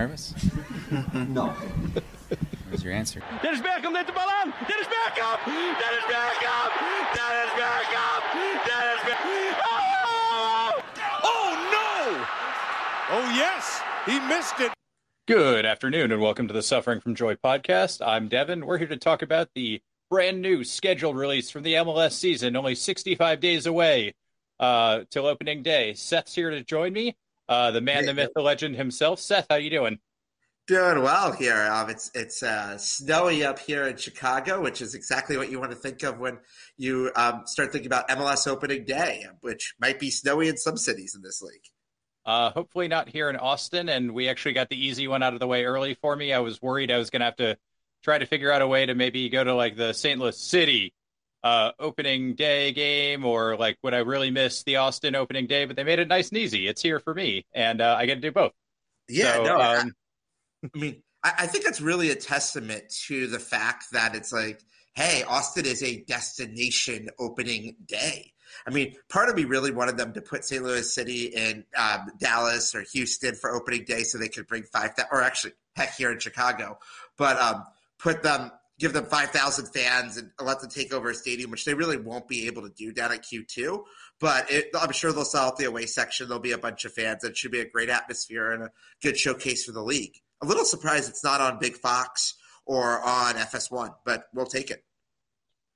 [0.00, 0.34] nervous?
[1.28, 1.48] no.
[2.68, 3.20] Where's your answer?
[3.42, 4.50] Dennis Beckham, let the ball on.
[4.66, 5.44] Dennis Beckham.
[5.44, 6.70] Dennis Beckham.
[7.14, 8.20] Dennis Beckham.
[8.66, 9.56] Dennis Beckham.
[9.62, 10.82] Oh!
[11.22, 12.26] Oh no!
[13.10, 14.72] Oh yes, he missed it.
[15.28, 18.00] Good afternoon and welcome to the Suffering from Joy podcast.
[18.04, 18.64] I'm Devin.
[18.64, 22.74] We're here to talk about the brand new scheduled release from the MLS season, only
[22.74, 24.14] 65 days away
[24.58, 25.92] uh, till opening day.
[25.92, 27.16] Seth's here to join me.
[27.50, 29.18] Uh, the man, the myth, the legend himself.
[29.18, 29.98] Seth, how you doing?
[30.68, 31.68] Doing well here.
[31.68, 35.72] Um, it's it's uh, snowy up here in Chicago, which is exactly what you want
[35.72, 36.38] to think of when
[36.76, 41.16] you um, start thinking about MLS opening day, which might be snowy in some cities
[41.16, 41.64] in this league.
[42.24, 45.40] Uh, hopefully not here in Austin, and we actually got the easy one out of
[45.40, 46.32] the way early for me.
[46.32, 47.58] I was worried I was going to have to
[48.04, 50.20] try to figure out a way to maybe go to like the St.
[50.20, 50.94] Louis City
[51.42, 55.64] uh, opening day game, or like would I really miss the Austin opening day?
[55.64, 56.66] But they made it nice and easy.
[56.66, 58.52] It's here for me, and uh, I get to do both.
[59.08, 59.94] Yeah, So, no, um,
[60.74, 64.60] I mean, I, I think that's really a testament to the fact that it's like,
[64.94, 68.32] hey, Austin is a destination opening day.
[68.66, 70.62] I mean, part of me really wanted them to put St.
[70.62, 74.94] Louis City in um, Dallas or Houston for opening day so they could bring five
[74.94, 76.78] thousand, or actually, heck, here in Chicago,
[77.16, 77.64] but um,
[77.98, 78.50] put them,
[78.80, 81.98] give them five thousand fans and let them take over a stadium, which they really
[81.98, 83.84] won't be able to do down at Q two.
[84.18, 86.26] But it, I'm sure they'll sell out the away section.
[86.26, 87.22] There'll be a bunch of fans.
[87.22, 88.70] It should be a great atmosphere and a
[89.02, 90.14] good showcase for the league.
[90.42, 94.84] A little surprised it's not on Big Fox or on FS1, but we'll take it.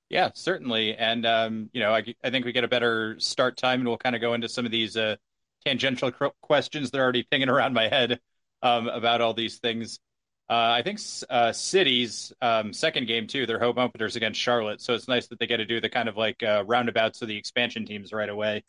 [0.09, 0.95] Yeah, certainly.
[0.95, 3.99] And, um, you know, I, I think we get a better start time and we'll
[3.99, 5.17] kind of go into some of these uh,
[5.65, 8.21] tangential questions that are already pinging around my head
[8.63, 9.99] um, about all these things.
[10.49, 11.01] Uh, I think
[11.31, 14.83] uh, City's um, second game, too, their home openers against Charlotte.
[14.83, 17.29] So it's nice that they get to do the kind of like uh, roundabouts of
[17.29, 18.65] the expansion teams right away.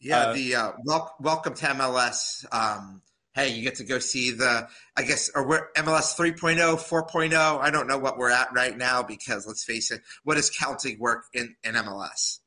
[0.00, 2.44] Yeah, the uh, wel- welcome to MLS.
[2.52, 3.02] Um,
[3.34, 7.60] hey, you get to go see the, I guess, or we're MLS 3.0, 4.0.
[7.60, 10.98] I don't know what we're at right now because let's face it, what does counting
[10.98, 12.38] work in, in MLS?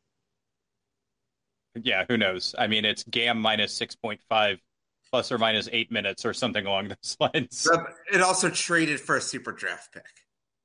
[1.75, 2.55] Yeah, who knows?
[2.57, 4.59] I mean, it's GAM minus 6.5
[5.09, 7.67] plus or minus eight minutes or something along those lines.
[8.11, 10.05] It also traded for a super draft pick.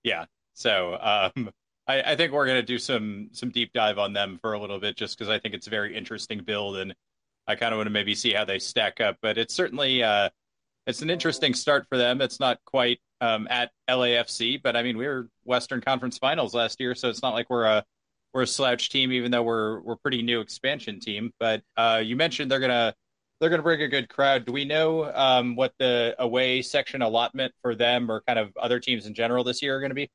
[0.03, 0.27] Yeah.
[0.55, 1.51] So um,
[1.87, 4.61] I, I think we're going to do some some deep dive on them for a
[4.61, 6.95] little bit, just because I think it's a very interesting build, and
[7.47, 9.17] I kind of want to maybe see how they stack up.
[9.23, 10.29] But it's certainly uh,
[10.87, 12.21] it's an interesting start for them.
[12.21, 16.81] It's not quite um, at LAFC, but I mean we were Western Conference Finals last
[16.81, 17.85] year, so it's not like we're a
[18.35, 21.33] we're a slouch team, even though we're we're pretty new expansion team.
[21.41, 22.95] But uh, you mentioned they're gonna
[23.43, 24.47] they're gonna bring a good crowd.
[24.47, 28.79] Do we know um, what the away section allotment for them or kind of other
[28.79, 30.13] teams in general this year are going to be?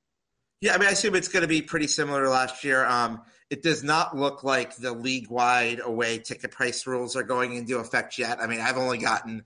[0.62, 2.86] Yeah, I mean, I assume it's going to be pretty similar to last year.
[2.86, 7.54] Um, it does not look like the league wide away ticket price rules are going
[7.56, 8.42] into effect yet.
[8.42, 9.44] I mean, I've only gotten,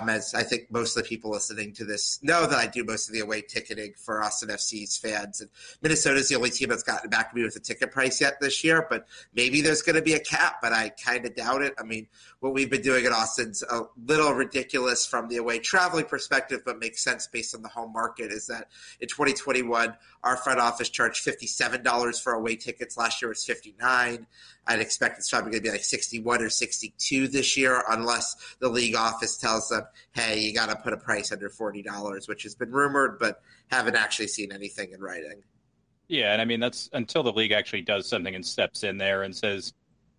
[0.00, 2.84] um, as I think most of the people listening to this know, that I do
[2.84, 5.40] most of the away ticketing for Austin FC's fans.
[5.40, 5.50] And
[5.82, 8.64] Minnesota's the only team that's gotten back to me with a ticket price yet this
[8.64, 11.74] year, but maybe there's going to be a cap, but I kind of doubt it.
[11.78, 12.06] I mean,
[12.40, 16.78] what we've been doing at Austin's a little ridiculous from the away traveling perspective, but
[16.78, 18.32] makes sense based on the home market.
[18.32, 18.68] Is that
[19.00, 19.94] in 2021,
[20.24, 22.96] our front office charged $57 for away tickets.
[22.96, 24.26] Last year was 59.
[24.66, 28.68] I'd expect it's probably going to be like 61 or 62 this year, unless the
[28.68, 32.54] league office tells them, "Hey, you got to put a price under $40," which has
[32.54, 35.42] been rumored, but haven't actually seen anything in writing.
[36.08, 39.22] Yeah, and I mean that's until the league actually does something and steps in there
[39.22, 39.72] and says,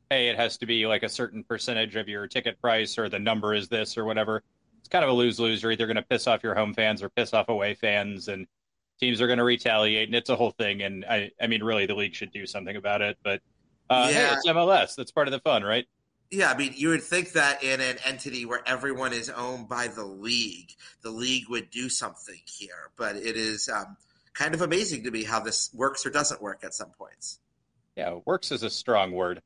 [0.09, 3.19] "Hey, it has to be like a certain percentage of your ticket price, or the
[3.19, 4.43] number is this, or whatever."
[4.79, 5.63] It's kind of a lose lose.
[5.63, 8.45] You're either going to piss off your home fans or piss off away fans, and
[8.99, 10.81] teams are going to retaliate, and it's a whole thing.
[10.81, 13.17] And I, I mean, really, the league should do something about it.
[13.23, 13.41] But
[13.89, 14.33] uh, hey, Yeah.
[14.33, 14.95] it's MLS.
[14.95, 15.85] That's part of the fun, right?
[16.31, 19.88] Yeah, I mean, you would think that in an entity where everyone is owned by
[19.88, 20.71] the league,
[21.03, 22.89] the league would do something here.
[22.97, 23.97] But it is um,
[24.33, 27.39] kind of amazing to me how this works or doesn't work at some points.
[27.95, 29.41] Yeah, works is a strong word.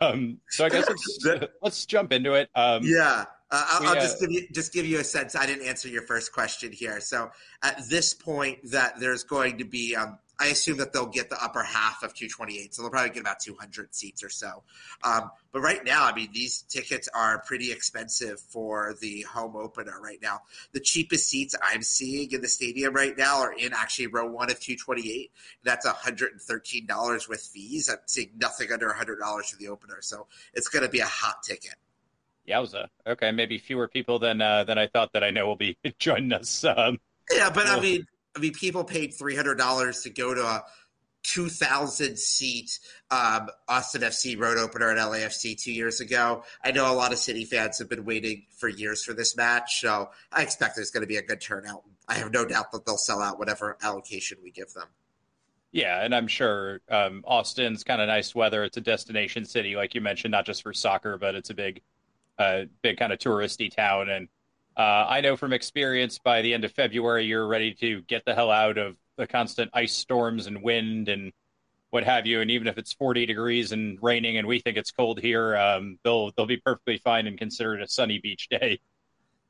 [0.00, 2.48] Um, so I guess let's, let's jump into it.
[2.54, 5.34] Um, Yeah, uh, I'll, we, I'll uh, just give you just give you a sense.
[5.34, 7.00] I didn't answer your first question here.
[7.00, 7.32] So
[7.64, 11.42] at this point, that there's going to be, um, I assume that they'll get the
[11.42, 14.64] upper half of 228, so they'll probably get about 200 seats or so.
[15.04, 20.00] Um, but right now, I mean, these tickets are pretty expensive for the home opener
[20.02, 20.40] right now.
[20.72, 24.50] The cheapest seats I'm seeing in the stadium right now are in actually row one
[24.50, 25.30] of 228.
[25.62, 27.88] That's $113 with fees.
[27.88, 31.44] I'm seeing nothing under $100 for the opener, so it's going to be a hot
[31.44, 31.76] ticket.
[32.48, 32.88] Yowza.
[33.06, 36.32] Okay, maybe fewer people than uh, than I thought that I know will be joining
[36.32, 36.64] us.
[36.64, 36.98] Um,
[37.30, 40.64] Yeah, but I mean, I mean, people paid three hundred dollars to go to a
[41.24, 42.78] 2,000 seat
[43.10, 46.42] um, Austin FC road opener at LAFC two years ago.
[46.64, 49.80] I know a lot of City fans have been waiting for years for this match,
[49.80, 51.84] so I expect there's going to be a good turnout.
[52.08, 54.88] I have no doubt that they'll sell out whatever allocation we give them.
[55.70, 58.64] Yeah, and I'm sure um, Austin's kind of nice weather.
[58.64, 61.80] It's a destination city, like you mentioned, not just for soccer, but it's a big,
[62.38, 64.10] uh, big kind of touristy town.
[64.10, 64.28] And
[64.76, 68.34] uh, I know from experience, by the end of February, you're ready to get the
[68.34, 71.32] hell out of the constant ice storms and wind and
[71.90, 72.40] what have you.
[72.40, 75.98] And even if it's 40 degrees and raining, and we think it's cold here, um,
[76.02, 78.80] they'll they'll be perfectly fine and consider it a sunny beach day.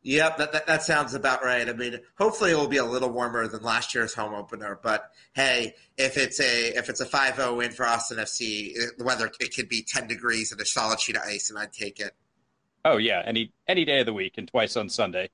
[0.05, 1.69] Yep, that, that, that sounds about right.
[1.69, 4.81] I mean, hopefully it will be a little warmer than last year's home opener.
[4.83, 9.31] But hey, if it's a if it's a 5-0 win for Austin FC, the weather
[9.39, 12.17] it could be 10 degrees and a solid sheet of ice, and I'd take it.
[12.85, 15.31] Oh yeah, any any day of the week and twice on Sunday.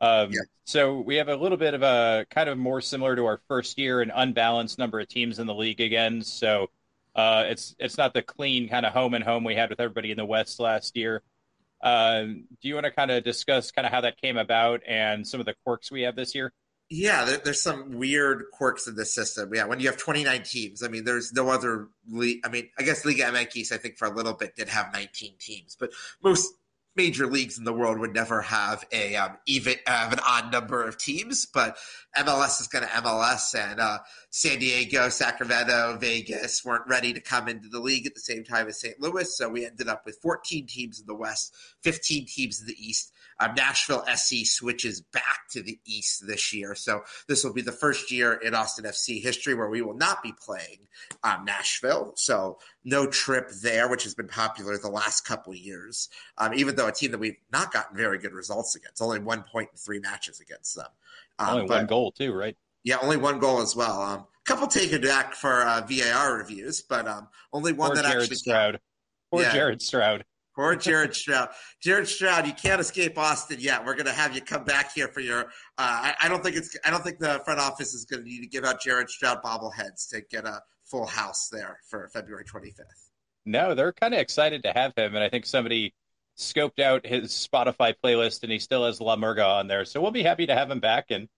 [0.00, 0.40] Um, yeah.
[0.64, 3.78] So we have a little bit of a kind of more similar to our first
[3.78, 6.22] year, an unbalanced number of teams in the league again.
[6.22, 6.70] So
[7.14, 10.10] uh, it's it's not the clean kind of home and home we had with everybody
[10.10, 11.22] in the West last year.
[11.82, 15.26] Um, do you want to kind of discuss kind of how that came about and
[15.26, 16.52] some of the quirks we have this year?
[16.92, 19.54] Yeah, there, there's some weird quirks in the system.
[19.54, 22.40] Yeah, when you have 29 teams, I mean, there's no other league.
[22.44, 25.34] I mean, I guess Liga MX, I think for a little bit did have 19
[25.38, 25.90] teams, but
[26.22, 26.52] most
[27.00, 30.86] major leagues in the world would never have a um, even have an odd number
[30.86, 31.78] of teams, but
[32.18, 37.48] MLS is going to MLS, and uh, San Diego, Sacramento, Vegas weren't ready to come
[37.48, 39.00] into the league at the same time as St.
[39.00, 41.54] Louis, so we ended up with 14 teams in the West,
[41.84, 43.12] 15 teams in the East.
[43.40, 47.72] Um, Nashville SC switches back to the East this year, so this will be the
[47.72, 50.86] first year in Austin FC history where we will not be playing
[51.24, 52.12] um, Nashville.
[52.16, 56.08] So no trip there, which has been popular the last couple years.
[56.38, 59.42] Um, even though a team that we've not gotten very good results against, only one
[59.42, 60.88] point in three matches against them.
[61.38, 62.56] Um, only but, one goal too, right?
[62.84, 64.00] Yeah, only one goal as well.
[64.00, 68.04] Um, a couple taken back for uh, VAR reviews, but um, only one Poor that
[68.04, 68.36] Jared actually.
[68.36, 68.80] Stroud.
[69.30, 69.52] Poor yeah.
[69.52, 70.24] Jared Stroud.
[70.54, 71.48] Poor Jared Stroud.
[71.80, 73.84] Jared Stroud, you can't escape Austin yet.
[73.84, 75.44] We're going to have you come back here for your.
[75.44, 75.44] Uh,
[75.78, 76.76] I, I, don't think it's.
[76.84, 79.42] I don't think the front office is going to need to give out Jared Stroud
[79.42, 83.10] bobbleheads to get a full house there for February 25th.
[83.46, 85.94] No, they're kind of excited to have him, and I think somebody
[86.36, 89.84] scoped out his Spotify playlist, and he still has La Murga on there.
[89.84, 91.28] So we'll be happy to have him back, and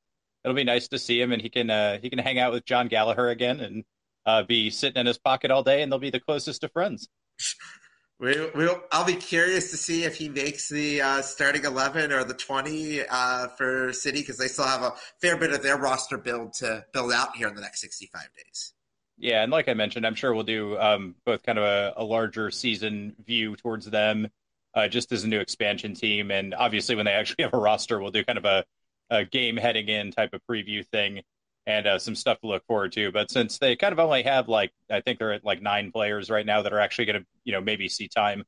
[0.43, 2.65] it'll be nice to see him, and he can uh, he can hang out with
[2.65, 3.85] Jon Gallagher again, and
[4.25, 7.09] uh, be sitting in his pocket all day, and they'll be the closest of friends.
[8.23, 12.23] We, we'll, I'll be curious to see if he makes the uh, starting 11 or
[12.23, 16.19] the 20 uh, for City because they still have a fair bit of their roster
[16.19, 18.75] build to build out here in the next 65 days.
[19.19, 22.05] Yeah, and like I mentioned, I'm sure we'll do um, both kind of a, a,
[22.05, 24.29] larger season view towards them
[24.73, 26.31] uh, just as a new expansion team.
[26.31, 28.65] And obviously, when they actually have a roster, we'll do kind of a,
[29.11, 31.23] a game heading in type of preview thing
[31.67, 33.13] and uh, some stuff to look forward to.
[33.13, 36.31] But since they kind of only have like I think they're at like nine players
[36.31, 38.45] right now that are actually going to you know maybe see time,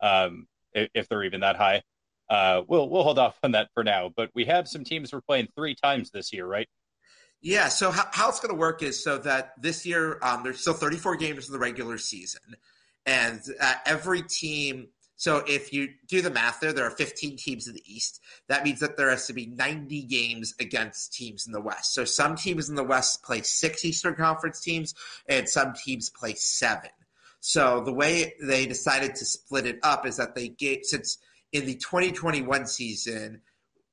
[0.00, 1.82] um, if they're even that high.
[2.30, 4.10] Uh, we'll we'll hold off on that for now.
[4.14, 6.68] But we have some teams we're playing three times this year, right?
[7.40, 7.68] Yeah.
[7.68, 10.74] So how, how it's going to work is so that this year um, there's still
[10.74, 12.56] 34 games in the regular season,
[13.04, 14.88] and uh, every team
[15.22, 18.20] so if you do the math there, there are 15 teams in the East.
[18.48, 21.94] That means that there has to be 90 games against teams in the West.
[21.94, 24.96] So some teams in the West play six Eastern Conference teams,
[25.28, 26.90] and some teams play seven.
[27.38, 31.18] So the way they decided to split it up is that they get since
[31.52, 33.42] in the 2021 season,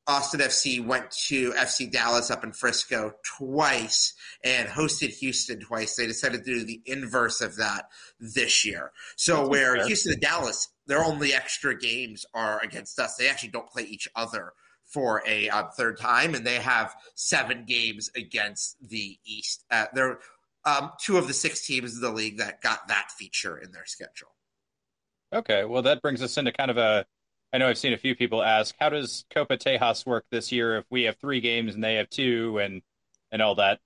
[0.10, 5.96] Austin FC went to FC Dallas up in Frisco twice and hosted Houston twice.
[5.96, 8.92] They decided to do the inverse of that this year.
[9.16, 9.86] So That's where fair.
[9.86, 13.16] Houston and Dallas, their only extra games are against us.
[13.16, 14.54] They actually don't play each other
[14.86, 19.64] for a uh, third time, and they have seven games against the East.
[19.70, 20.20] Uh, they're
[20.66, 23.86] um, two of the six teams in the league that got that feature in their
[23.86, 24.36] schedule.
[25.34, 27.06] Okay, well that brings us into kind of a
[27.54, 30.78] I know I've seen a few people ask, how does Copa Tejas work this year
[30.78, 32.82] if we have three games and they have two and
[33.32, 33.80] and all that?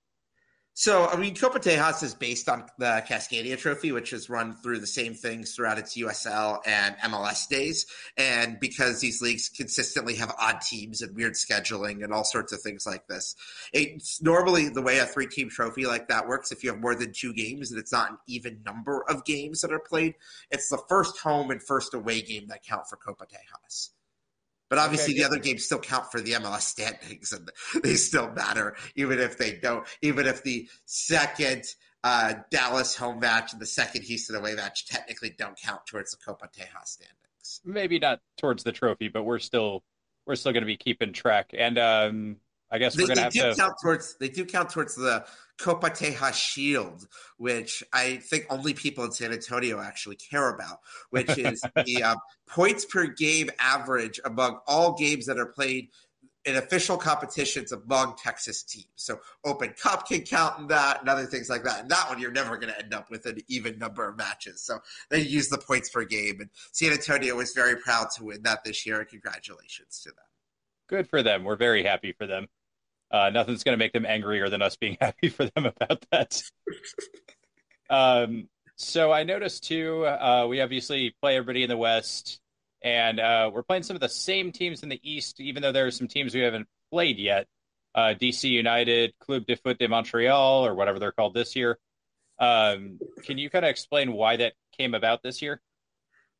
[0.76, 4.80] So, I mean, Copa Tejas is based on the Cascadia Trophy, which has run through
[4.80, 7.86] the same things throughout its USL and MLS days.
[8.16, 12.60] And because these leagues consistently have odd teams and weird scheduling and all sorts of
[12.60, 13.36] things like this,
[13.72, 16.50] it's normally the way a three team trophy like that works.
[16.50, 19.60] If you have more than two games and it's not an even number of games
[19.60, 20.16] that are played,
[20.50, 23.90] it's the first home and first away game that count for Copa Tejas.
[24.74, 27.48] But obviously, okay, the other games still count for the MLS standings, and
[27.84, 29.86] they still matter, even if they don't.
[30.02, 31.62] Even if the second
[32.02, 36.16] uh, Dallas home match and the second Houston away match technically don't count towards the
[36.16, 37.60] Copa Tejas standings.
[37.64, 39.84] Maybe not towards the trophy, but we're still
[40.26, 41.54] we're still going to be keeping track.
[41.56, 42.36] And um,
[42.70, 43.54] I guess They, we're gonna they have do to.
[43.54, 45.24] count towards they do count towards the
[45.58, 47.06] Copa Tejas Shield,
[47.36, 50.80] which I think only people in San Antonio actually care about,
[51.10, 52.16] which is the um,
[52.48, 55.90] points per game average among all games that are played
[56.44, 58.86] in official competitions among Texas teams.
[58.96, 61.80] So Open Cup can count in that and other things like that.
[61.80, 64.60] And that one you're never going to end up with an even number of matches.
[64.60, 68.42] So they use the points per game, and San Antonio was very proud to win
[68.42, 69.00] that this year.
[69.00, 70.24] And congratulations to them.
[70.88, 71.44] Good for them.
[71.44, 72.46] We're very happy for them.
[73.10, 76.42] Uh, nothing's going to make them angrier than us being happy for them about that.
[77.90, 82.40] um, so I noticed too, uh, we obviously play everybody in the West,
[82.82, 85.86] and uh, we're playing some of the same teams in the East, even though there
[85.86, 87.46] are some teams we haven't played yet.
[87.94, 91.78] Uh, DC United, Club de Foot de Montreal, or whatever they're called this year.
[92.40, 95.62] Um, can you kind of explain why that came about this year?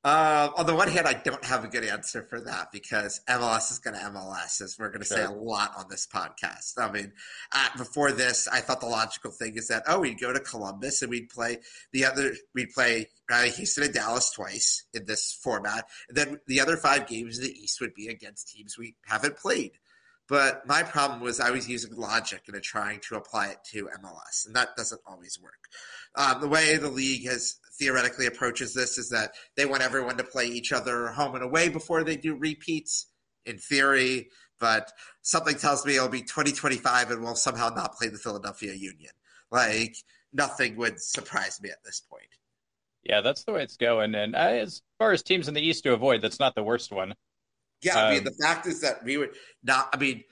[0.05, 3.73] Uh, on the one hand, I don't have a good answer for that because MLS
[3.73, 6.75] is going to MLS, as we're going to say a lot on this podcast.
[6.77, 7.13] I mean,
[7.53, 11.01] uh, before this, I thought the logical thing is that oh, we'd go to Columbus
[11.01, 11.61] and we'd play
[11.93, 16.61] the other, we'd play uh, Houston and Dallas twice in this format, and then the
[16.61, 19.73] other five games in the East would be against teams we haven't played.
[20.29, 24.47] But my problem was I was using logic and trying to apply it to MLS,
[24.47, 25.69] and that doesn't always work.
[26.17, 30.25] Um, the way the league has theoretically approaches this is that they want everyone to
[30.25, 33.07] play each other home and away before they do repeats,
[33.47, 34.29] in theory.
[34.61, 39.13] But something tells me it'll be 2025 and we'll somehow not play the Philadelphia Union.
[39.51, 39.97] Like
[40.33, 42.29] nothing would surprise me at this point.
[43.03, 44.15] Yeah, that's the way it's going.
[44.15, 46.91] And uh, as far as teams in the East to avoid, that's not the worst
[46.91, 47.15] one.
[47.83, 49.31] Yeah, I mean, Um, the fact is that we would
[49.63, 49.89] not.
[49.93, 50.25] I mean,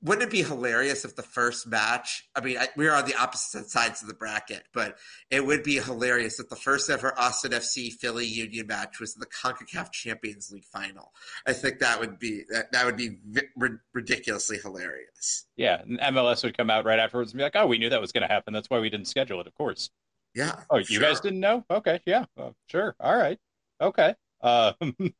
[0.00, 2.28] wouldn't it be hilarious if the first match?
[2.36, 4.96] I mean, I, we are on the opposite sides of the bracket, but
[5.30, 9.26] it would be hilarious if the first ever Austin FC Philly Union match was the
[9.26, 11.12] Concacaf Champions League final.
[11.46, 13.18] I think that would be that, that would be
[13.56, 15.46] ri- ridiculously hilarious.
[15.56, 18.00] Yeah, and MLS would come out right afterwards and be like, "Oh, we knew that
[18.00, 18.52] was going to happen.
[18.52, 19.90] That's why we didn't schedule it." Of course.
[20.34, 20.60] Yeah.
[20.70, 21.00] Oh, you sure.
[21.00, 21.64] guys didn't know?
[21.70, 22.26] Okay, yeah,
[22.68, 23.38] sure, all right,
[23.80, 24.14] okay.
[24.40, 24.74] Um,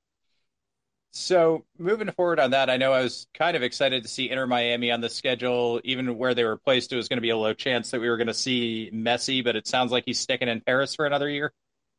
[1.10, 4.46] so moving forward on that, I know I was kind of excited to see Inter
[4.46, 6.92] Miami on the schedule, even where they were placed.
[6.92, 9.42] It was going to be a low chance that we were going to see Messi,
[9.42, 11.52] but it sounds like he's sticking in Paris for another year.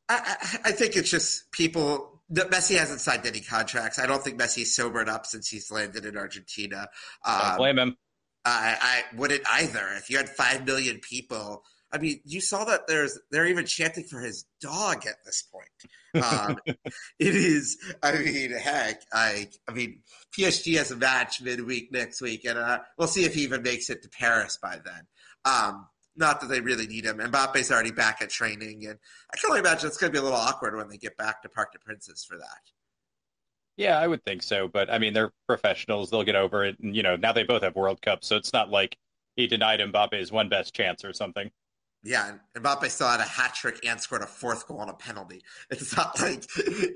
[0.07, 0.35] I,
[0.65, 2.21] I, think it's just people.
[2.29, 3.99] that Messi hasn't signed any contracts.
[3.99, 6.87] I don't think Messi's sobered up since he's landed in Argentina.
[7.25, 7.97] Don't Um, blame him.
[8.45, 9.87] I, I wouldn't either.
[9.97, 14.03] If you had five million people, I mean, you saw that there's they're even chanting
[14.03, 16.23] for his dog at this point.
[16.23, 17.77] Um, it is.
[18.03, 20.01] I mean, heck, I I mean,
[20.37, 23.89] PSG has a match midweek next week, and uh, we'll see if he even makes
[23.89, 25.07] it to Paris by then.
[25.45, 27.17] Um, not that they really need him.
[27.17, 28.99] Mbappe's already back at training, and
[29.33, 31.41] I can only imagine it's going to be a little awkward when they get back
[31.41, 32.61] to Parc des Princes for that.
[33.77, 34.67] Yeah, I would think so.
[34.67, 36.09] But I mean, they're professionals.
[36.09, 36.77] They'll get over it.
[36.79, 38.27] And, you know, now they both have World Cups.
[38.27, 38.97] So it's not like
[39.37, 41.49] he denied Mbappe's one best chance or something.
[42.01, 44.93] Yeah, and Mbappe still had a hat trick and scored a fourth goal on a
[44.93, 45.43] penalty.
[45.69, 46.45] It's not like,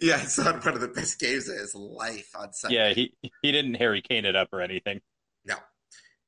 [0.02, 2.78] yeah, it's not one of the best games of his life on Sunday.
[2.78, 5.02] Yeah, he, he didn't Harry Kane it up or anything.
[5.46, 5.56] No.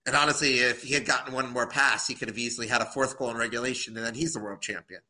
[0.05, 2.85] And honestly, if he had gotten one more pass, he could have easily had a
[2.85, 5.01] fourth goal in regulation, and then he's the world champion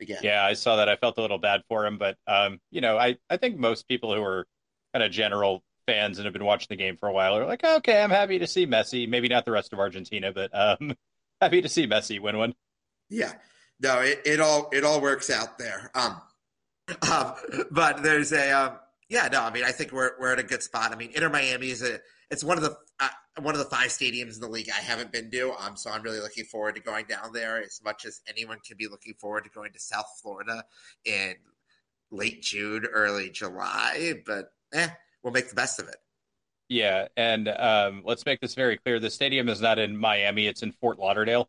[0.00, 0.18] again.
[0.22, 0.88] Yeah, I saw that.
[0.88, 1.98] I felt a little bad for him.
[1.98, 4.46] But, um, you know, I, I think most people who are
[4.92, 7.64] kind of general fans and have been watching the game for a while are like,
[7.64, 9.08] okay, I'm happy to see Messi.
[9.08, 10.96] Maybe not the rest of Argentina, but um,
[11.40, 12.54] happy to see Messi win one.
[13.08, 13.32] Yeah.
[13.80, 15.90] No, it, it all it all works out there.
[15.94, 16.20] Um,
[17.10, 17.34] um
[17.70, 20.62] but there's a um yeah, no, I mean I think we're we're at a good
[20.62, 20.92] spot.
[20.92, 23.08] I mean Inter Miami is a it's one of the uh,
[23.40, 25.52] one of the five stadiums in the league I haven't been to.
[25.54, 28.76] Um so I'm really looking forward to going down there as much as anyone can
[28.76, 30.64] be looking forward to going to South Florida
[31.04, 31.34] in
[32.10, 34.88] late June, early July, but eh,
[35.22, 35.96] we'll make the best of it.
[36.68, 40.62] Yeah, and um, let's make this very clear: the stadium is not in Miami; it's
[40.62, 41.48] in Fort Lauderdale.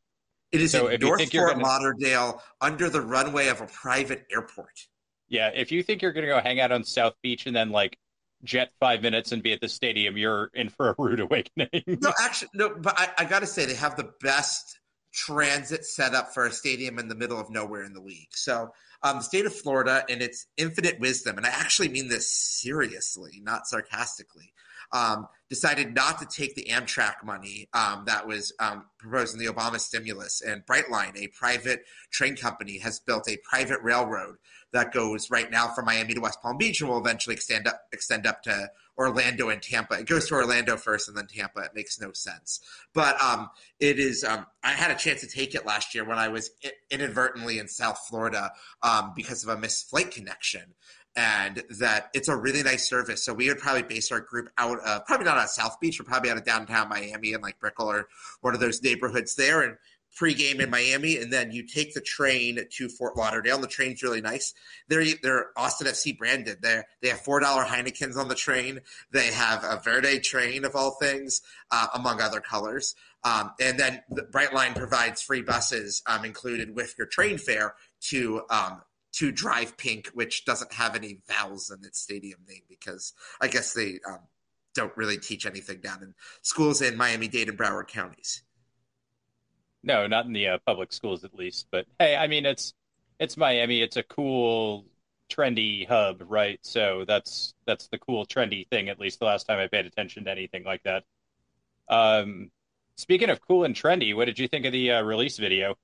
[0.56, 4.88] It is So in North Fort gonna- Lauderdale under the runway of a private airport.
[5.28, 7.72] Yeah, if you think you're going to go hang out on South Beach and then
[7.72, 7.98] like
[8.44, 11.70] jet five minutes and be at the stadium, you're in for a rude awakening.
[11.88, 12.76] No, actually, no.
[12.76, 14.80] But I, I got to say, they have the best
[15.14, 18.28] transit setup for a stadium in the middle of nowhere in the league.
[18.32, 18.70] So,
[19.02, 23.40] um, the state of Florida, in its infinite wisdom, and I actually mean this seriously,
[23.42, 24.54] not sarcastically,
[24.92, 29.52] um, decided not to take the Amtrak money um, that was um, proposed in the
[29.52, 30.42] Obama stimulus.
[30.42, 34.36] And Brightline, a private train company, has built a private railroad
[34.74, 37.82] that goes right now from Miami to West Palm Beach and will eventually extend up
[37.94, 39.96] extend up to Orlando and Tampa.
[39.96, 41.62] It goes to Orlando first and then Tampa.
[41.62, 42.62] It makes no sense.
[42.94, 43.50] But um,
[43.80, 44.24] it is.
[44.24, 46.50] Um, I had a chance to take it last year when I was
[46.90, 48.52] inadvertently in South Florida
[48.84, 50.74] um, because of a missed flight connection.
[51.16, 53.24] And that it's a really nice service.
[53.24, 56.08] So we would probably base our group out of probably not out South Beach, but
[56.08, 58.08] probably out of downtown Miami and like Brickell or
[58.42, 59.62] one of those neighborhoods there.
[59.62, 59.78] And
[60.16, 63.60] pregame in Miami, and then you take the train to Fort Lauderdale.
[63.60, 64.54] The train's really nice.
[64.88, 66.62] They're they're Austin FC branded.
[66.62, 68.80] They they have four dollar Heinekens on the train.
[69.12, 71.42] They have a Verde train of all things,
[71.72, 72.96] uh, among other colors.
[73.24, 77.74] Um, and then the Brightline provides free buses um, included with your train fare
[78.10, 78.82] to um,
[79.16, 83.74] to DRV PNK, which doesn't have any vowels in its stadium name because I guess
[83.74, 84.20] they um,
[84.74, 88.44] don't really teach anything down in schools in Miami Dade and Broward counties.
[89.84, 91.68] No, not in the uh, public schools at least.
[91.72, 92.74] But hey, I mean, it's
[93.20, 93.82] it's Miami.
[93.82, 94.86] It's a cool,
[95.30, 96.60] trendy hub, right?
[96.64, 98.90] So that's that's the cool, trendy thing.
[98.90, 101.04] At least the last time I paid attention to anything like that.
[101.88, 102.52] Um,
[102.98, 105.76] speaking of cool and trendy, what did you think of the uh, release video?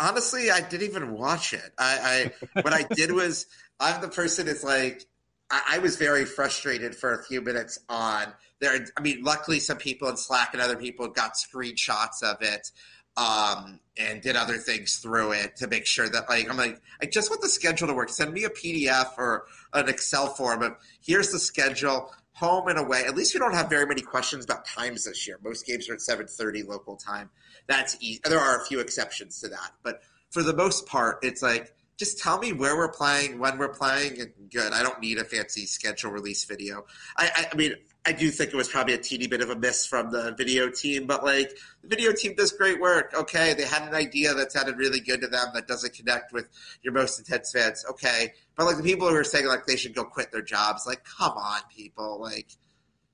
[0.00, 1.72] Honestly, I didn't even watch it.
[1.78, 3.46] I, I what I did was
[3.80, 5.04] I'm the person that's like
[5.50, 8.86] I, I was very frustrated for a few minutes on there.
[8.96, 12.70] I mean, luckily some people in Slack and other people got screenshots of it
[13.16, 17.06] um, and did other things through it to make sure that like I'm like I
[17.06, 18.08] just want the schedule to work.
[18.08, 23.04] Send me a PDF or an Excel form of here's the schedule, home and away.
[23.06, 25.38] At least we don't have very many questions about times this year.
[25.42, 27.30] Most games are at 7:30 local time.
[27.66, 28.20] That's easy.
[28.24, 32.18] There are a few exceptions to that, but for the most part, it's like just
[32.18, 34.72] tell me where we're playing, when we're playing, and good.
[34.72, 36.84] I don't need a fancy schedule release video.
[37.16, 39.56] I, I, I mean, I do think it was probably a teeny bit of a
[39.56, 41.50] miss from the video team, but like
[41.82, 43.14] the video team does great work.
[43.16, 46.48] Okay, they had an idea that sounded really good to them that doesn't connect with
[46.82, 47.84] your most intense fans.
[47.88, 50.86] Okay, but like the people who are saying like they should go quit their jobs,
[50.86, 52.48] like come on, people, like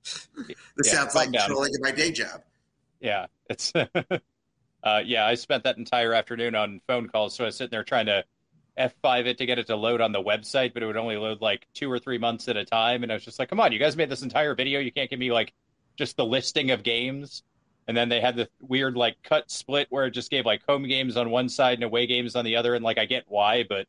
[0.77, 1.49] this Yeah, sounds like down.
[1.49, 2.41] trolling in my day job.
[3.01, 3.73] Yeah, it's
[4.83, 5.27] uh, yeah.
[5.27, 8.25] I spent that entire afternoon on phone calls, so I was sitting there trying to
[8.79, 11.41] F5 it to get it to load on the website, but it would only load
[11.41, 13.73] like two or three months at a time, and I was just like, "Come on,
[13.73, 14.81] you guys made this entire video.
[14.81, 15.53] You can't give me like
[15.97, 17.43] just the listing of games."
[17.89, 20.87] And then they had the weird like cut split where it just gave like home
[20.87, 23.65] games on one side and away games on the other, and like I get why,
[23.69, 23.87] but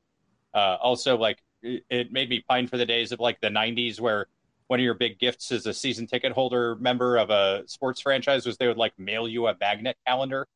[0.53, 3.99] uh, also like it, it made me pine for the days of like the '90s
[3.99, 4.27] where
[4.67, 8.45] one of your big gifts as a season ticket holder member of a sports franchise
[8.45, 10.47] was they would like mail you a magnet calendar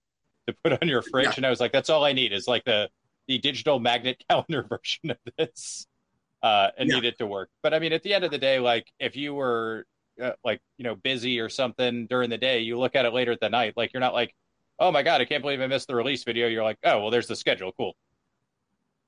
[0.47, 1.33] to put on your fridge Yeah.
[1.37, 2.89] and i was like that's all i need is like the
[3.27, 5.87] the digital magnet calendar version of this
[6.43, 6.95] uh and Yeah.
[6.95, 9.15] need it to work but i mean at the end of the day like if
[9.15, 9.85] you were
[10.21, 13.31] uh, like you know busy or something during the day you look at it later
[13.31, 14.33] at the night like you're not like
[14.79, 17.09] oh my god i can't believe i missed the release video you're like oh well
[17.09, 17.95] there's the schedule cool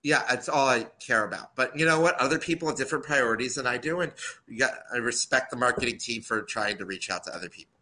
[0.04, 1.56] Yeah, that's all I care about.
[1.56, 2.16] But you know what?
[2.22, 4.12] Other people have different priorities than I do, and
[4.48, 7.74] you got I respect the marketing team for trying to reach out to other people.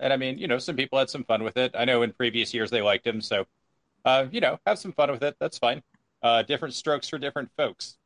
[0.00, 1.72] And I mean, you know, some people had some fun with it.
[1.78, 3.46] I know in previous years they liked him, so
[4.04, 5.36] uh, you know, have some fun with it.
[5.38, 5.82] That's fine.
[6.22, 7.96] Uh, different strokes for different folks,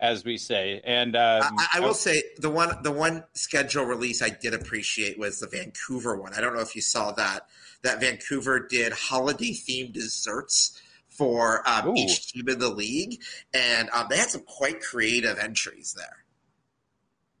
[0.00, 0.80] as we say.
[0.84, 5.18] And um, I, I will say the one the one schedule release I did appreciate
[5.18, 6.34] was the Vancouver one.
[6.34, 7.46] I don't know if you saw that.
[7.82, 13.20] That Vancouver did holiday themed desserts for um, each team in the league,
[13.54, 16.25] and um, they had some quite creative entries there.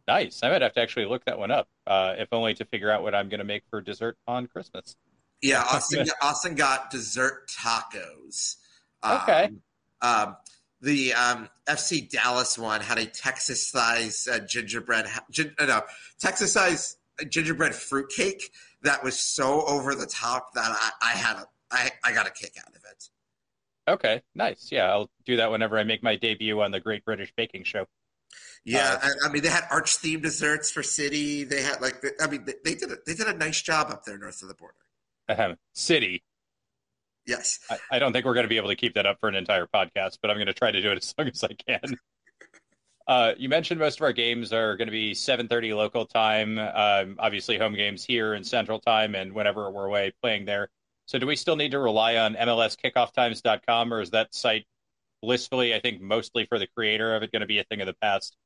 [0.08, 0.40] Nice.
[0.42, 3.02] I might have to actually look that one up, uh, if only to figure out
[3.02, 4.96] what I'm going to make for dessert on Christmas.
[5.42, 8.56] Yeah, Austin, Austin got dessert tacos.
[9.02, 9.50] Um, Okay.
[10.02, 10.36] Um,
[10.80, 15.82] the um, FC Dallas one had a Texas size uh, gingerbread, gin, uh, no,
[16.20, 16.96] Texas size
[17.28, 21.90] gingerbread fruit cake that was so over the top that I, I had a, I,
[22.04, 23.08] I got a kick out of it.
[23.88, 24.68] Okay, nice.
[24.70, 27.86] Yeah, I'll do that whenever I make my debut on the Great British Baking Show.
[28.66, 31.44] Yeah, Uh, I, I mean they had arch themed desserts for City.
[31.44, 33.90] They had like, the, I mean they, they did a, they did a nice job
[33.90, 34.74] up there north of the border.
[35.28, 35.56] Ahem.
[35.72, 36.24] City.
[37.26, 37.60] Yes.
[37.70, 39.34] I, I don't think we're going to be able to keep that up for an
[39.34, 41.96] entire podcast, but I'm going to try to do it as long as I can.
[43.08, 46.58] Uh, you mentioned most of our games are going to be 7:30 local time.
[46.58, 50.70] Um, obviously, home games here in Central Time, and whenever we're away playing there.
[51.06, 54.66] So, do we still need to rely on MLSKickoffTimes.com, or is that site
[55.22, 57.86] blissfully, I think, mostly for the creator of it, going to be a thing of
[57.86, 58.36] the past?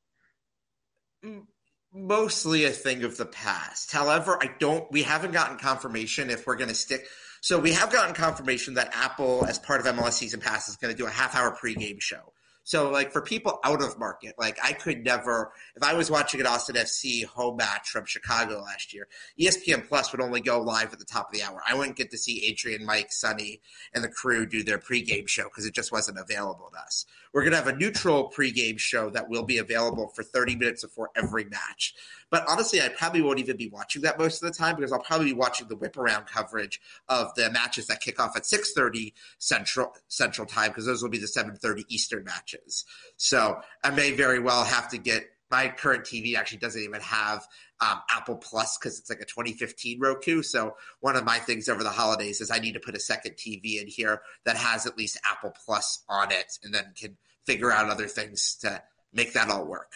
[1.93, 3.93] Mostly a thing of the past.
[3.93, 4.91] However, I don't.
[4.93, 7.07] We haven't gotten confirmation if we're going to stick.
[7.41, 10.95] So we have gotten confirmation that Apple, as part of MLS Season Pass, is going
[10.95, 12.33] to do a half-hour pregame show.
[12.63, 16.41] So, like for people out of market, like I could never, if I was watching
[16.41, 19.09] an Austin FC home match from Chicago last year,
[19.41, 21.63] ESPN Plus would only go live at the top of the hour.
[21.67, 23.61] I wouldn't get to see Adrian, Mike, Sonny,
[23.95, 27.07] and the crew do their pregame show because it just wasn't available to us.
[27.33, 30.83] We're going to have a neutral pregame show that will be available for 30 minutes
[30.83, 31.95] before every match.
[32.31, 35.01] But honestly, I probably won't even be watching that most of the time because I'll
[35.01, 39.13] probably be watching the whip around coverage of the matches that kick off at 6:30
[39.39, 42.85] Central Central Time because those will be the 7:30 Eastern matches.
[43.17, 47.47] So I may very well have to get my current TV actually doesn't even have
[47.81, 50.43] um, Apple Plus because it's like a 2015 Roku.
[50.43, 53.33] So one of my things over the holidays is I need to put a second
[53.33, 57.73] TV in here that has at least Apple Plus on it, and then can figure
[57.73, 58.83] out other things to
[59.13, 59.93] make that all work.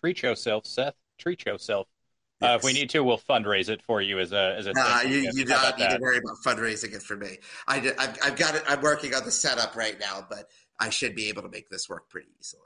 [0.00, 0.94] Treat yourself, Seth.
[1.18, 1.86] Treat yourself.
[2.40, 2.50] Yes.
[2.52, 4.72] Uh, if we need to, we'll fundraise it for you as a as a.
[4.72, 7.36] Nah, you, you don't need to worry about fundraising it for me.
[7.68, 8.62] I I've, I've got it.
[8.66, 10.46] I'm working on the setup right now, but
[10.78, 12.62] I should be able to make this work pretty easily.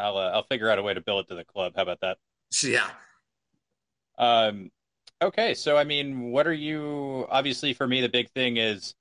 [0.00, 1.72] I'll uh, I'll figure out a way to bill it to the club.
[1.76, 2.18] How about that?
[2.62, 2.88] Yeah.
[4.18, 4.70] Um.
[5.22, 7.26] Okay, so I mean, what are you?
[7.30, 8.94] Obviously, for me, the big thing is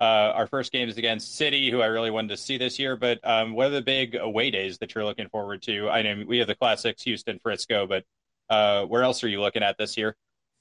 [0.00, 2.96] uh, our first game is against City, who I really wanted to see this year.
[2.96, 5.88] But um, what are the big away days that you're looking forward to?
[5.88, 8.04] I know we have the classics, Houston, Frisco, but
[8.50, 10.16] uh, where else are you looking at this year?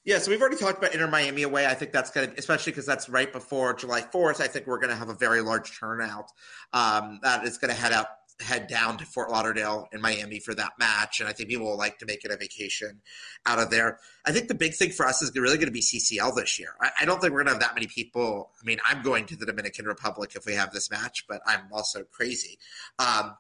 [0.06, 1.65] Yeah, so we've already talked about Inter Miami away.
[1.65, 4.41] I think that's going to, especially because that's right before July 4th.
[4.41, 6.29] I think we're going to have a very large turnout.
[6.73, 8.08] Um, that is going to head out
[8.39, 11.19] head down to Fort Lauderdale in Miami for that match.
[11.19, 13.01] And I think people will like to make it a vacation
[13.45, 13.99] out of there.
[14.25, 16.73] I think the big thing for us is really going to be CCL this year.
[16.81, 18.51] I, I don't think we're going to have that many people.
[18.61, 21.61] I mean, I'm going to the Dominican Republic if we have this match, but I'm
[21.71, 22.57] also crazy.
[22.99, 23.35] Um,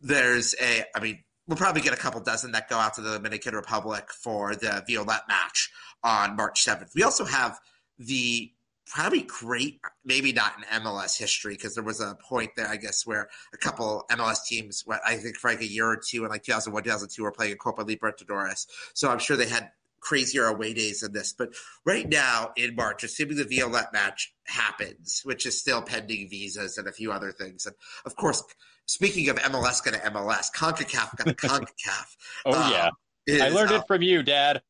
[0.00, 3.12] there's a, I mean, we'll probably get a couple dozen that go out to the
[3.14, 5.70] Dominican Republic for the Violette match
[6.02, 6.94] on March 7th.
[6.94, 7.58] We also have
[7.98, 8.52] the
[8.92, 13.06] probably great, maybe not in MLS history, because there was a point there, I guess,
[13.06, 16.42] where a couple MLS teams, I think for like a year or two in like
[16.42, 18.66] 2001, 2002, were playing a Copa Libertadores.
[18.94, 19.70] So I'm sure they had
[20.00, 21.32] crazier away days than this.
[21.32, 21.50] But
[21.84, 26.88] right now in March, assuming the Violette match happens, which is still pending visas and
[26.88, 27.66] a few other things.
[27.66, 27.74] And
[28.04, 28.42] of course,
[28.86, 32.16] speaking of MLS going to MLS, CONCACAF going to CONCACAF.
[32.46, 32.90] oh, um, yeah.
[33.26, 34.62] Is, I learned uh, it from you, Dad.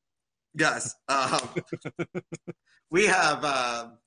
[0.55, 0.95] Yes.
[1.09, 1.49] Um,
[2.91, 3.99] we have um,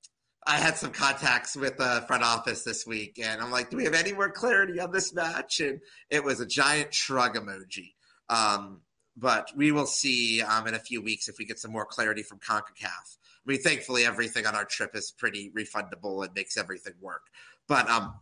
[0.46, 3.84] I had some contacts with the front office this week, and I'm like, "Do we
[3.84, 7.94] have any more clarity on this match?" And it was a giant shrug emoji.
[8.28, 8.80] Um,
[9.16, 12.22] but we will see um, in a few weeks if we get some more clarity
[12.22, 12.86] from Concacaf.
[12.86, 17.22] I mean, thankfully, everything on our trip is pretty refundable and makes everything work.
[17.68, 18.14] But um,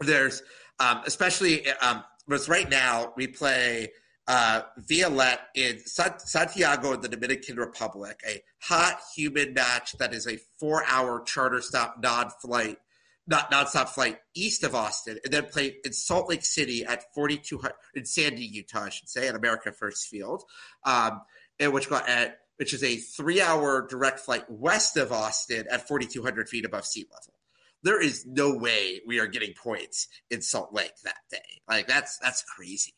[0.00, 0.42] there's
[0.78, 3.92] um, especially um, because right now we play
[4.28, 11.22] uh, Violette in Santiago the Dominican Republic, a hot, humid match that is a four-hour
[11.22, 12.78] charter stop non-flight,
[13.26, 17.74] not non-stop flight east of Austin, and then play in Salt Lake City at 4200
[17.94, 20.42] in Sandy, Utah, I should say, at America First Field,
[20.84, 21.20] um,
[21.60, 26.48] and which got at which is a three-hour direct flight west of Austin at 4,200
[26.48, 27.34] feet above sea level.
[27.82, 31.60] There is no way we are getting points in Salt Lake that day.
[31.68, 32.94] Like that's that's crazy.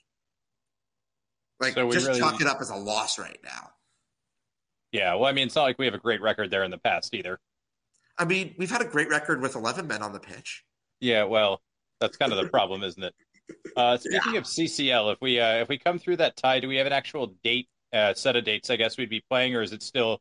[1.61, 3.71] Like so just really, chalk it up as a loss right now.
[4.93, 6.79] Yeah, well, I mean, it's not like we have a great record there in the
[6.79, 7.39] past either.
[8.17, 10.65] I mean, we've had a great record with eleven men on the pitch.
[11.01, 11.61] Yeah, well,
[12.01, 13.15] that's kind of the problem, isn't it?
[13.77, 14.39] Uh, speaking yeah.
[14.39, 16.93] of CCL, if we uh, if we come through that tie, do we have an
[16.93, 18.71] actual date uh, set of dates?
[18.71, 20.21] I guess we'd be playing, or is it still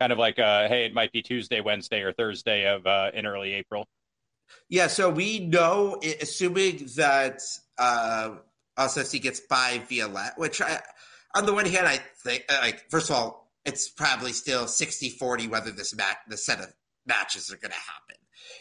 [0.00, 3.26] kind of like, uh, hey, it might be Tuesday, Wednesday, or Thursday of uh, in
[3.26, 3.86] early April?
[4.68, 7.42] Yeah, so we know, assuming that
[7.76, 8.36] uh,
[8.78, 10.80] SFC gets by Violette, which I,
[11.34, 15.10] on the one hand, I think, uh, like, first of all, it's probably still 60
[15.10, 16.72] 40 whether this match, the set of
[17.06, 18.16] matches are going to happen.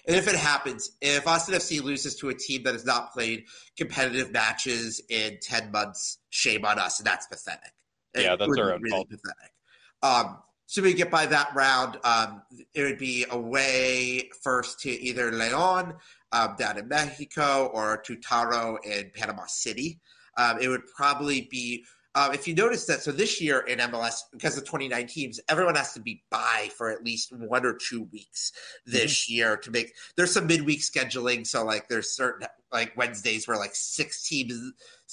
[0.08, 3.46] And if it happens, if Austin FC loses to a team that has not played
[3.78, 7.00] competitive matches in 10 months, shame on us.
[7.00, 7.74] And that's pathetic.
[8.16, 9.10] Yeah, it that's our own really fault.
[9.10, 9.54] pathetic.
[10.02, 12.42] Um, so we get by that round, um,
[12.74, 15.96] it would be away first to either Leon
[16.34, 20.02] um, down in Mexico or to Tauro in Panama City.
[20.38, 21.86] Um, it would probably be
[22.17, 25.76] um, if you notice that, so this year in MLS, because of 29 teams, everyone
[25.76, 28.54] has to be by for at least one or two weeks
[28.88, 29.34] this mm-hmm.
[29.34, 29.93] year to make.
[30.15, 34.52] There's some midweek scheduling, so like there's certain like Wednesdays where like six teams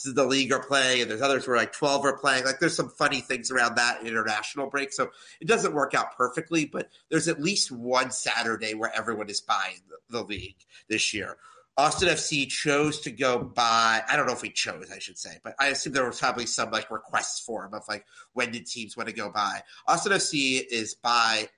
[0.06, 2.46] in the league are playing, and there's others where like 12 are playing.
[2.46, 5.10] Like there's some funny things around that international break, so
[5.42, 9.76] it doesn't work out perfectly, but there's at least one Saturday where everyone is buying
[9.90, 10.56] the, the league
[10.88, 11.37] this year.
[11.76, 14.02] Austin FC chose to go by.
[14.08, 16.46] I don't know if we chose, I should say, but I assume there was probably
[16.46, 19.62] some like requests for him of like when did teams want to go by.
[19.88, 21.48] Austin FC is by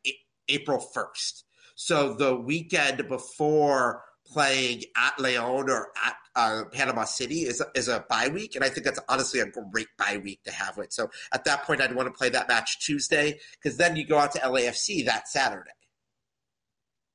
[0.49, 7.63] April first, so the weekend before playing at Leon or at uh, Panama City is
[7.75, 10.79] is a bye week, and I think that's honestly a great bye week to have
[10.79, 10.95] it.
[10.95, 14.19] So at that point, I'd want to play that match Tuesday because then you go
[14.19, 15.71] out to LAFC that Saturday.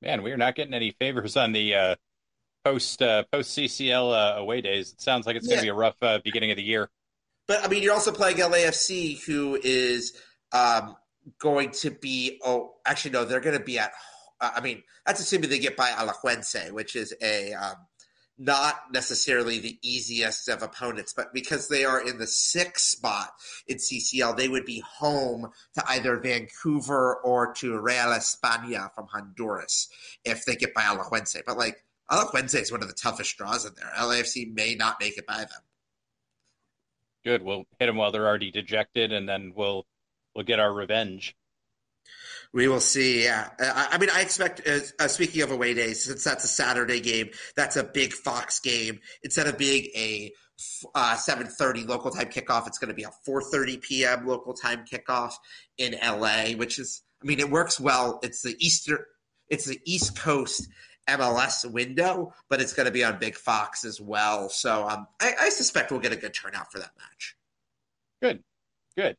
[0.00, 1.74] Man, we are not getting any favors on the.
[1.74, 1.94] Uh
[2.64, 4.92] post uh, post CCL uh, away days.
[4.92, 6.90] It sounds like it's going to be a rough uh, beginning of the year.
[7.48, 10.14] But I mean, you're also playing LAFC, who is
[10.52, 10.96] um,
[11.38, 12.40] going to be.
[12.44, 13.92] Oh, actually, no, they're going to be at.
[14.40, 17.76] Uh, I mean, that's assuming they get by Alajuelense, which is a um,
[18.38, 23.30] not necessarily the easiest of opponents, but because they are in the sixth spot
[23.66, 29.88] in CCL, they would be home to either Vancouver or to Real España from Honduras
[30.24, 31.40] if they get by Alajuelense.
[31.46, 33.90] But like Alajuelense is one of the toughest draws in there.
[33.98, 35.62] LAFC may not make it by them.
[37.24, 37.42] Good.
[37.42, 39.86] We'll hit them while they're already dejected, and then we'll
[40.34, 41.36] we'll get our revenge.
[42.52, 43.24] We will see.
[43.24, 44.60] Yeah, I, I mean, I expect.
[44.66, 48.60] Uh, uh, speaking of away days, since that's a Saturday game, that's a big Fox
[48.60, 49.00] game.
[49.22, 50.32] Instead of being a
[50.94, 54.26] uh, seven thirty local time kickoff, it's going to be a four thirty p.m.
[54.26, 55.32] local time kickoff
[55.78, 57.02] in LA, which is.
[57.22, 58.18] I mean, it works well.
[58.22, 59.06] It's the Easter.
[59.48, 60.68] It's the East Coast
[61.08, 64.48] MLS window, but it's going to be on Big Fox as well.
[64.48, 67.36] So um, I, I suspect we'll get a good turnout for that match.
[68.20, 68.42] Good,
[68.96, 69.16] good.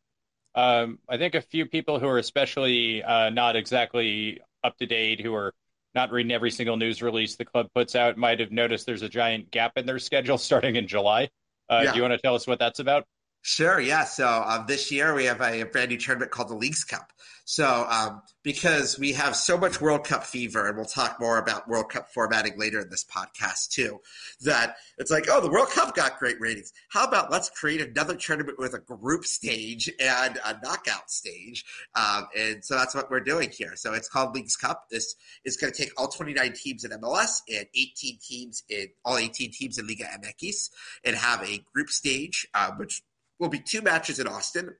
[0.55, 5.19] Um, I think a few people who are especially uh, not exactly up to date,
[5.19, 5.53] who are
[5.95, 9.09] not reading every single news release the club puts out, might have noticed there's a
[9.09, 11.29] giant gap in their schedule starting in July.
[11.69, 11.91] Uh, Yeah.
[11.91, 13.05] Do you want to tell us what that's about?
[13.45, 14.05] Sure, yeah.
[14.05, 17.11] So um, this year we have a, a brand new tournament called the Leagues Cup.
[17.43, 21.67] So um, because we have so much World Cup fever, and we'll talk more about
[21.67, 23.99] World Cup formatting later in this podcast too,
[24.45, 26.71] that it's like, oh, the World Cup got great ratings.
[26.87, 31.65] How about let's create another tournament with a group stage and a knockout stage?
[31.95, 33.75] Um, and so that's what we're doing here.
[33.75, 34.85] So it's called Leagues Cup.
[34.89, 39.17] This is going to take all 29 teams in MLS and 18 teams in all
[39.17, 40.69] 18 teams in Liga MX
[41.03, 43.01] and have a group stage, uh, which
[43.43, 44.73] will be two matches in Austin.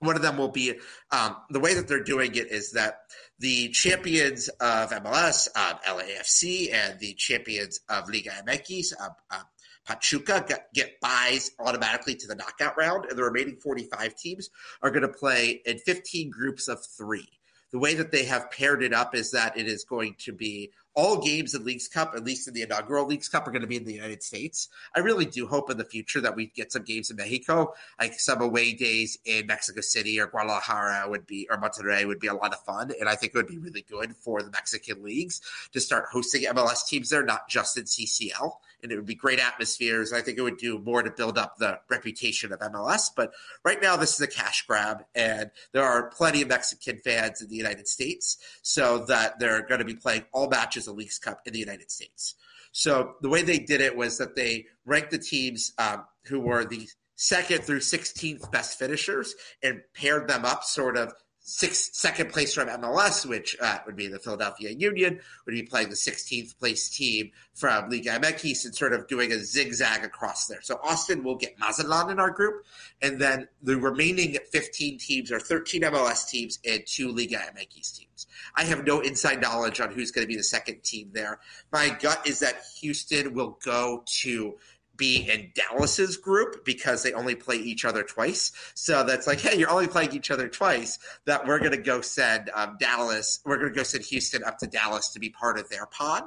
[0.00, 0.74] One of them will be
[1.12, 3.00] um, the way that they're doing it is that
[3.38, 9.42] the champions of MLS, um, LAFC, and the champions of Liga MX, um, uh,
[9.86, 14.50] Pachuca, get, get byes automatically to the knockout round, and the remaining 45 teams
[14.82, 17.28] are going to play in 15 groups of three.
[17.70, 20.70] The way that they have paired it up is that it is going to be
[20.94, 23.68] all games in Leagues Cup, at least in the inaugural Leagues Cup, are going to
[23.68, 24.68] be in the United States.
[24.94, 28.18] I really do hope in the future that we get some games in Mexico, like
[28.20, 32.34] some away days in Mexico City or Guadalajara would be, or Monterrey would be a
[32.34, 32.92] lot of fun.
[32.98, 35.40] And I think it would be really good for the Mexican leagues
[35.72, 38.52] to start hosting MLS teams there, not just in CCL.
[38.84, 40.12] And it would be great atmospheres.
[40.12, 43.08] I think it would do more to build up the reputation of MLS.
[43.16, 43.32] But
[43.64, 47.48] right now, this is a cash grab, and there are plenty of Mexican fans in
[47.48, 51.40] the United States, so that they're going to be playing all matches of Leagues Cup
[51.46, 52.36] in the United States.
[52.72, 56.64] So the way they did it was that they ranked the teams um, who were
[56.64, 62.54] the second through 16th best finishers and paired them up sort of sixth, second place
[62.54, 66.88] from MLS, which uh, would be the Philadelphia Union, would be playing the 16th place
[66.88, 70.62] team from Liga MX and sort of doing a zigzag across there.
[70.62, 72.64] So Austin will get Mazatlan in our group,
[73.02, 78.26] and then the remaining 15 teams are 13 MLS teams and two Liga MX teams.
[78.56, 81.40] I have no inside knowledge on who's going to be the second team there.
[81.70, 84.54] My gut is that Houston will go to
[84.96, 88.52] be in Dallas's group because they only play each other twice.
[88.74, 90.98] So that's like, hey, you're only playing each other twice.
[91.26, 94.58] That we're going to go send um, Dallas, we're going to go send Houston up
[94.58, 96.24] to Dallas to be part of their pod.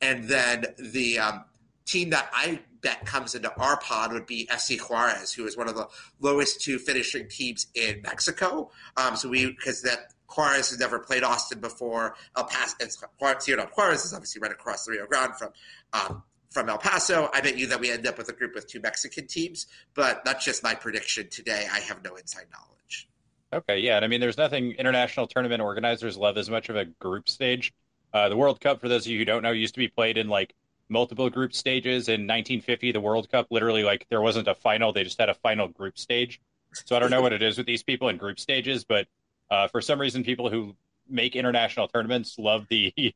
[0.00, 1.44] And then the um,
[1.86, 5.68] team that I bet comes into our pod would be FC Juarez, who is one
[5.68, 5.88] of the
[6.20, 8.70] lowest two finishing teams in Mexico.
[8.96, 12.16] Um, so we, because that Juarez has never played Austin before.
[12.36, 15.50] El Paso, it's, Juarez, you know, Juarez is obviously right across the Rio Grande from
[15.92, 16.22] um,
[16.54, 17.28] from El Paso.
[17.34, 20.24] I bet you that we end up with a group with two Mexican teams, but
[20.24, 21.66] that's just my prediction today.
[21.70, 23.08] I have no inside knowledge.
[23.52, 26.84] Okay, yeah, and I mean, there's nothing international tournament organizers love as much of a
[26.84, 27.74] group stage.
[28.12, 30.16] Uh, the World Cup, for those of you who don't know, used to be played
[30.16, 30.54] in like
[30.88, 32.08] multiple group stages.
[32.08, 35.34] In 1950, the World Cup literally like there wasn't a final; they just had a
[35.34, 36.40] final group stage.
[36.86, 39.06] So I don't know what it is with these people in group stages, but
[39.50, 40.74] uh, for some reason, people who
[41.08, 42.92] make international tournaments love the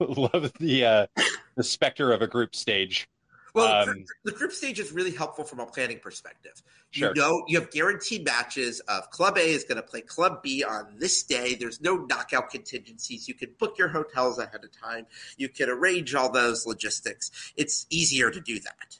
[0.00, 1.06] love the uh,
[1.56, 3.08] the specter of a group stage.
[3.54, 6.62] Well, Um, the group stage is really helpful from a planning perspective.
[6.90, 7.14] Sure.
[7.14, 10.62] You know, you have guaranteed matches of Club A is going to play Club B
[10.62, 11.54] on this day.
[11.54, 13.26] There's no knockout contingencies.
[13.26, 15.06] You can book your hotels ahead of time.
[15.38, 17.30] You can arrange all those logistics.
[17.56, 18.98] It's easier to do that.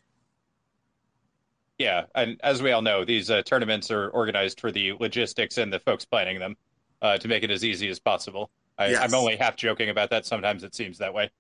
[1.79, 5.71] Yeah, and as we all know, these uh, tournaments are organized for the logistics and
[5.71, 6.57] the folks planning them
[7.03, 8.51] uh, to make it as easy as possible.
[8.79, 9.03] I, Yes.
[9.03, 10.25] I'm only half joking about that.
[10.25, 11.31] Sometimes it seems that way.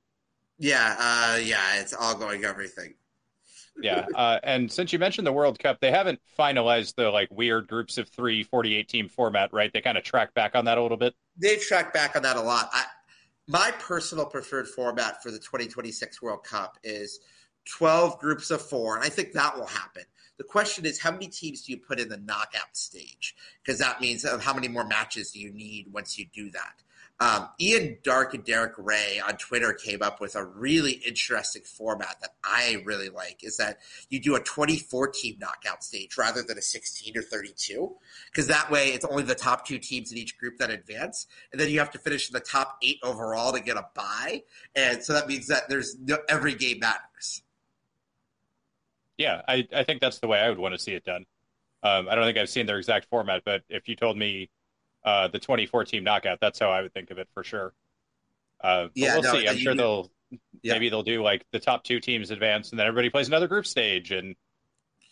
[0.58, 2.94] Yeah, uh, yeah, it's all going everything.
[3.80, 7.68] Yeah, uh, and since you mentioned the World Cup, they haven't finalized the like weird
[7.68, 9.72] groups of three 48 team format, right?
[9.72, 11.14] They kind of track back on that a little bit.
[11.36, 12.70] They've tracked back on that a lot.
[12.72, 12.84] I,
[13.48, 17.20] my personal preferred format for the 2026 World Cup is
[17.76, 20.02] 12 groups of four, and I think that will happen.
[20.38, 23.34] The question is, how many teams do you put in the knockout stage?
[23.62, 26.82] Because that means uh, how many more matches do you need once you do that?
[27.18, 32.16] Um, Ian Darke and Derek Rae on Twitter came up with a really interesting format
[32.20, 33.42] that I really like.
[33.42, 33.78] Is that
[34.10, 37.96] you do a 24 team knockout stage rather than a 16 or 32,
[38.30, 41.60] because that way it's only the top two teams in each group that advance, and
[41.60, 44.42] then you have to finish in the top eight overall to get a bye,
[44.74, 47.42] and so that means that there's no, every game matters.
[49.16, 51.24] Yeah, I, I think that's the way I would want to see it done.
[51.82, 54.50] Um, I don't think I've seen their exact format, but if you told me
[55.06, 57.72] uh, the 24 team knockout, that's how I would think of it for sure.
[58.60, 59.48] Uh, yeah, we'll no, see.
[59.48, 60.10] I'm you, sure they'll
[60.62, 60.72] yeah.
[60.74, 63.66] maybe they'll do like the top two teams advance, and then everybody plays another group
[63.66, 64.34] stage, and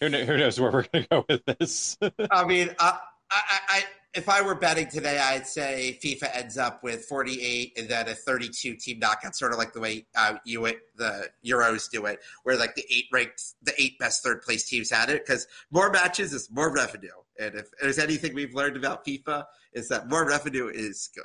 [0.00, 1.96] who, who knows where we're going to go with this.
[2.30, 2.96] I mean, uh,
[3.30, 7.88] I, I, if I were betting today, I'd say FIFA ends up with 48 and
[7.88, 10.60] then a 32 team knockout, sort of like the way uh, you
[10.96, 14.90] the Euros do it, where like the eight ranked, the eight best third place teams
[14.90, 17.08] had it, because more matches is more revenue.
[17.38, 21.24] And if there's anything we've learned about FIFA, is that more revenue is good.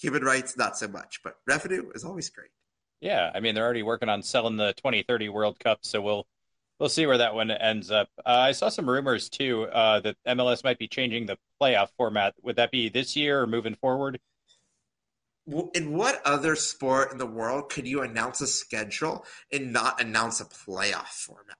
[0.00, 2.50] Human rights, not so much, but revenue is always great.
[3.00, 6.26] Yeah, I mean they're already working on selling the 2030 World Cup, so we'll
[6.78, 8.08] we'll see where that one ends up.
[8.18, 12.34] Uh, I saw some rumors too uh, that MLS might be changing the playoff format.
[12.42, 14.20] Would that be this year or moving forward?
[15.74, 20.40] In what other sport in the world could you announce a schedule and not announce
[20.40, 21.56] a playoff format?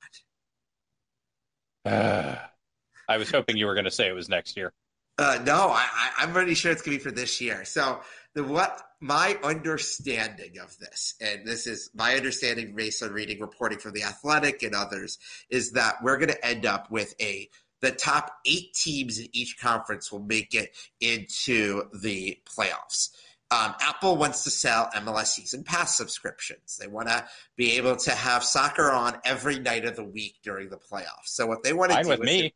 [1.84, 2.36] Uh,
[3.08, 4.72] I was hoping you were going to say it was next year.
[5.18, 7.64] Uh, no, I, am pretty sure it's going to be for this year.
[7.64, 8.00] So
[8.34, 13.78] the what my understanding of this, and this is my understanding based on reading reporting
[13.78, 15.18] from the Athletic and others,
[15.50, 17.48] is that we're going to end up with a
[17.80, 23.10] the top eight teams in each conference will make it into the playoffs.
[23.50, 26.76] Um, Apple wants to sell MLS season pass subscriptions.
[26.76, 27.24] They want to
[27.56, 31.26] be able to have soccer on every night of the week during the playoffs.
[31.26, 32.52] So what they want to do with me.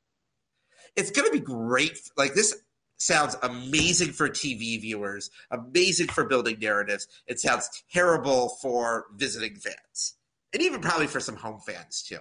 [0.96, 1.98] It, it's going to be great.
[2.16, 2.55] Like this
[2.96, 7.09] sounds amazing for TV viewers, amazing for building narratives.
[7.26, 10.14] It sounds terrible for visiting fans,
[10.52, 12.18] and even probably for some home fans too.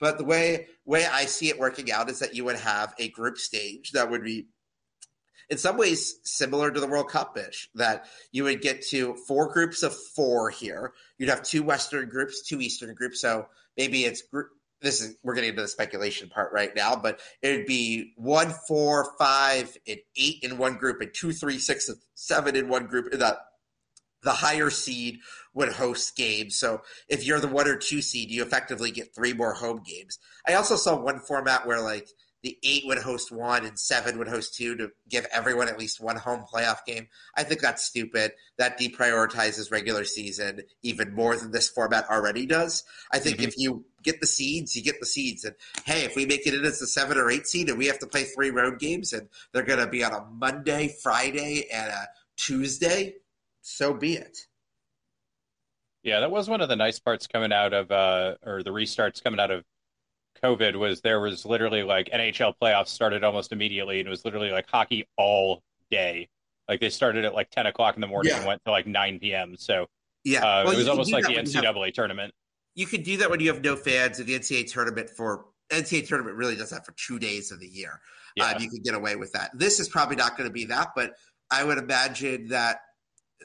[0.00, 3.08] But the way way I see it working out is that you would have a
[3.08, 4.46] group stage that would be
[5.50, 9.52] in some ways similar to the World Cup ish, that you would get to four
[9.52, 10.92] groups of four here.
[11.18, 13.20] You'd have two Western groups, two Eastern groups.
[13.20, 14.48] So maybe it's group,
[14.84, 18.52] this is we're getting into the speculation part right now, but it would be one,
[18.68, 22.86] four, five, and eight in one group, and two, three, six, and seven in one
[22.86, 23.10] group.
[23.10, 23.38] The
[24.22, 25.18] the higher seed
[25.52, 26.58] would host games.
[26.58, 30.18] So if you're the one or two seed, you effectively get three more home games.
[30.46, 32.08] I also saw one format where like
[32.44, 35.98] the eight would host one and seven would host two to give everyone at least
[35.98, 37.08] one home playoff game.
[37.34, 38.32] I think that's stupid.
[38.58, 42.84] That deprioritizes regular season even more than this format already does.
[43.10, 43.48] I think mm-hmm.
[43.48, 45.46] if you get the seeds, you get the seeds.
[45.46, 45.54] And
[45.86, 47.98] hey, if we make it in as a seven or eight seed and we have
[48.00, 51.90] to play three road games and they're going to be on a Monday, Friday, and
[51.90, 53.14] a Tuesday,
[53.62, 54.36] so be it.
[56.02, 59.24] Yeah, that was one of the nice parts coming out of, uh, or the restarts
[59.24, 59.64] coming out of
[60.42, 64.50] COVID was there was literally like NHL playoffs started almost immediately, and it was literally
[64.50, 66.28] like hockey all day.
[66.68, 68.38] Like they started at like ten o'clock in the morning yeah.
[68.38, 69.56] and went to like nine p.m.
[69.56, 69.86] So
[70.24, 72.32] yeah, uh, well, it was almost like the NCAA have, tournament.
[72.74, 76.06] You could do that when you have no fans in the NCAA tournament for NCAA
[76.08, 78.00] tournament really does that for two days of the year.
[78.36, 78.50] Yeah.
[78.50, 79.50] Um, you could get away with that.
[79.54, 81.12] This is probably not going to be that, but
[81.50, 82.78] I would imagine that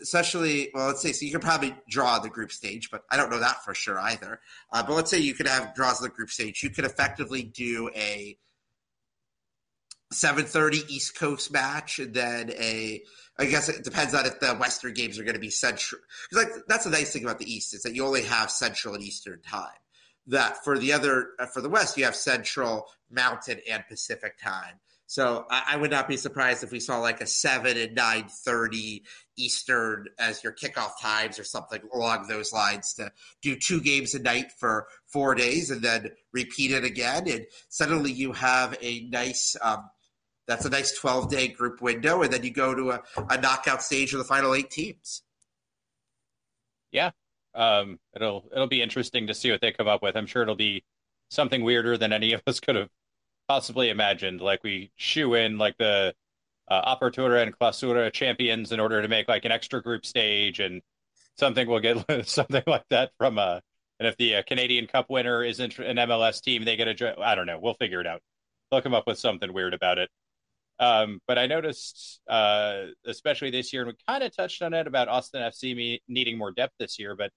[0.02, 3.30] especially well let's say so you could probably draw the group stage but i don't
[3.30, 4.40] know that for sure either.
[4.72, 6.64] Uh, but let's say you could have draws the group stage.
[6.64, 8.38] You could effectively do a
[10.14, 13.04] 7.30 east coast match and then a
[13.38, 16.46] i guess it depends on if the western games are going to be central because
[16.46, 19.04] like that's the nice thing about the east is that you only have central and
[19.04, 19.68] eastern time.
[20.28, 24.80] That for the other uh, for the west you have central mountain and pacific time.
[25.06, 28.26] So I, I, would not be surprised if we saw like a seven and nine
[28.28, 29.04] thirty
[29.39, 34.19] Eastern as your kickoff times or something along those lines to do two games a
[34.19, 37.28] night for four days and then repeat it again.
[37.28, 39.89] And suddenly you have a nice um,
[40.49, 43.84] that's a nice 12 day group window, and then you go to a, a knockout
[43.84, 45.21] stage of the final eight teams.
[46.91, 47.12] Yeah.
[47.54, 50.15] Um, it'll it'll be interesting to see what they come up with.
[50.17, 50.84] I'm sure it'll be
[51.30, 52.89] something weirder than any of us could have
[53.47, 54.41] possibly imagined.
[54.41, 56.15] Like we shoe in like the
[56.70, 60.82] uh, Apertura and Clausura champions in order to make like an extra group stage and
[61.38, 63.60] something will get something like that from uh
[64.00, 67.36] and if the uh, Canadian Cup winner isn't an MLS team, they get a I
[67.36, 67.60] don't know.
[67.62, 68.22] We'll figure it out.
[68.72, 70.10] They'll come up with something weird about it.
[70.80, 74.88] Um, but I noticed, uh, especially this year, and we kind of touched on it
[74.88, 77.15] about Austin FC me- needing more depth this year.
[77.17, 77.32] But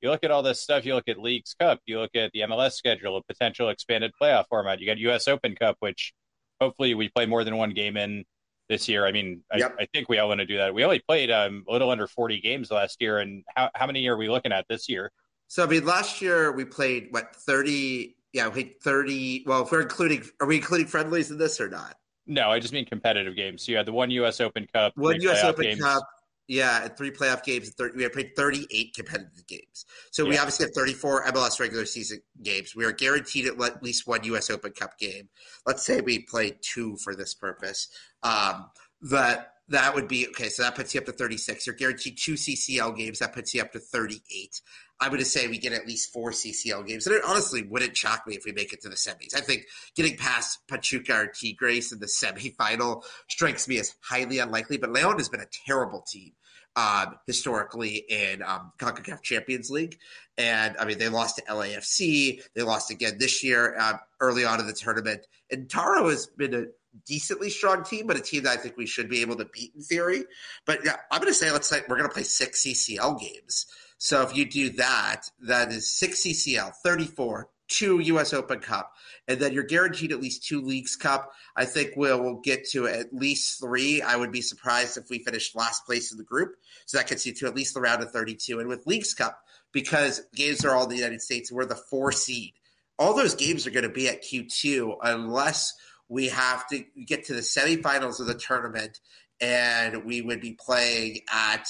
[0.00, 0.84] you look at all this stuff.
[0.84, 1.80] You look at Leagues Cup.
[1.86, 4.80] You look at the MLS schedule, a potential expanded playoff format.
[4.80, 5.28] You got U.S.
[5.28, 6.12] Open Cup, which
[6.60, 8.24] hopefully we play more than one game in
[8.68, 9.06] this year.
[9.06, 9.76] I mean, Yep.
[9.78, 10.72] I, I think we all want to do that.
[10.74, 14.06] We only played um, a little under 40 games last year, and how how many
[14.08, 15.10] are we looking at this year?
[15.48, 18.16] So I mean, last year we played what thirty?
[18.32, 19.44] Yeah, we thirty.
[19.46, 21.96] Well, if we're including, are we including friendlies in this or not?
[22.26, 23.64] No, I just mean competitive games.
[23.64, 24.40] So you had the one U.S.
[24.40, 25.42] Open Cup, One U.S.
[25.42, 25.80] Open games.
[25.80, 26.02] Cup,
[26.48, 29.84] yeah, at three playoff games, we have played 38 competitive games.
[30.10, 30.30] So yeah.
[30.30, 32.74] we obviously have 34 MLS regular season games.
[32.74, 34.48] We are guaranteed at least one U.S.
[34.48, 35.28] Open Cup game.
[35.66, 37.88] Let's say we play two for this purpose.
[38.22, 38.70] Um,
[39.02, 40.48] that that would be okay.
[40.48, 41.66] So that puts you up to 36.
[41.66, 43.18] You're guaranteed two CCL games.
[43.18, 44.62] That puts you up to 38.
[45.00, 47.06] I would say we get at least four CCL games.
[47.06, 49.36] And it honestly wouldn't shock me if we make it to the semis.
[49.36, 54.78] I think getting past Pachuca or Tigres in the semifinal strikes me as highly unlikely.
[54.78, 56.32] But Leon has been a terrible team
[56.74, 59.98] um, historically in um, CONCACAF Champions League.
[60.36, 62.42] And I mean, they lost to LAFC.
[62.54, 65.26] They lost again this year um, early on in the tournament.
[65.50, 66.64] And Tauro has been a
[67.06, 69.72] decently strong team, but a team that I think we should be able to beat
[69.76, 70.24] in theory.
[70.66, 73.66] But yeah, I'm going to say let's say we're going to play six CCL games
[73.98, 78.32] so if you do that, that is six CCL, 34, two U.S.
[78.32, 78.92] Open Cup,
[79.26, 81.32] and then you're guaranteed at least two Leagues Cup.
[81.56, 84.00] I think we'll, we'll get to at least three.
[84.00, 86.54] I would be surprised if we finished last place in the group.
[86.86, 88.60] So that gets you to at least the round of 32.
[88.60, 89.40] And with Leagues Cup,
[89.72, 92.54] because games are all in the United States, we're the four seed.
[92.98, 95.74] All those games are going to be at Q2 unless
[96.08, 99.00] we have to get to the semifinals of the tournament
[99.40, 101.68] and we would be playing at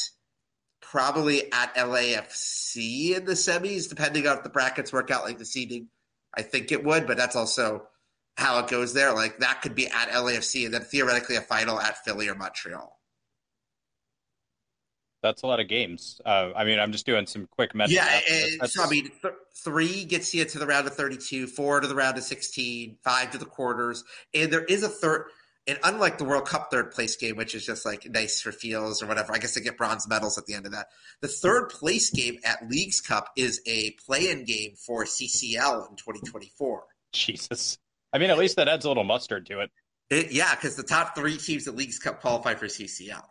[0.91, 5.45] probably at LAFC in the semis, depending on if the brackets work out like the
[5.45, 5.89] seeding.
[6.35, 7.87] I think it would, but that's also
[8.37, 9.13] how it goes there.
[9.15, 12.95] Like that could be at LAFC and then theoretically a final at Philly or Montreal.
[15.23, 16.21] That's a lot of games.
[16.25, 17.91] Uh, I mean, I'm just doing some quick math.
[17.91, 18.05] Yeah.
[18.05, 19.35] That's- so I mean, th-
[19.65, 23.33] three gets you to the round of 32, four to the round of 16, five
[23.33, 25.27] to the quarters, and there is a third.
[25.69, 29.03] And unlike the World Cup third place game, which is just like nice for feels
[29.03, 30.87] or whatever, I guess they get bronze medals at the end of that.
[31.21, 36.85] The third place game at Leagues Cup is a play-in game for CCL in 2024.
[37.13, 37.77] Jesus.
[38.15, 39.71] I mean, at least that adds a little mustard to it.
[40.09, 43.25] It, yeah, because the top three teams at Leagues Cup qualify for CCL.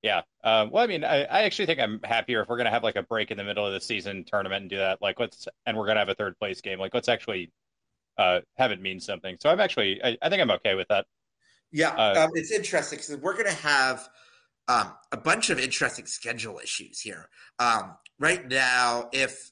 [0.00, 0.22] Yeah.
[0.42, 2.82] Um, well, I mean, I, I actually think I'm happier if we're going to have
[2.82, 5.02] like a break in the middle of the season tournament and do that.
[5.02, 6.78] Like, let's, and we're going to have a third place game.
[6.78, 7.52] Like, let's actually
[8.18, 9.36] uh, have it mean something.
[9.40, 11.06] So I'm actually, I, I think I'm okay with that.
[11.70, 14.06] Yeah, Uh, um, it's interesting because we're going to have
[14.68, 17.28] um, a bunch of interesting schedule issues here.
[17.58, 19.50] Um, right now, if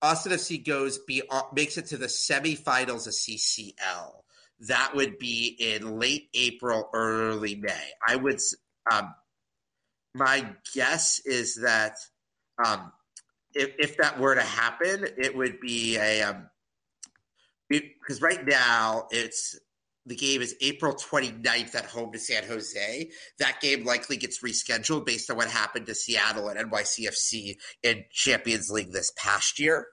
[0.00, 4.22] Austin FC goes be uh, makes it to the semifinals of CCL,
[4.68, 7.90] that would be in late April, early May.
[8.06, 8.40] I would.
[8.92, 9.14] Um,
[10.14, 11.96] my guess is that
[12.64, 12.92] um,
[13.54, 16.48] if if that were to happen, it would be a um,
[17.68, 19.58] because right now it's
[20.06, 23.10] the game is April 29th at home to San Jose.
[23.38, 28.70] That game likely gets rescheduled based on what happened to Seattle and NYCFC in Champions
[28.70, 29.86] League this past year.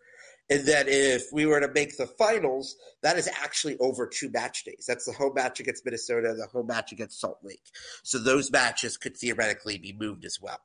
[0.49, 4.63] And then if we were to make the finals, that is actually over two match
[4.63, 4.86] days.
[4.88, 7.63] That's the home match against Minnesota, the home match against Salt Lake.
[8.03, 10.61] So those matches could theoretically be moved as well.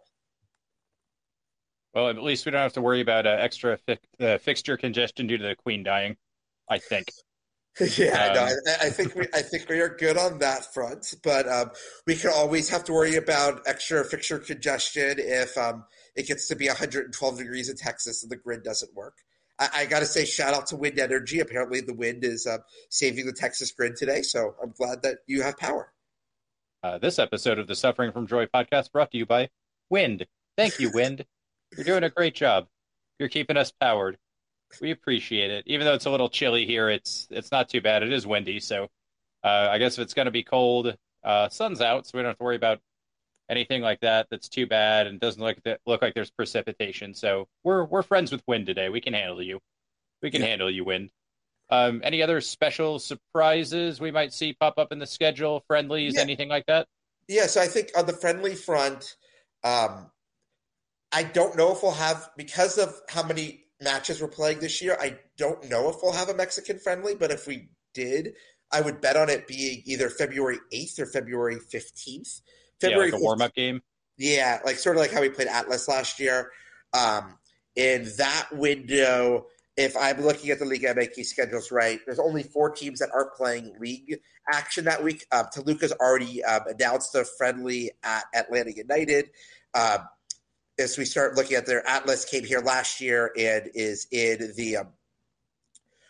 [1.94, 5.26] Well, at least we don't have to worry about uh, extra fi- uh, fixture congestion
[5.26, 6.16] due to the queen dying.
[6.70, 7.08] I think.
[7.96, 11.14] Yeah, no, Um, I, I think we I think we are good on that front,
[11.22, 11.70] but um,
[12.06, 15.84] we can always have to worry about extra fixture congestion if um,
[16.16, 19.14] it gets to be 112 degrees in Texas and the grid doesn't work.
[19.58, 21.40] I, I got to say, shout out to wind energy.
[21.40, 22.58] Apparently, the wind is uh,
[22.90, 25.92] saving the Texas grid today, so I'm glad that you have power.
[26.82, 29.48] Uh, this episode of the Suffering from Joy podcast brought to you by
[29.88, 30.26] Wind.
[30.56, 31.24] Thank you, Wind.
[31.76, 32.66] You're doing a great job.
[33.18, 34.18] You're keeping us powered.
[34.80, 35.64] We appreciate it.
[35.66, 38.02] Even though it's a little chilly here, it's it's not too bad.
[38.02, 38.84] It is windy, so
[39.42, 42.30] uh, I guess if it's going to be cold, uh, sun's out, so we don't
[42.30, 42.80] have to worry about
[43.48, 44.28] anything like that.
[44.30, 47.14] That's too bad and doesn't look look like there's precipitation.
[47.14, 48.88] So we're we're friends with wind today.
[48.88, 49.60] We can handle you.
[50.22, 50.48] We can Yeah.
[50.48, 51.10] handle you, wind.
[51.70, 55.62] Um, any other special surprises we might see pop up in the schedule?
[55.68, 56.22] Friendlies, Yeah.
[56.22, 56.88] anything like that?
[57.28, 59.16] Yeah, so I think on the friendly front,
[59.62, 60.10] um,
[61.12, 64.96] I don't know if we'll have because of how many matches we're playing this year.
[65.00, 68.34] I don't know if we'll have a Mexican friendly, but if we did,
[68.72, 72.40] I would bet on it being either February eighth or February fifteenth.
[72.80, 73.80] yeah, February like a warm up game.
[74.18, 76.50] yeah, like sort of like how we played Atlas last year.
[76.92, 77.38] Um,
[77.76, 82.70] in that window, if I'm looking at the Liga MX schedules right, there's only four
[82.70, 84.20] teams that aren't playing league
[84.52, 85.24] action that week.
[85.32, 89.30] Um, Toluca's already um, announced a friendly at Atlanta United.
[89.74, 90.00] Um,
[90.80, 94.78] as we start looking at their Atlas came here last year and is in the
[94.78, 94.88] um,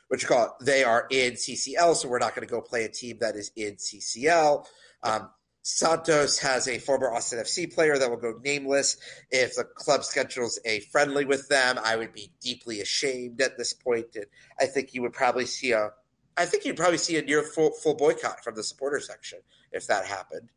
[0.09, 2.85] what you call it, they are in CCL, so we're not going to go play
[2.85, 4.67] a team that is in CCL.
[5.05, 5.31] Um,
[5.63, 8.97] Santos has a former Austin FC player that will go nameless.
[9.31, 13.73] If the club schedules a friendly with them, I would be deeply ashamed at this
[13.73, 14.27] point, and
[14.59, 15.91] I think you would probably see a,
[16.37, 19.41] I think you'd probably see a near full, full boycott from the supporter section
[19.71, 20.49] if that happened.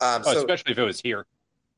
[0.00, 1.26] Um, oh, so, especially if it was here.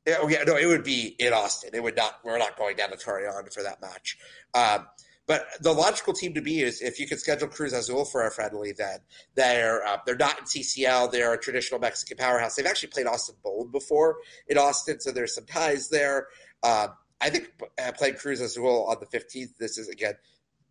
[0.07, 1.71] Yeah, oh, yeah, no, it would be in Austin.
[1.75, 2.19] It would not.
[2.25, 4.19] We're not going down to Torreon for that match.
[4.53, 4.87] Um,
[5.29, 8.31] but the logical team to be is if you could schedule Cruz Azul for a
[8.31, 8.99] friendly, then
[9.37, 11.13] they're uh, they're not in CCL.
[11.13, 12.57] They're a traditional Mexican powerhouse.
[12.57, 14.17] They've actually played Austin Bold before
[14.49, 16.27] in Austin, so there's some ties there.
[16.65, 16.89] Um,
[17.21, 19.57] I think uh, playing Cruz Azul on the 15th.
[19.59, 20.15] This is again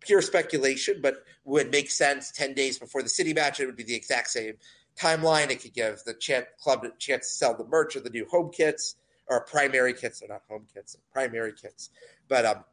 [0.01, 2.31] pure speculation, but would make sense.
[2.31, 4.55] Ten days before the city match, it would be the exact same
[4.99, 5.49] timeline.
[5.49, 8.51] It could give the club a chance to sell the merch of the new home
[8.51, 8.95] kits
[9.31, 10.19] or primary kits.
[10.19, 11.89] They're not home kits, primary kits.
[12.27, 12.65] But um,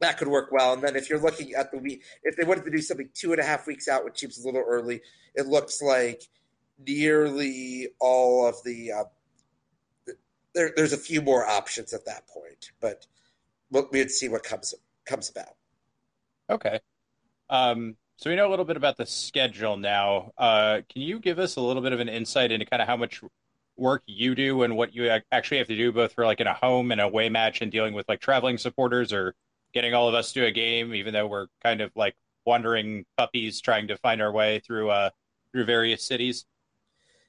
[0.00, 0.74] that could work well.
[0.74, 3.32] And then if you're looking at the week, if they wanted to do something two
[3.32, 5.00] and a half weeks out, which seems a little early,
[5.34, 6.22] it looks like
[6.86, 9.04] nearly all of the uh,
[10.54, 13.06] there, there's a few more options at that point, but
[13.70, 14.74] we'll, we'd see what comes
[15.06, 15.54] comes about.
[16.50, 16.80] Okay.
[17.48, 20.32] Um, so we know a little bit about the schedule now.
[20.36, 22.96] Uh, can you give us a little bit of an insight into kind of how
[22.96, 23.22] much
[23.78, 26.54] work you do and what you actually have to do, both for like in a
[26.54, 29.34] home and away match, and dealing with like traveling supporters or
[29.72, 33.60] getting all of us to a game, even though we're kind of like wandering puppies
[33.60, 35.10] trying to find our way through uh,
[35.52, 36.46] through various cities.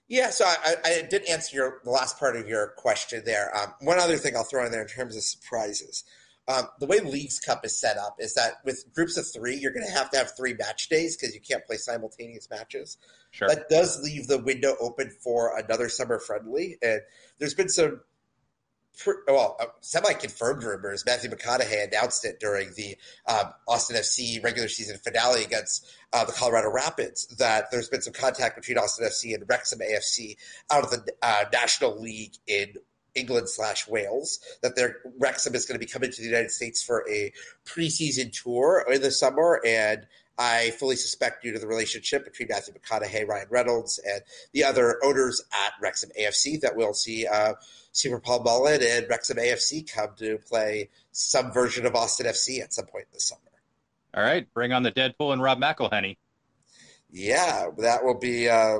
[0.08, 3.56] Yeah, so I, I did answer your the last part of your question there.
[3.56, 6.04] Um, one other thing I'll throw in there in terms of surprises.
[6.50, 9.72] Um, the way Leagues Cup is set up is that with groups of three, you're
[9.72, 12.97] going to have to have three match days because you can't play simultaneous matches.
[13.30, 13.47] Sure.
[13.47, 17.02] That does leave the window open for another summer friendly, and
[17.38, 18.02] there's been some
[19.28, 21.06] well, uh, semi-confirmed rumors.
[21.06, 22.97] Matthew McConaughey announced it during the
[23.28, 28.14] um, Austin FC regular season finale against uh, the Colorado Rapids that there's been some
[28.14, 30.36] contact between Austin FC and Wrexham AFC
[30.72, 32.74] out of the uh, National League in
[33.16, 34.39] England slash Wales.
[34.62, 37.32] That their Wrexham is going to be coming to the United States for a
[37.66, 40.05] preseason tour in the summer, and
[40.39, 44.22] I fully suspect, due to the relationship between Matthew McConaughey, Ryan Reynolds, and
[44.53, 47.55] the other owners at Wrexham AFC, that we'll see uh,
[47.91, 52.74] Super Paul Mullin and Wrexham AFC come to play some version of Austin FC at
[52.74, 53.41] some point this summer.
[54.14, 56.16] All right, bring on the Deadpool and Rob McElhenney.
[57.12, 58.47] Yeah, that will be.
[58.47, 58.80] Uh,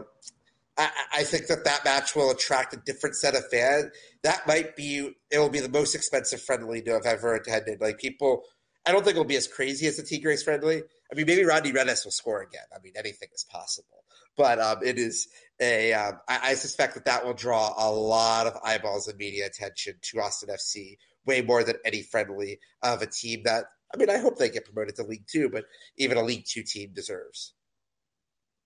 [0.80, 3.92] I, think that that match will attract a different set of fans.
[4.24, 5.12] That might be.
[5.30, 7.82] It will be the most expensive friendly to have ever attended.
[7.82, 8.44] Like people,
[8.86, 10.82] I don't think it'll be as crazy as the Tigres friendly.
[11.12, 12.64] I mean, maybe Rodney Redes will score again.
[12.74, 14.04] I mean, anything is possible.
[14.38, 15.28] But um, it is
[15.60, 15.94] a.
[15.94, 19.96] Um, I, I suspect that that will draw a lot of eyeballs and media attention
[20.02, 23.66] to Austin FC, way more than any friendly of a team that.
[23.94, 25.66] I mean, I hope they get promoted to League Two, but
[25.98, 27.54] even a League Two team deserves.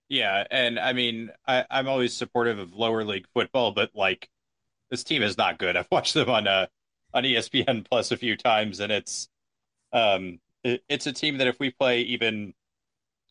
[0.08, 4.28] Yeah, and I mean, I, I'm always supportive of lower league football, but like,
[4.90, 5.76] this team is not good.
[5.78, 6.66] I've watched them on uh,
[7.12, 9.28] on ESPN Plus a few times, and it's
[9.92, 12.54] um, it, it's a team that if we play even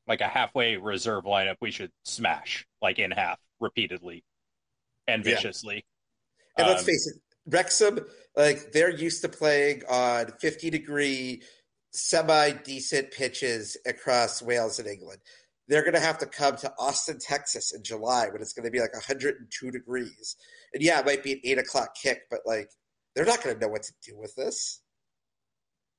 [0.07, 4.23] like a halfway reserve lineup, we should smash like in half repeatedly
[5.07, 5.85] and viciously.
[6.57, 6.63] Yeah.
[6.63, 7.99] And um, let's face it, Wrexham,
[8.35, 11.41] like they're used to playing on 50 degree,
[11.91, 15.19] semi decent pitches across Wales and England.
[15.67, 18.71] They're going to have to come to Austin, Texas in July when it's going to
[18.71, 20.35] be like 102 degrees.
[20.73, 22.69] And yeah, it might be an eight o'clock kick, but like
[23.15, 24.81] they're not going to know what to do with this.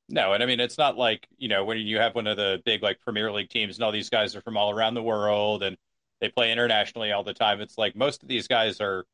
[0.09, 2.61] No, and I mean it's not like you know when you have one of the
[2.65, 5.63] big like Premier League teams and all these guys are from all around the world
[5.63, 5.79] and
[6.21, 7.61] they play internationally all the time.
[7.61, 9.07] It's like most of these guys are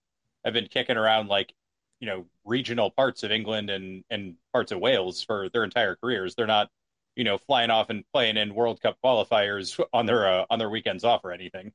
[0.45, 1.53] have been kicking around like
[2.01, 6.35] you know regional parts of England and and parts of Wales for their entire careers.
[6.35, 6.71] They're not
[7.17, 10.71] you know flying off and playing in World Cup qualifiers on their uh, on their
[10.71, 11.73] weekends off or anything.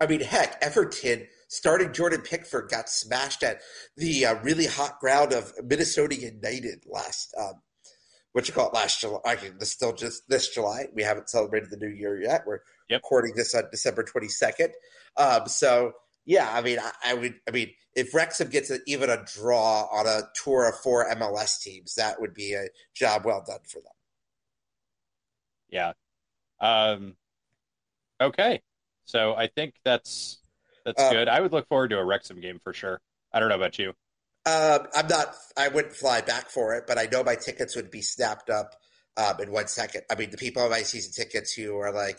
[0.00, 3.60] I mean, heck, Everton starting Jordan Pickford got smashed at
[3.96, 7.60] the uh, really hot ground of Minnesota United last um,
[8.32, 9.20] what you call it last July.
[9.26, 10.86] I mean, this still just this July.
[10.94, 12.44] We haven't celebrated the new year yet.
[12.46, 13.02] We're yep.
[13.02, 14.72] recording this on December twenty second.
[15.16, 15.92] Um, so
[16.24, 17.34] yeah, I mean, I, I, would.
[17.48, 21.60] I mean, if Wrexham gets a, even a draw on a tour of four MLS
[21.60, 23.92] teams, that would be a job well done for them.
[25.70, 25.92] Yeah.
[26.60, 27.16] Um,
[28.20, 28.62] okay.
[29.04, 30.38] So I think that's
[30.84, 31.28] that's uh, good.
[31.28, 33.00] I would look forward to a Wrexham game for sure.
[33.32, 33.94] I don't know about you.
[34.46, 35.34] Uh, I'm not.
[35.56, 38.74] I wouldn't fly back for it, but I know my tickets would be snapped up
[39.16, 40.02] um, in one second.
[40.10, 42.18] I mean, the people on my season tickets who are like,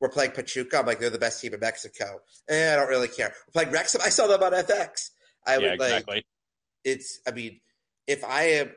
[0.00, 0.78] we're playing Pachuca.
[0.78, 2.20] I'm like, they're the best team in Mexico.
[2.48, 3.32] Eh, I don't really care.
[3.46, 4.02] We're playing Wrexham.
[4.04, 5.10] I saw them on FX.
[5.46, 6.26] I yeah, would like, exactly.
[6.84, 7.60] it's, I mean,
[8.06, 8.70] if I am,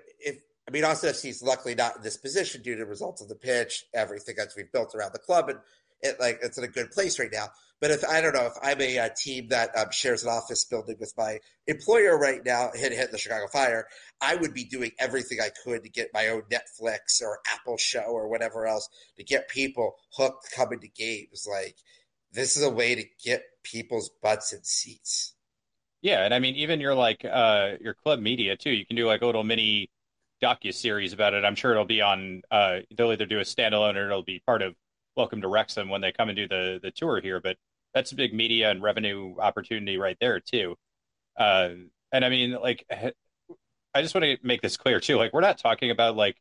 [0.68, 3.36] I mean, also is luckily not in this position due to the results of the
[3.36, 5.59] pitch, everything that we've built around the club, and
[6.01, 7.47] it like it's in a good place right now.
[7.82, 10.66] But if I don't know if I'm a, a team that um, shares an office
[10.66, 13.88] building with my employer right now, hit hit the Chicago Fire,
[14.22, 18.05] I would be doing everything I could to get my own Netflix or Apple show
[18.05, 21.47] or whatever else to get people hooked coming to games.
[21.49, 21.76] Like
[22.32, 25.34] this is a way to get people's butts in seats.
[26.01, 28.72] Yeah, and I mean, even your like uh your club media too.
[28.72, 29.89] You can do like a little mini
[30.44, 31.46] docu series about it.
[31.46, 32.42] I'm sure it'll be on.
[32.52, 34.76] Uh, they'll either do a standalone or it'll be part of
[35.16, 37.40] Welcome to Wrexham when they come and do the the tour here.
[37.40, 37.58] But
[37.94, 40.76] that's a big media and revenue opportunity right there too.
[41.38, 41.70] Uh,
[42.12, 42.86] and I mean, like,
[43.94, 45.18] I just want to make this clear too.
[45.18, 46.36] Like, we're not talking about like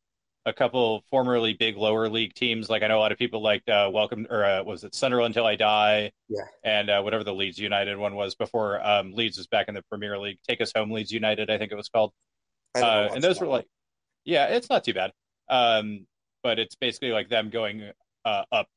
[0.46, 2.68] a couple formerly big lower league teams.
[2.68, 5.30] Like, I know a lot of people liked uh, Welcome or uh, was it Sunderland
[5.30, 6.12] Until I Die?
[6.28, 6.42] Yeah.
[6.64, 9.82] And uh, whatever the Leeds United one was before um, Leeds was back in the
[9.82, 10.38] Premier League.
[10.46, 12.12] Take Us Home, Leeds United, I think it was called.
[12.74, 13.66] Uh, and those were like,
[14.24, 15.12] yeah, it's not too bad.
[15.48, 16.06] Um,
[16.42, 17.90] but it's basically like them going
[18.24, 18.68] uh, up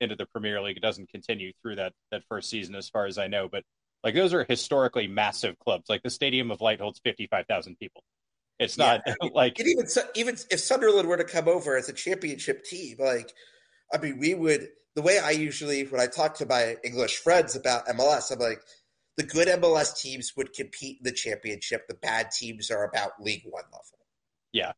[0.00, 0.76] into the Premier League.
[0.76, 3.48] It doesn't continue through that that first season, as far as I know.
[3.48, 3.64] But
[4.02, 5.84] like those are historically massive clubs.
[5.88, 8.02] Like the Stadium of Light holds fifty five thousand people.
[8.58, 11.76] It's not Yeah, I mean, like And even even if Sunderland were to come over
[11.76, 13.32] as a championship team, like
[13.92, 14.68] I mean, we would.
[14.96, 18.60] The way I usually, when I talk to my English friends about MLS, I'm like,
[19.16, 21.88] the good MLS teams would compete in the championship.
[21.88, 23.98] The bad teams are about League One level.
[24.52, 24.72] yeah,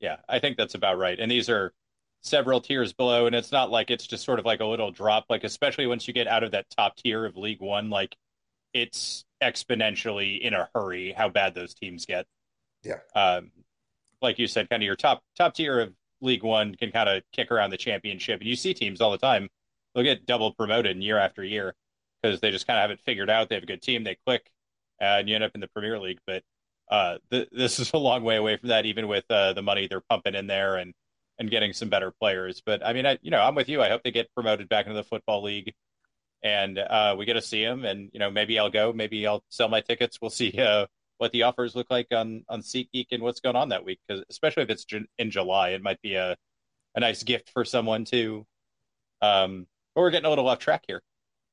[0.00, 0.16] yeah.
[0.28, 1.18] I think that's about right.
[1.18, 1.72] And these are
[2.22, 5.26] several tiers below, and it's not like it's just sort of like a little drop.
[5.28, 8.16] Like especially once you get out of that top tier of League One, like
[8.72, 12.26] it's exponentially in a hurry how bad those teams get.
[12.82, 12.98] Yeah.
[13.14, 13.50] Um,
[14.20, 17.22] like you said, kind of your top top tier of League One can kind of
[17.32, 19.48] kick around the championship, and you see teams all the time.
[19.94, 21.74] They'll get double promoted year after year
[22.22, 23.48] because they just kind of have it figured out.
[23.48, 24.50] They have a good team, they click,
[25.00, 26.18] uh, and you end up in the Premier League.
[26.26, 26.42] But
[26.90, 29.86] uh, th- this is a long way away from that, even with uh, the money
[29.86, 30.92] they're pumping in there and
[31.38, 32.62] and getting some better players.
[32.64, 33.80] But I mean, I you know, I'm with you.
[33.82, 35.72] I hope they get promoted back into the football league,
[36.42, 37.84] and uh, we get to see them.
[37.84, 38.92] And you know, maybe I'll go.
[38.92, 40.18] Maybe I'll sell my tickets.
[40.20, 40.86] We'll see uh,
[41.18, 44.00] what the offers look like on on SeatGeek and what's going on that week.
[44.08, 44.86] Because especially if it's
[45.18, 46.36] in July, it might be a
[46.94, 48.44] a nice gift for someone to.
[49.20, 51.02] Um, but we're getting a little off track here.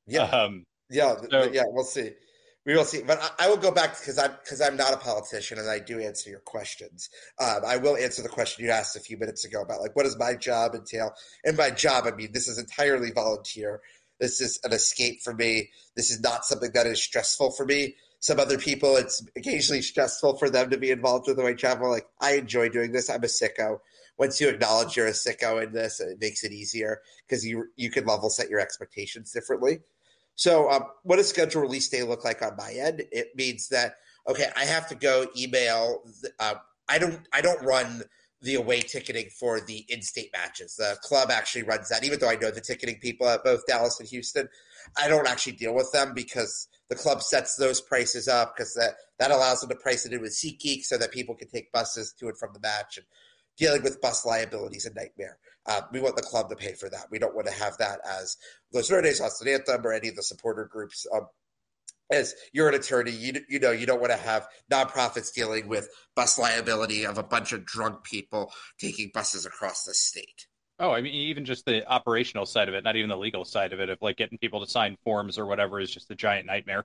[0.06, 1.64] Yeah, Um, yeah, so- yeah.
[1.66, 2.12] We'll see.
[2.66, 3.02] We will see.
[3.02, 5.78] But I, I will go back because I'm because I'm not a politician and I
[5.78, 7.08] do answer your questions.
[7.40, 10.02] Um, I will answer the question you asked a few minutes ago about like what
[10.02, 11.12] does my job entail?
[11.44, 13.80] And my job, I mean, this is entirely volunteer.
[14.18, 15.70] This is an escape for me.
[15.94, 17.94] This is not something that is stressful for me.
[18.18, 21.90] Some other people, it's occasionally stressful for them to be involved with the right travel.
[21.90, 23.08] Like I enjoy doing this.
[23.08, 23.78] I'm a sicko.
[24.18, 27.92] Once you acknowledge you're a sicko in this, it makes it easier because you you
[27.92, 29.82] can level set your expectations differently.
[30.36, 33.02] So, um, what does schedule release day look like on my end?
[33.10, 33.96] It means that
[34.28, 36.02] okay, I have to go email.
[36.38, 36.54] Uh,
[36.88, 37.26] I don't.
[37.32, 38.02] I don't run
[38.42, 40.76] the away ticketing for the in-state matches.
[40.76, 42.04] The club actually runs that.
[42.04, 44.48] Even though I know the ticketing people at both Dallas and Houston,
[44.96, 48.94] I don't actually deal with them because the club sets those prices up because that
[49.18, 52.12] that allows them to price it in with SeatGeek so that people can take buses
[52.20, 52.98] to and from the match.
[52.98, 53.06] And
[53.58, 55.38] dealing with bus liability is a nightmare.
[55.66, 57.06] Uh, we want the club to pay for that.
[57.10, 58.36] We don't want to have that as
[58.72, 61.06] Los Verdes, Austin Anthem, or any of the supporter groups.
[61.12, 61.26] Um,
[62.10, 65.88] as you're an attorney, you you know you don't want to have nonprofits dealing with
[66.14, 70.46] bus liability of a bunch of drunk people taking buses across the state.
[70.78, 73.72] Oh, I mean, even just the operational side of it, not even the legal side
[73.72, 76.46] of it, of like getting people to sign forms or whatever, is just a giant
[76.46, 76.84] nightmare.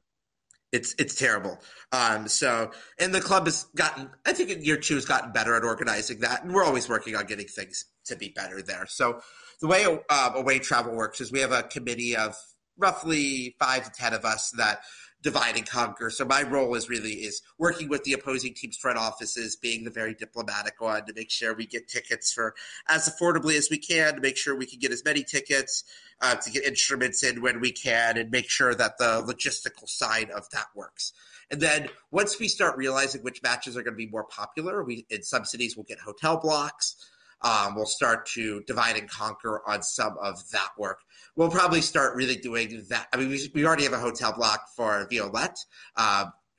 [0.71, 1.59] It's it's terrible.
[1.91, 5.55] Um, so and the club has gotten, I think in year two has gotten better
[5.55, 8.85] at organizing that, and we're always working on getting things to be better there.
[8.87, 9.21] So
[9.59, 12.35] the way uh, away travel works is we have a committee of
[12.77, 14.81] roughly five to ten of us that
[15.21, 16.09] divide and conquer.
[16.09, 19.91] So my role is really is working with the opposing team's front offices, being the
[19.91, 22.55] very diplomatic one to make sure we get tickets for
[22.87, 25.83] as affordably as we can, to make sure we can get as many tickets,
[26.21, 30.29] uh, to get instruments in when we can, and make sure that the logistical side
[30.31, 31.13] of that works.
[31.51, 35.05] And then once we start realizing which matches are going to be more popular, we
[35.09, 36.95] in some cities we'll get hotel blocks.
[37.43, 40.99] Um, we'll start to divide and conquer on some of that work.
[41.35, 43.07] We'll probably start really doing that.
[43.13, 45.57] I mean, we, we already have a hotel block for Violette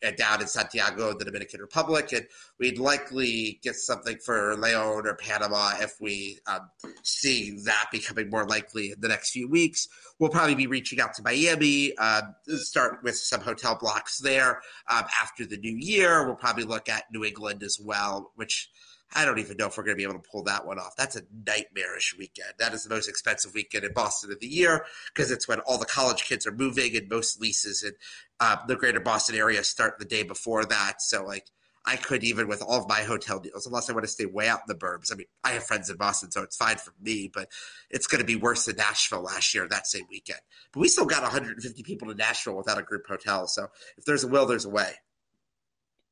[0.03, 2.27] and down in Santiago, the Dominican Republic, and
[2.59, 6.69] we'd likely get something for Leon or Panama if we um,
[7.03, 9.89] see that becoming more likely in the next few weeks.
[10.19, 14.61] We'll probably be reaching out to Miami, uh, start with some hotel blocks there.
[14.89, 18.69] Um, after the new year, we'll probably look at New England as well, which
[19.15, 20.97] I don't even know if we're going to be able to pull that one off.
[20.97, 22.53] That's a nightmarish weekend.
[22.59, 25.79] That is the most expensive weekend in Boston of the year because it's when all
[25.79, 27.93] the college kids are moving and most leases in
[28.41, 31.03] uh, the greater Boston area start the day before that.
[31.03, 31.47] So, like,
[31.85, 34.49] I could even with all of my hotel deals, unless I want to stay way
[34.49, 35.13] out in the burbs.
[35.13, 37.49] I mean, I have friends in Boston, so it's fine for me, but
[37.91, 40.41] it's going to be worse than Nashville last year that same weekend.
[40.73, 43.49] But we still got 150 people to Nashville without a group hotel.
[43.49, 43.67] So
[43.99, 44.93] if there's a will, there's a way.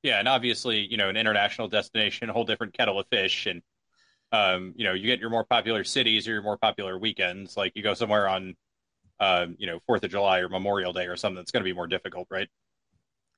[0.03, 3.63] Yeah, and obviously, you know, an international destination, a whole different kettle of fish, and
[4.33, 7.57] um, you know, you get your more popular cities or your more popular weekends.
[7.57, 8.55] Like you go somewhere on,
[9.19, 11.75] um, you know, Fourth of July or Memorial Day or something that's going to be
[11.75, 12.49] more difficult, right?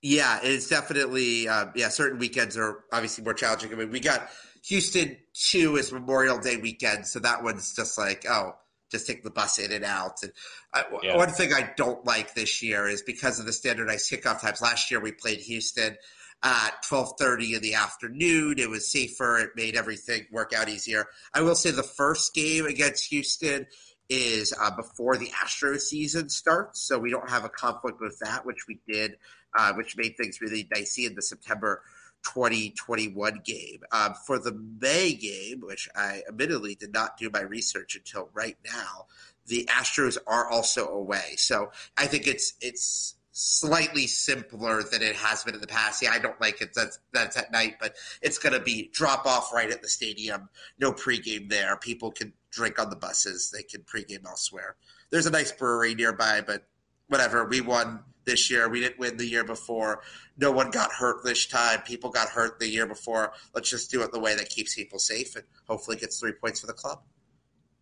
[0.03, 1.89] Yeah, it's definitely uh, yeah.
[1.89, 3.73] Certain weekends are obviously more challenging.
[3.73, 4.29] I mean, we got
[4.67, 8.53] Houston two is Memorial Day weekend, so that one's just like oh,
[8.91, 10.23] just take the bus in and out.
[10.23, 10.33] And
[10.75, 11.17] I, yeah.
[11.17, 14.61] one thing I don't like this year is because of the standardized kickoff times.
[14.61, 15.97] Last year we played Houston
[16.43, 18.59] at 12:30 in the afternoon.
[18.59, 19.39] It was safer.
[19.39, 21.07] It made everything work out easier.
[21.35, 23.67] I will say the first game against Houston
[24.09, 28.45] is uh, before the Astro season starts, so we don't have a conflict with that,
[28.45, 29.17] which we did
[29.57, 31.83] uh, which made things really dicey in the September
[32.25, 33.81] 2021 game.
[33.91, 38.57] Um, for the May game, which I admittedly did not do my research until right
[38.65, 39.07] now,
[39.47, 41.35] the Astros are also away.
[41.37, 46.03] So I think it's it's slightly simpler than it has been in the past.
[46.03, 49.27] Yeah, I don't like it that's that's at night, but it's going to be drop
[49.27, 50.49] off right at the stadium.
[50.79, 51.77] No pregame there.
[51.79, 53.51] People can drink on the buses.
[53.51, 54.77] They can pregame elsewhere.
[55.11, 56.67] There's a nice brewery nearby, but
[57.09, 57.47] whatever.
[57.47, 58.69] We won this year.
[58.69, 60.03] We didn't win the year before.
[60.37, 61.81] No one got hurt this time.
[61.83, 63.33] People got hurt the year before.
[63.55, 66.61] Let's just do it the way that keeps people safe and hopefully gets three points
[66.61, 67.01] for the club.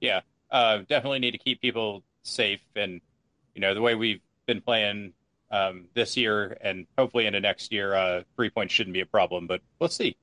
[0.01, 0.21] Yeah,
[0.51, 2.63] uh, definitely need to keep people safe.
[2.75, 3.01] And,
[3.55, 5.13] you know, the way we've been playing
[5.51, 9.47] um, this year and hopefully into next year, uh, three points shouldn't be a problem.
[9.47, 10.17] But we'll see.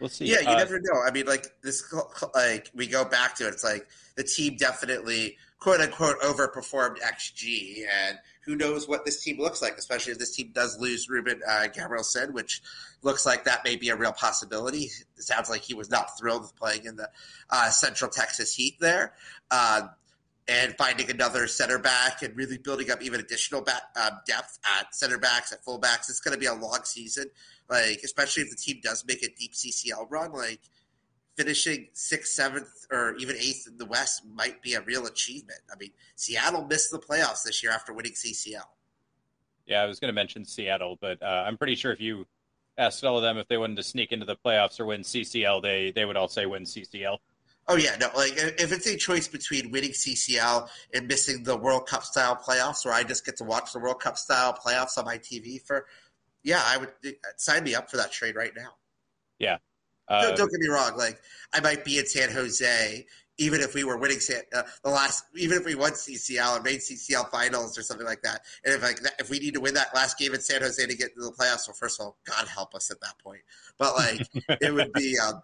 [0.00, 0.26] We'll see.
[0.26, 1.00] Yeah, you uh, never know.
[1.06, 1.92] I mean, like this,
[2.34, 3.54] like we go back to it.
[3.54, 3.86] It's like
[4.16, 9.76] the team definitely quote unquote overperformed XG, and who knows what this team looks like,
[9.78, 12.62] especially if this team does lose Ruben uh, Gabrielsen, which
[13.02, 14.90] looks like that may be a real possibility.
[15.16, 17.08] It sounds like he was not thrilled with playing in the
[17.50, 19.14] uh, Central Texas Heat there.
[19.50, 19.88] Uh,
[20.48, 24.94] and finding another center back and really building up even additional back, um, depth at
[24.94, 26.08] center backs, at fullbacks.
[26.08, 27.26] It's going to be a long season,
[27.68, 30.32] like especially if the team does make a deep CCL run.
[30.32, 30.60] Like
[31.36, 35.60] finishing sixth, seventh, or even eighth in the West might be a real achievement.
[35.70, 38.62] I mean, Seattle missed the playoffs this year after winning CCL.
[39.66, 42.26] Yeah, I was going to mention Seattle, but uh, I'm pretty sure if you
[42.78, 45.62] asked all of them if they wanted to sneak into the playoffs or win CCL,
[45.62, 47.18] they they would all say win CCL.
[47.68, 48.08] Oh yeah, no.
[48.16, 52.84] Like if it's a choice between winning CCL and missing the World Cup style playoffs,
[52.84, 55.86] where I just get to watch the World Cup style playoffs on my TV for,
[56.44, 56.92] yeah, I would
[57.36, 58.70] sign me up for that trade right now.
[59.40, 59.58] Yeah,
[60.08, 60.96] uh, don't, don't, get me wrong.
[60.96, 61.18] Like
[61.52, 63.04] I might be in San Jose,
[63.38, 66.62] even if we were winning San, uh, the last, even if we won CCL or
[66.62, 68.42] made CCL finals or something like that.
[68.64, 70.84] And if like that, if we need to win that last game in San Jose
[70.84, 73.40] to get to the playoffs, well, first of all, God help us at that point.
[73.76, 74.26] But like
[74.60, 75.42] it would be, um,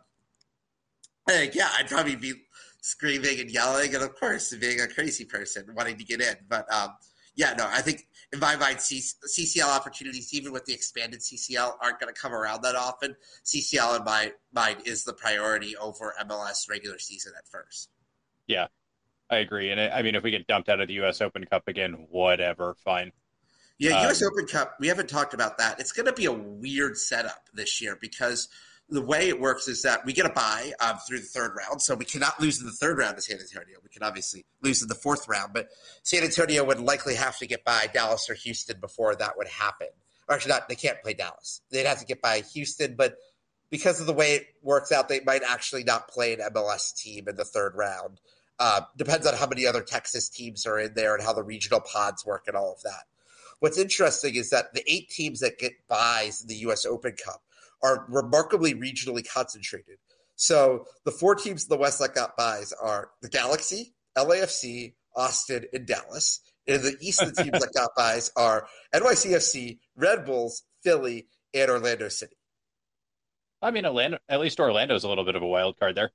[1.27, 2.35] like yeah, I'd probably be
[2.81, 6.35] screaming and yelling, and of course, being a crazy person wanting to get in.
[6.49, 6.91] But um,
[7.35, 12.01] yeah, no, I think in my mind, CCL opportunities, even with the expanded CCL, aren't
[12.01, 13.17] going to come around that often.
[13.45, 17.91] CCL, in my mind, is the priority over MLS regular season at first.
[18.47, 18.67] Yeah,
[19.31, 19.71] I agree.
[19.71, 21.21] And I mean, if we get dumped out of the U.S.
[21.21, 23.13] Open Cup again, whatever, fine.
[23.79, 24.23] Yeah, um, U.S.
[24.23, 25.79] Open Cup, we haven't talked about that.
[25.79, 28.49] It's going to be a weird setup this year because–
[28.89, 31.81] the way it works is that we get a bye um, through the third round,
[31.81, 33.79] so we cannot lose in the third round to San Antonio.
[33.83, 35.69] We can obviously lose in the fourth round, but
[36.03, 39.89] San Antonio would likely have to get by Dallas or Houston before that would happen.
[40.29, 41.63] Or actually, not they can't play Dallas.
[41.71, 43.17] They'd have to get by Houston, but
[43.71, 47.27] because of the way it works out, they might actually not play an MLS team
[47.27, 48.21] in the third round.
[48.59, 51.81] Uh, depends on how many other Texas teams are in there and how the regional
[51.81, 53.05] pods work and all of that.
[53.61, 56.85] What's interesting is that the eight teams that get byes in the U.S.
[56.85, 57.43] Open Cup
[57.83, 59.99] are remarkably regionally concentrated.
[60.37, 65.67] So the four teams in the West that got byes are the Galaxy, LAFC, Austin,
[65.73, 66.41] and Dallas.
[66.67, 71.71] And in the East, the teams that got byes are NYCFC, Red Bulls, Philly, and
[71.71, 72.37] Orlando City.
[73.61, 76.11] I mean, Orlando, at least Orlando's a little bit of a wild card there.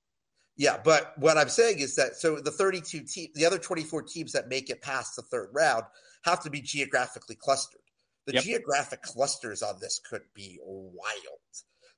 [0.58, 4.32] Yeah, but what I'm saying is that so the 32 teams, the other 24 teams
[4.32, 5.84] that make it past the third round
[6.26, 7.82] have to be geographically clustered.
[8.28, 8.44] The yep.
[8.44, 11.40] geographic clusters on this could be wild.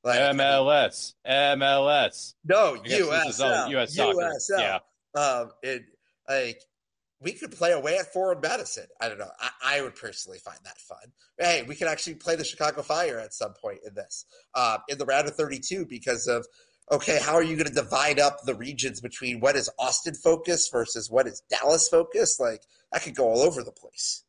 [0.03, 2.33] Like, MLS, MLS.
[2.45, 4.19] No, USL, US soccer.
[4.19, 4.59] USL.
[4.59, 4.79] Yeah.
[5.19, 5.83] Um, it,
[6.29, 6.61] like
[7.21, 8.85] we could play away at Forward Madison.
[9.01, 9.31] I don't know.
[9.39, 11.11] I, I, would personally find that fun.
[11.37, 14.25] Hey, we could actually play the Chicago Fire at some point in this,
[14.55, 16.45] um, in the round of 32 because of
[16.91, 20.71] okay, how are you going to divide up the regions between what is Austin focused
[20.71, 22.39] versus what is Dallas focused?
[22.39, 24.23] Like that could go all over the place.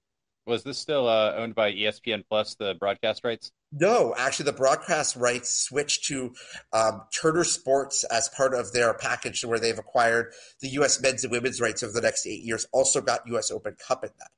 [0.46, 3.52] Was this still uh, owned by ESPN Plus, the broadcast rights?
[3.72, 6.34] No, actually, the broadcast rights switched to
[6.72, 11.00] um, Turner Sports as part of their package, where they've acquired the U.S.
[11.00, 12.66] men's and women's rights over the next eight years.
[12.72, 13.50] Also, got U.S.
[13.50, 14.30] Open Cup in that.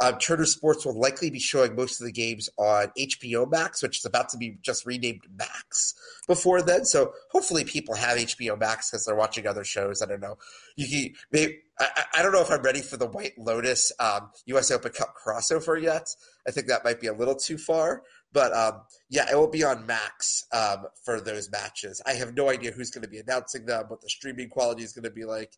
[0.00, 3.98] Uh, Turner Sports will likely be showing most of the games on HBO Max, which
[3.98, 5.94] is about to be just renamed Max
[6.26, 6.84] before then.
[6.84, 10.02] So hopefully people have HBO Max because they're watching other shows.
[10.02, 10.38] I don't know.
[10.76, 14.30] You can, maybe, I, I don't know if I'm ready for the White Lotus um,
[14.46, 14.70] U.S.
[14.70, 16.08] Open Cup crossover yet.
[16.46, 18.02] I think that might be a little too far.
[18.32, 22.00] But um, yeah, it will be on Max um, for those matches.
[22.06, 24.92] I have no idea who's going to be announcing them, what the streaming quality is
[24.92, 25.52] going to be like.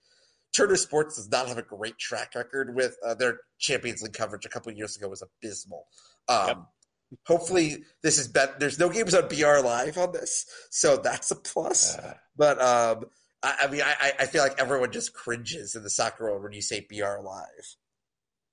[0.55, 4.47] Turner Sports does not have a great track record with uh, their Champions League coverage.
[4.47, 5.87] A couple years ago was abysmal.
[6.29, 6.59] Um, yep.
[7.27, 8.55] Hopefully, this is better.
[8.59, 11.97] There's no games on BR Live on this, so that's a plus.
[11.97, 13.05] Uh, but um,
[13.43, 16.53] I, I, mean, I, I feel like everyone just cringes in the soccer world when
[16.53, 17.77] you say BR Live.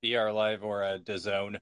[0.04, 1.58] BR Live or a DAZN.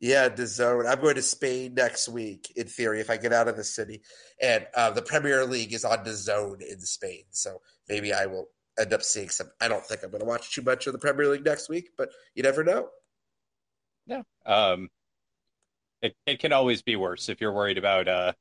[0.00, 0.90] Yeah, DAZN.
[0.90, 4.02] I'm going to Spain next week, in theory, if I get out of the city.
[4.40, 8.48] And uh, the Premier League is on DAZN in Spain, so maybe I will
[8.78, 9.50] end up seeing some.
[9.60, 11.90] I don't think I'm going to watch too much of the Premier League next week,
[11.96, 12.88] but you never know.
[14.06, 14.22] Yeah.
[14.44, 14.88] Um,
[16.02, 18.32] it it can always be worse if you're worried about uh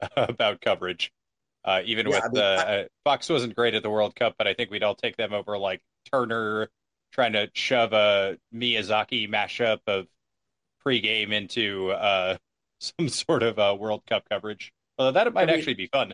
[0.16, 1.12] about coverage.
[1.64, 4.34] Uh, even yeah, with I mean, I, uh, Fox wasn't great at the World Cup,
[4.36, 5.80] but I think we'd all take them over like
[6.12, 6.68] Turner
[7.12, 10.06] trying to shove a Miyazaki mashup of
[10.86, 12.36] pregame into uh,
[12.80, 14.72] some sort of uh, World Cup coverage.
[14.98, 16.12] Although that might I mean, actually be fun.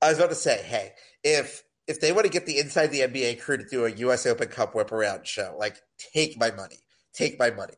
[0.00, 3.00] I was about to say, hey, if if they want to get the inside the
[3.00, 4.26] NBA crew to do a U.S.
[4.26, 5.76] Open Cup whip around show, like
[6.14, 6.78] take my money,
[7.12, 7.74] take my money.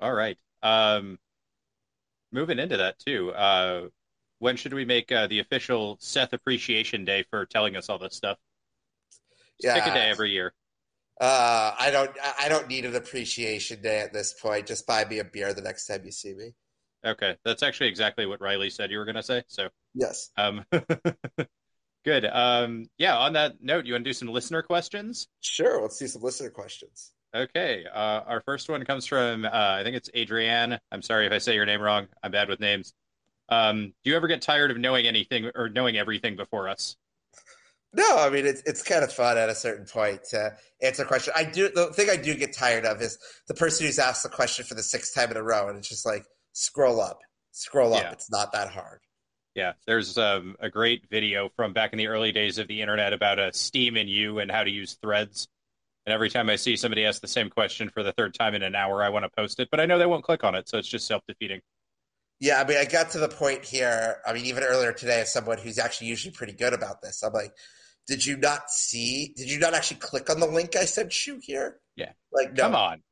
[0.00, 0.36] All right.
[0.62, 1.18] Um,
[2.32, 3.30] moving into that too.
[3.32, 3.88] Uh,
[4.38, 8.14] when should we make uh, the official Seth Appreciation Day for telling us all this
[8.14, 8.38] stuff?
[9.62, 10.52] Just yeah, pick a day every year.
[11.18, 12.10] Uh, I don't.
[12.38, 14.66] I don't need an appreciation day at this point.
[14.66, 16.50] Just buy me a beer the next time you see me.
[17.06, 19.42] Okay, that's actually exactly what Riley said you were going to say.
[19.46, 20.30] So yes.
[20.36, 20.66] Um,
[22.06, 22.24] good.
[22.24, 23.16] Um, yeah.
[23.18, 25.28] On that note, you want to do some listener questions?
[25.40, 25.82] Sure.
[25.82, 27.12] Let's do some listener questions.
[27.34, 27.84] Okay.
[27.92, 30.78] Uh, our first one comes from uh, I think it's Adrienne.
[30.90, 32.06] I'm sorry if I say your name wrong.
[32.22, 32.94] I'm bad with names.
[33.48, 36.96] Um, do you ever get tired of knowing anything or knowing everything before us?
[37.92, 41.06] No, I mean it's it's kind of fun at a certain point to answer a
[41.06, 41.32] question.
[41.36, 44.28] I do the thing I do get tired of is the person who's asked the
[44.28, 47.20] question for the sixth time in a row, and it's just like scroll up,
[47.52, 48.02] scroll up.
[48.02, 48.12] Yeah.
[48.12, 49.00] It's not that hard.
[49.56, 53.14] Yeah, there's um, a great video from back in the early days of the internet
[53.14, 55.48] about a Steam and you and how to use threads.
[56.04, 58.62] And every time I see somebody ask the same question for the third time in
[58.62, 60.68] an hour, I want to post it, but I know they won't click on it,
[60.68, 61.62] so it's just self defeating.
[62.38, 64.18] Yeah, I mean, I got to the point here.
[64.26, 67.32] I mean, even earlier today, as someone who's actually usually pretty good about this, I'm
[67.32, 67.54] like,
[68.06, 69.32] did you not see?
[69.34, 71.78] Did you not actually click on the link I sent you here?
[71.96, 72.12] Yeah.
[72.30, 72.64] Like, no.
[72.64, 73.02] come on.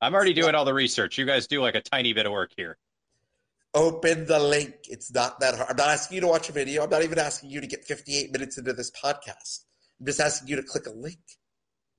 [0.00, 1.18] I'm already doing all the research.
[1.18, 2.78] You guys do like a tiny bit of work here.
[3.74, 4.74] Open the link.
[4.88, 5.70] It's not that hard.
[5.70, 6.82] I'm not asking you to watch a video.
[6.82, 9.64] I'm not even asking you to get 58 minutes into this podcast.
[10.00, 11.18] I'm just asking you to click a link.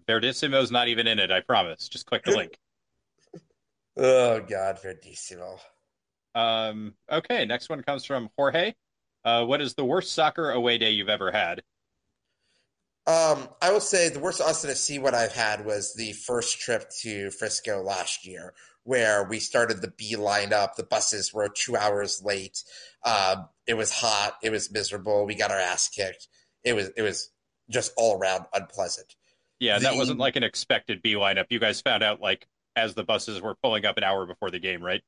[0.08, 1.32] Verdissimo's not even in it.
[1.32, 1.88] I promise.
[1.88, 2.58] Just click the link.
[3.98, 5.60] oh God, Verdissimo.
[6.36, 6.94] Um.
[7.10, 7.46] Okay.
[7.46, 8.74] Next one comes from Jorge.
[9.24, 11.62] Uh, what is the worst soccer away day you've ever had?
[13.08, 16.90] Um, I will say the worst Austin FC what I've had was the first trip
[17.02, 18.54] to Frisco last year,
[18.84, 20.76] where we started the B lineup.
[20.76, 22.64] The buses were two hours late.
[23.06, 24.38] Um, it was hot.
[24.42, 25.26] It was miserable.
[25.26, 26.28] We got our ass kicked.
[26.64, 27.32] It was it was
[27.70, 29.16] just all around unpleasant.
[29.60, 31.46] Yeah, the, that wasn't like an expected B lineup.
[31.50, 34.60] You guys found out like as the buses were pulling up an hour before the
[34.60, 35.02] game, right?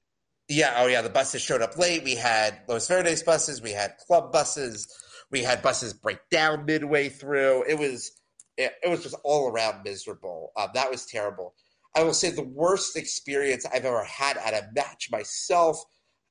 [0.50, 2.04] Yeah, oh yeah, the buses showed up late.
[2.04, 4.88] We had Los Verdes buses, we had club buses,
[5.32, 7.64] we had buses break down midway through.
[7.68, 8.12] It was
[8.58, 10.52] it, it was just all around miserable.
[10.56, 11.56] Um, that was terrible.
[11.96, 15.84] I will say the worst experience I've ever had at a match myself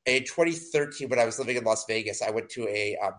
[0.07, 2.23] in 2013 when I was living in Las Vegas.
[2.23, 3.13] I went to a um,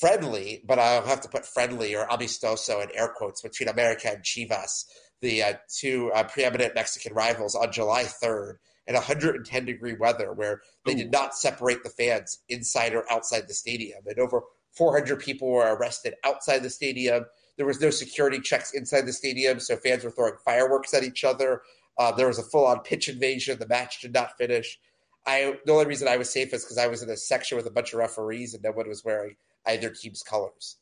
[0.00, 4.22] friendly, but I'll have to put friendly or amistoso in air quotes between America and
[4.22, 4.84] Chivas,
[5.22, 10.60] the uh, two uh, preeminent Mexican rivals, on July 3rd in 110 degree weather where
[10.84, 10.96] they Ooh.
[10.96, 14.00] did not separate the fans inside or outside the stadium.
[14.06, 14.42] And over
[14.76, 17.24] 400 people were arrested outside the stadium.
[17.56, 21.24] There was no security checks inside the stadium, so fans were throwing fireworks at each
[21.24, 21.62] other.
[21.98, 23.58] Uh, there was a full on pitch invasion.
[23.58, 24.78] The match did not finish.
[25.26, 27.66] I the only reason I was safe is because I was in a section with
[27.66, 29.36] a bunch of referees and no one was wearing
[29.66, 30.76] either team's colors.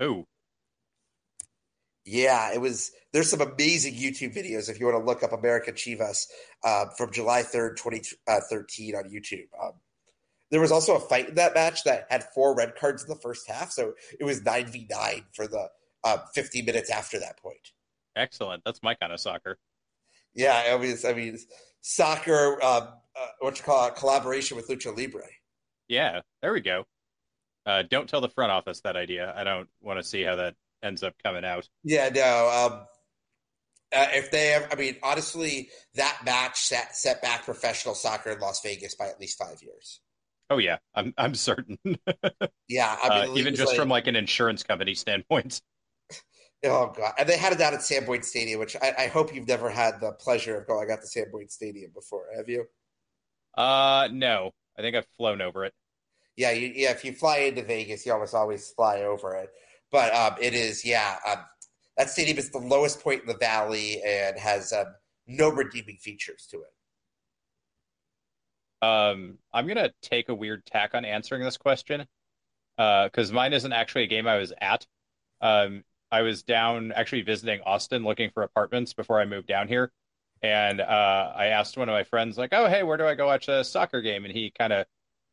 [0.00, 0.26] Oh,
[2.08, 2.92] yeah, it was.
[3.12, 6.26] There's some amazing YouTube videos if you want to look up America Chivas
[6.64, 9.46] uh, from July 3rd, 2013 uh, on YouTube.
[9.62, 9.72] Um,
[10.50, 13.16] there was also a fight in that match that had four red cards in the
[13.16, 15.68] first half, so it was nine v nine for the
[16.08, 17.72] uh, 50 minutes after that point.
[18.16, 18.62] Excellent.
[18.64, 19.58] That's my kind of soccer.
[20.34, 21.38] Yeah, I mean, I mean,
[21.80, 22.62] soccer.
[22.62, 25.26] Um, uh, what you call it, collaboration with Lucha Libre.
[25.88, 26.84] Yeah, there we go.
[27.66, 29.32] Uh, don't tell the front office that idea.
[29.36, 31.68] I don't want to see how that ends up coming out.
[31.82, 32.48] Yeah, no.
[32.48, 32.86] Um,
[33.94, 38.38] uh, if they, have, I mean, honestly, that match set, set back professional soccer in
[38.38, 40.00] Las Vegas by at least five years.
[40.50, 41.78] Oh yeah, I'm I'm certain.
[42.68, 45.60] yeah, I mean, uh, even just like, from like an insurance company standpoint.
[46.64, 49.34] Oh god, and they had it down at Sam Boyd Stadium, which I, I hope
[49.34, 52.64] you've never had the pleasure of going out to Sam Boyd Stadium before, have you?
[53.56, 54.52] Uh, no.
[54.78, 55.74] I think I've flown over it.
[56.36, 56.92] Yeah, you, yeah.
[56.92, 59.50] If you fly into Vegas, you almost always fly over it.
[59.90, 61.16] But um, it is, yeah.
[61.28, 61.38] Um,
[61.96, 64.86] that stadium is the lowest point in the valley and has um,
[65.26, 68.86] no redeeming features to it.
[68.86, 72.06] Um, I'm gonna take a weird tack on answering this question
[72.76, 74.86] because uh, mine isn't actually a game I was at.
[75.40, 79.92] Um, I was down actually visiting Austin, looking for apartments before I moved down here,
[80.42, 83.26] and uh, I asked one of my friends, like, "Oh, hey, where do I go
[83.26, 84.86] watch a soccer game?" And he kind of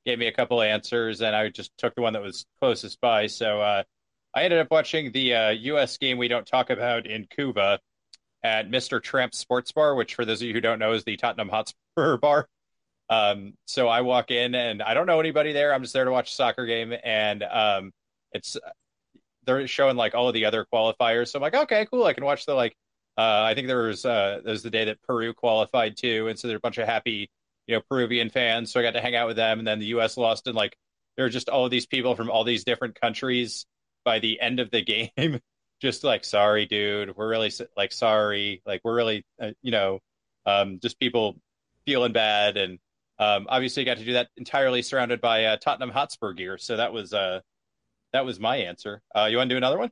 [0.06, 3.28] gave me a couple answers, and I just took the one that was closest by.
[3.28, 3.84] So uh,
[4.34, 5.98] I ended up watching the uh, U.S.
[5.98, 7.80] game we don't talk about in Cuba
[8.44, 9.02] at Mr.
[9.02, 12.18] Tramp Sports Bar, which, for those of you who don't know, is the Tottenham Hotspur
[12.22, 12.48] bar.
[13.10, 15.74] Um, so I walk in, and I don't know anybody there.
[15.74, 17.92] I'm just there to watch a soccer game, and um,
[18.32, 18.58] it's
[19.46, 21.30] they're showing like all of the other qualifiers.
[21.30, 22.06] So I'm like, okay, cool.
[22.06, 22.76] I can watch the like
[23.18, 26.38] uh, I think there was uh, there was the day that Peru qualified too, and
[26.38, 27.30] so there are a bunch of happy,
[27.66, 28.72] you know, Peruvian fans.
[28.72, 30.18] So I got to hang out with them, and then the U.S.
[30.18, 30.76] lost, and like
[31.16, 33.66] there are just all of these people from all these different countries
[34.04, 34.82] by the end of the
[35.18, 35.40] game,
[35.82, 40.00] just like, sorry, dude, we're really like sorry, like we're really, uh, you know,
[40.46, 41.38] um, just people
[41.86, 42.80] feeling bad, and
[43.18, 46.58] um, obviously got to do that entirely surrounded by uh, Tottenham Hotspur gear.
[46.58, 47.40] So that was uh,
[48.16, 49.02] that was my answer.
[49.14, 49.92] Uh, you want to do another one?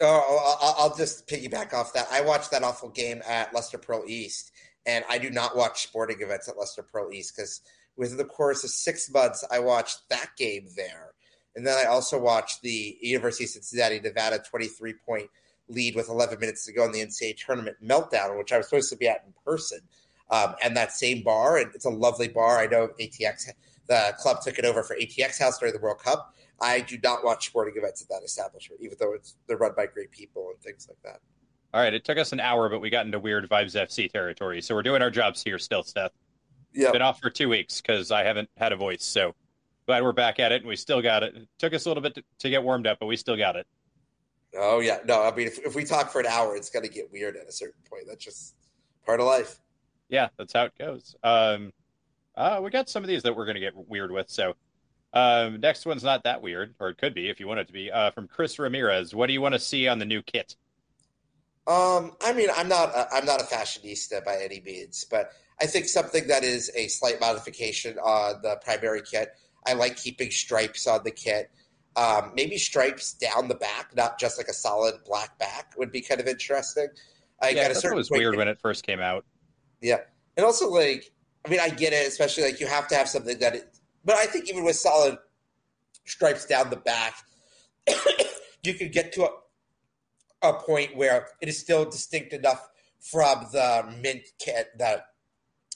[0.00, 2.06] Oh, I'll just piggyback off that.
[2.10, 4.52] I watched that awful game at Lustre Pearl East,
[4.86, 7.62] and I do not watch sporting events at Lustre Pearl East because
[7.96, 11.14] within the course of six months, I watched that game there.
[11.56, 15.30] And then I also watched the University of Cincinnati Nevada 23 point
[15.68, 18.90] lead with 11 minutes to go in the NCAA tournament meltdown, which I was supposed
[18.90, 19.80] to be at in person.
[20.30, 22.58] Um, and that same bar, and it's a lovely bar.
[22.58, 23.50] I know ATX,
[23.86, 26.34] the club took it over for ATX House during the World Cup.
[26.60, 29.86] I do not watch sporting events at that establishment, even though it's they're run by
[29.86, 31.20] great people and things like that.
[31.72, 34.62] All right, it took us an hour, but we got into weird vibes FC territory,
[34.62, 36.12] so we're doing our jobs here still, Seth.
[36.72, 39.34] Yeah, been off for two weeks because I haven't had a voice, so
[39.86, 41.34] glad we're back at it, and we still got it.
[41.36, 43.56] it took us a little bit to, to, get warmed up, but we still got
[43.56, 43.66] it.
[44.56, 46.90] Oh yeah, no, I mean, if, if we talk for an hour, it's going to
[46.90, 48.04] get weird at a certain point.
[48.06, 48.54] That's just
[49.04, 49.60] part of life.
[50.08, 51.16] Yeah, that's how it goes.
[51.24, 51.72] Um,
[52.36, 54.54] uh, we got some of these that we're going to get weird with, so
[55.14, 57.72] um, next one's not that weird, or it could be if you want it to
[57.72, 57.90] be.
[57.90, 60.56] Uh, from Chris Ramirez, what do you want to see on the new kit?
[61.66, 65.66] Um, I mean, I'm not a, I'm not a fashionista by any means, but I
[65.66, 69.30] think something that is a slight modification on the primary kit.
[69.66, 71.50] I like keeping stripes on the kit.
[71.96, 76.00] Um, maybe stripes down the back, not just like a solid black back, would be
[76.00, 76.88] kind of interesting.
[77.40, 79.24] I yeah, that was weird when it first came out.
[79.80, 80.00] Yeah,
[80.36, 81.12] and also like,
[81.46, 83.73] I mean, I get it, especially like you have to have something that
[84.04, 85.18] but I think even with solid
[86.04, 87.14] stripes down the back,
[88.62, 92.68] you could get to a, a point where it is still distinct enough
[93.00, 95.06] from the mint kit that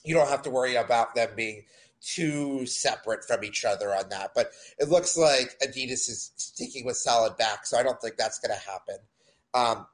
[0.03, 1.63] you don't have to worry about them being
[2.01, 4.31] too separate from each other on that.
[4.33, 8.39] But it looks like Adidas is sticking with solid back, so I don't think that's
[8.39, 8.97] going to happen.
[9.53, 9.87] Um,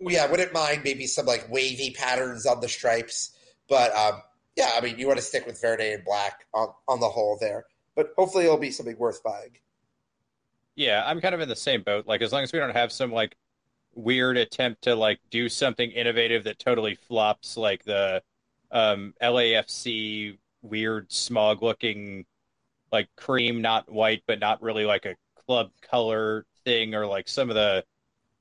[0.00, 3.30] yeah, I wouldn't mind maybe some like wavy patterns on the stripes,
[3.68, 4.20] but um,
[4.56, 7.36] yeah, I mean, you want to stick with Verde and Black on, on the whole
[7.40, 9.50] there, but hopefully it'll be something worth buying.
[10.74, 12.06] Yeah, I'm kind of in the same boat.
[12.06, 13.36] Like, as long as we don't have some like
[13.94, 18.22] weird attempt to like do something innovative that totally flops, like the
[18.70, 22.24] um, LAFC weird smog looking
[22.90, 27.50] like cream, not white, but not really like a club color thing, or like some
[27.50, 27.84] of the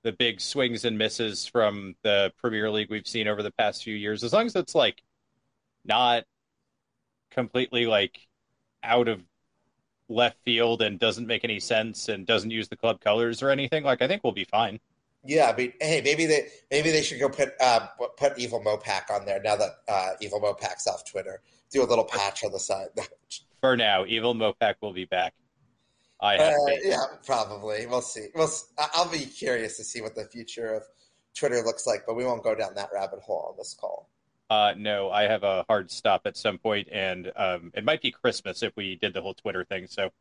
[0.04, 3.96] the big swings and misses from the Premier League we've seen over the past few
[3.96, 4.24] years.
[4.24, 5.02] As long as it's like
[5.86, 6.24] not
[7.32, 8.18] completely like
[8.84, 9.22] out of
[10.08, 13.84] left field and doesn't make any sense and doesn't use the club colors or anything,
[13.84, 14.80] like I think we'll be fine.
[15.28, 19.10] Yeah, I mean, hey, maybe they maybe they should go put uh, put Evil Mopac
[19.10, 21.42] on there now that uh, Evil Mopac's off Twitter.
[21.72, 22.90] Do a little patch on the side.
[23.62, 25.34] For now, Evil Mopac will be back.
[26.22, 27.88] I have uh, yeah, probably.
[27.88, 28.28] We'll see.
[28.36, 28.50] We'll.
[28.78, 30.84] I'll be curious to see what the future of
[31.36, 34.10] Twitter looks like, but we won't go down that rabbit hole on this call.
[34.50, 38.12] Uh, no, I have a hard stop at some point, and um, it might be
[38.12, 39.88] Christmas if we did the whole Twitter thing.
[39.88, 40.12] So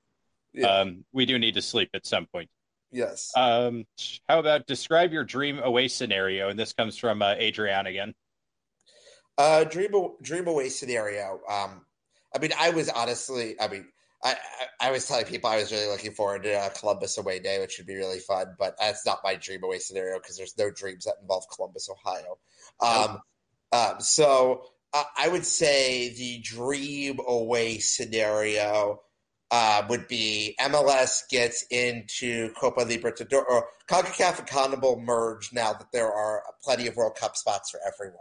[0.52, 0.68] Yeah.
[0.68, 2.50] um, we do need to sleep at some point.
[2.90, 3.32] yes.
[3.36, 3.86] Um,
[4.28, 6.48] how about describe your dream away scenario?
[6.48, 8.14] And this comes from uh, Adrian again.
[9.36, 9.90] Uh, dream
[10.22, 11.40] dream away scenario.
[11.48, 11.84] Um,
[12.34, 13.86] I mean, I was honestly, I mean,
[14.22, 14.36] I,
[14.80, 17.58] I I was telling people I was really looking forward to uh, Columbus away day,
[17.60, 18.54] which would be really fun.
[18.58, 22.38] But that's not my dream away scenario because there's no dreams that involve Columbus, Ohio.
[22.80, 23.18] Um,
[23.74, 24.62] um, so
[24.92, 29.00] uh, I would say the dream away scenario
[29.50, 35.92] uh, would be MLS gets into Copa Libertadores or CONCACAF and CONMEBOL merge now that
[35.92, 38.18] there are plenty of World Cup spots for everyone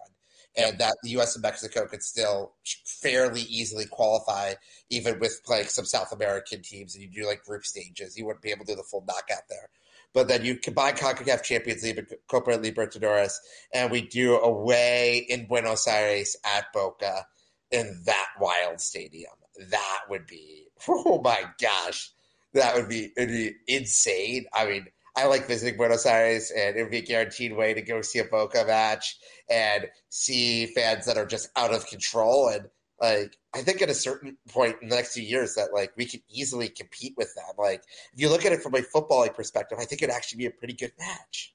[0.56, 1.36] and that the U.S.
[1.36, 2.54] and Mexico could still
[2.86, 4.54] fairly easily qualify,
[4.90, 6.96] even with playing some South American teams.
[6.96, 9.44] And you do like group stages, you wouldn't be able to do the full knockout
[9.50, 9.70] there.
[10.14, 13.34] But then you combine CONCACAF Champions League and Copa Libertadores,
[13.74, 17.26] and we do away in Buenos Aires at Boca
[17.72, 19.34] in that wild stadium.
[19.70, 22.12] That would be, oh my gosh,
[22.54, 24.46] that would be, it'd be insane.
[24.54, 27.82] I mean, I like visiting Buenos Aires, and it would be a guaranteed way to
[27.82, 29.18] go see a Boca match
[29.50, 32.50] and see fans that are just out of control.
[32.50, 32.68] And
[33.04, 36.06] like, I think at a certain point in the next few years that like we
[36.06, 37.44] could easily compete with them.
[37.58, 37.84] Like,
[38.14, 40.52] if you look at it from a footballing perspective, I think it'd actually be a
[40.52, 41.54] pretty good match.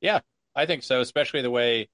[0.00, 0.20] Yeah,
[0.54, 1.88] I think so, especially the way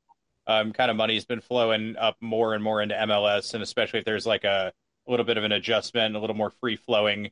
[0.47, 4.05] um, kind of money's been flowing up more and more into MLS, and especially if
[4.05, 4.73] there's like a,
[5.07, 7.31] a little bit of an adjustment, a little more free flowing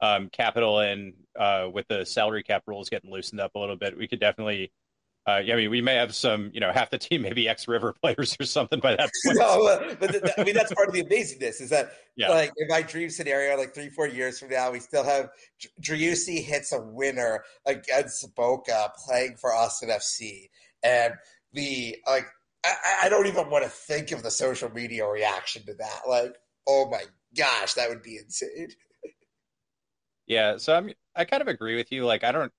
[0.00, 3.98] um, capital, and uh, with the salary cap rules getting loosened up a little bit,
[3.98, 4.72] we could definitely.
[5.26, 7.94] Uh, yeah, I mean, we may have some, you know, half the team maybe ex-River
[8.02, 9.38] players or something by that point.
[9.38, 12.28] no, but th- th- I mean that's part of the amazingness is that Yeah.
[12.28, 15.98] like in my dream scenario, like three four years from now, we still have Dr-
[16.00, 20.50] Driussi hits a winner against Boca playing for Austin FC,
[20.82, 21.14] and
[21.52, 22.26] the like
[22.64, 26.00] I, I don't even want to think of the social media reaction to that.
[26.08, 26.34] Like,
[26.68, 27.02] oh my
[27.36, 28.68] gosh, that would be insane.
[30.26, 32.04] Yeah, so I'm I kind of agree with you.
[32.06, 32.52] Like I don't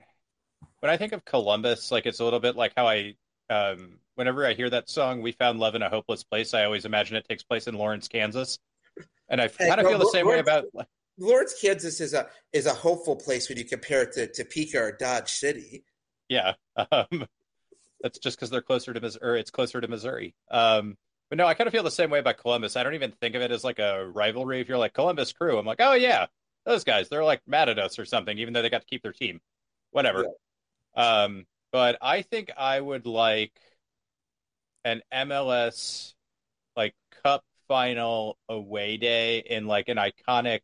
[0.85, 3.15] when I think of Columbus, like it's a little bit like how I
[3.49, 6.85] um whenever I hear that song, We Found Love in a Hopeless Place, I always
[6.85, 8.59] imagine it takes place in Lawrence, Kansas.
[9.27, 10.65] And I kind of feel the same way about
[11.17, 14.91] Lawrence, Kansas is a is a hopeful place when you compare it to Topeka or
[14.91, 15.83] Dodge City.
[16.29, 16.53] yeah.
[16.91, 17.25] Um
[18.01, 19.39] that's just because they're closer to Missouri.
[19.39, 20.35] It's closer to Missouri.
[20.51, 20.97] Um,
[21.29, 22.75] but no, I kind of feel the same way about Columbus.
[22.75, 24.61] I don't even think of it as like a rivalry.
[24.61, 26.27] If you're like Columbus Crew, I'm like, oh yeah,
[26.63, 27.09] those guys.
[27.09, 29.41] They're like mad at us or something, even though they got to keep their team.
[29.89, 30.27] Whatever.
[30.95, 33.59] Um, but I think I would like
[34.83, 36.13] an MLS
[36.75, 36.93] like
[37.23, 40.61] cup final away day in like an iconic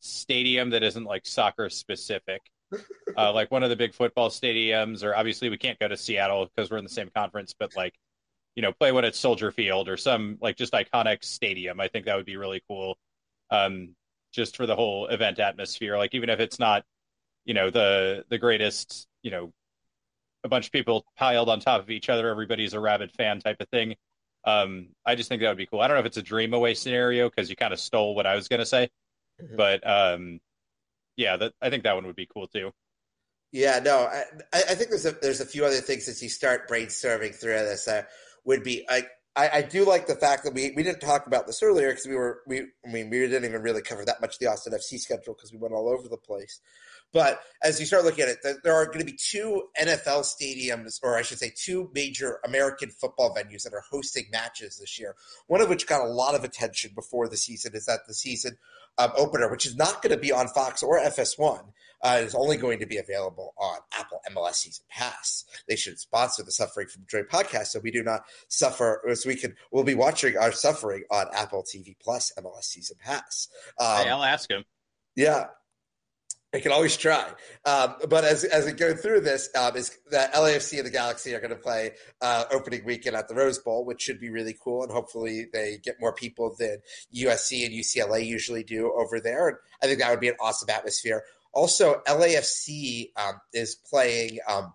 [0.00, 2.42] stadium that isn't like soccer specific.
[3.16, 6.50] Uh, like one of the big football stadiums, or obviously we can't go to Seattle
[6.54, 7.94] because we're in the same conference, but like,
[8.56, 11.80] you know, play one at Soldier Field or some like just iconic stadium.
[11.80, 12.98] I think that would be really cool.
[13.50, 13.94] Um,
[14.32, 15.96] just for the whole event atmosphere.
[15.96, 16.84] Like even if it's not,
[17.46, 19.52] you know, the the greatest, you know,
[20.44, 23.56] a bunch of people piled on top of each other, everybody's a rabid fan type
[23.58, 23.96] of thing.
[24.44, 25.80] Um, I just think that would be cool.
[25.80, 28.24] I don't know if it's a dream away scenario because you kind of stole what
[28.24, 28.88] I was gonna say,
[29.42, 29.56] Mhm.
[29.56, 30.38] but um,
[31.16, 32.70] yeah, that I think that one would be cool too.
[33.50, 34.22] Yeah, no, I,
[34.52, 37.88] I think there's a there's a few other things as you start brainstorming through this.
[37.88, 38.04] Uh,
[38.44, 41.46] would be I, I I do like the fact that we we didn't talk about
[41.46, 44.34] this earlier because we were we I mean we didn't even really cover that much
[44.34, 46.60] of the Austin FC schedule because we went all over the place.
[47.12, 50.22] But as you start looking at it, there- there are going to be two NFL
[50.24, 54.98] stadiums, or I should say, two major American football venues that are hosting matches this
[54.98, 55.14] year.
[55.46, 58.58] One of which got a lot of attention before the season is that the season
[58.98, 61.64] um, opener, which is not going to be on Fox or FS1,
[62.02, 65.44] uh, is only going to be available on Apple MLS Season Pass.
[65.68, 69.36] They should sponsor the Suffering from Joy podcast so we do not suffer, so we
[69.36, 73.48] can, we'll be watching our suffering on Apple TV Plus MLS Season Pass.
[73.80, 74.64] Um, hey, I'll ask him.
[75.14, 75.46] yeah.
[76.54, 77.28] I can always try.
[77.64, 81.34] Um, but as, as we go through this, um, is that LAFC and the Galaxy
[81.34, 81.92] are going to play
[82.22, 84.82] uh, opening weekend at the Rose Bowl, which should be really cool.
[84.82, 86.78] And hopefully they get more people than
[87.14, 89.48] USC and UCLA usually do over there.
[89.48, 91.24] And I think that would be an awesome atmosphere.
[91.52, 94.38] Also, LAFC um, is playing.
[94.48, 94.72] Um,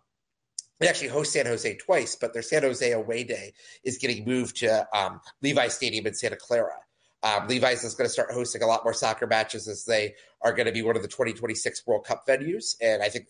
[0.79, 3.53] they actually host San Jose twice, but their San Jose away day
[3.83, 6.73] is getting moved to um, Levi Stadium in Santa Clara.
[7.23, 10.53] Um, Levi's is going to start hosting a lot more soccer matches as they are
[10.53, 12.75] going to be one of the 2026 World Cup venues.
[12.81, 13.27] And I think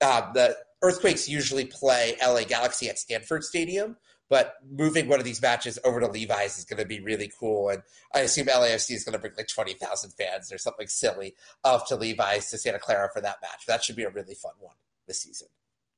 [0.00, 3.96] uh, the Earthquakes usually play LA Galaxy at Stanford Stadium,
[4.30, 7.68] but moving one of these matches over to Levi's is going to be really cool.
[7.68, 7.82] And
[8.14, 11.34] I assume LAFC is going to bring like 20,000 fans or something silly
[11.64, 13.66] up to Levi's to Santa Clara for that match.
[13.66, 14.76] That should be a really fun one
[15.06, 15.48] this season.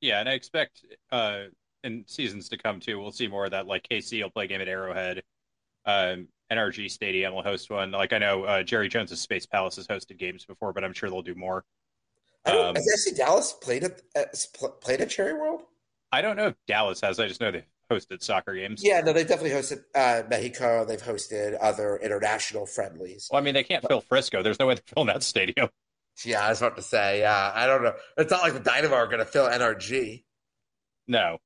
[0.01, 1.43] Yeah, and I expect uh,
[1.83, 2.99] in seasons to come too.
[2.99, 3.67] We'll see more of that.
[3.67, 5.23] Like KC will play a game at Arrowhead.
[5.85, 7.91] Um, NRG Stadium will host one.
[7.91, 11.09] Like I know uh, Jerry Jones's Space Palace has hosted games before, but I'm sure
[11.09, 11.65] they'll do more.
[12.45, 15.61] I don't, Um, has FC Dallas played at uh, played at Jerry World?
[16.11, 17.19] I don't know if Dallas has.
[17.19, 18.81] I just know they hosted soccer games.
[18.83, 20.85] Yeah, no, they definitely hosted uh, Mexico.
[20.85, 23.27] They've hosted other international friendlies.
[23.31, 24.41] Well, I mean, they can't fill Frisco.
[24.41, 25.69] There's no way they're filling that stadium.
[26.25, 27.19] Yeah, I was about to say.
[27.19, 27.93] Yeah, I don't know.
[28.17, 30.23] It's not like the Dynamo are going to fill NRG.
[31.07, 31.37] No.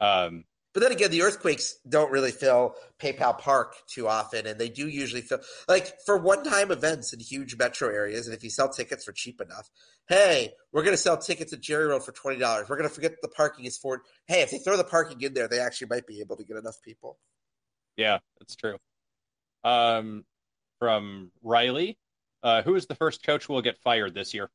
[0.00, 0.44] Um,
[0.74, 4.88] But then again, the earthquakes don't really fill PayPal Park too often, and they do
[4.88, 5.38] usually fill
[5.68, 8.26] like for one-time events in huge metro areas.
[8.26, 9.70] And if you sell tickets for cheap enough,
[10.08, 12.68] hey, we're going to sell tickets at Jerry World for twenty dollars.
[12.68, 14.02] We're going to forget the parking is for.
[14.26, 16.56] Hey, if they throw the parking in there, they actually might be able to get
[16.56, 17.18] enough people.
[17.96, 18.76] yeah, that's true.
[19.62, 20.24] Um,
[20.78, 21.96] from Riley,
[22.42, 24.50] uh, who is the first coach who will get fired this year?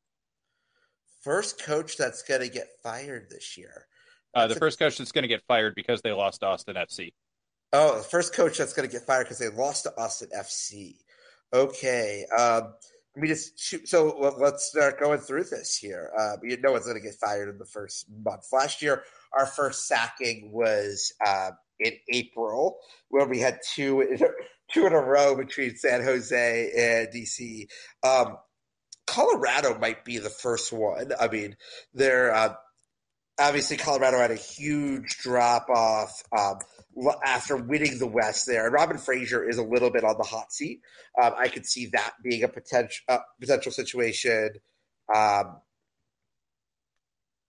[1.22, 3.86] First coach that's going to get fired this year.
[4.34, 7.12] Uh, the first coach that's going to get fired because they lost to Austin FC.
[7.72, 10.96] Oh, the first coach that's going to get fired because they lost to Austin FC.
[11.52, 12.26] Okay.
[12.36, 12.74] Um,
[13.16, 13.88] let me just shoot.
[13.88, 16.10] So let- let's start going through this here.
[16.16, 18.46] Uh, you no one's going to get fired in the first month.
[18.52, 19.04] Last year,
[19.36, 22.78] our first sacking was uh, in April,
[23.08, 24.18] where we had two in,
[24.72, 27.66] two in a row between San Jose and DC.
[28.04, 28.36] Um,
[29.06, 31.10] Colorado might be the first one.
[31.20, 31.56] I mean,
[31.94, 32.54] they're uh,
[33.40, 36.58] obviously Colorado had a huge drop off um,
[37.24, 38.66] after winning the West there.
[38.66, 40.82] And Robin Fraser is a little bit on the hot seat.
[41.20, 44.50] Um, I could see that being a potential uh, potential situation.
[45.12, 45.56] Um,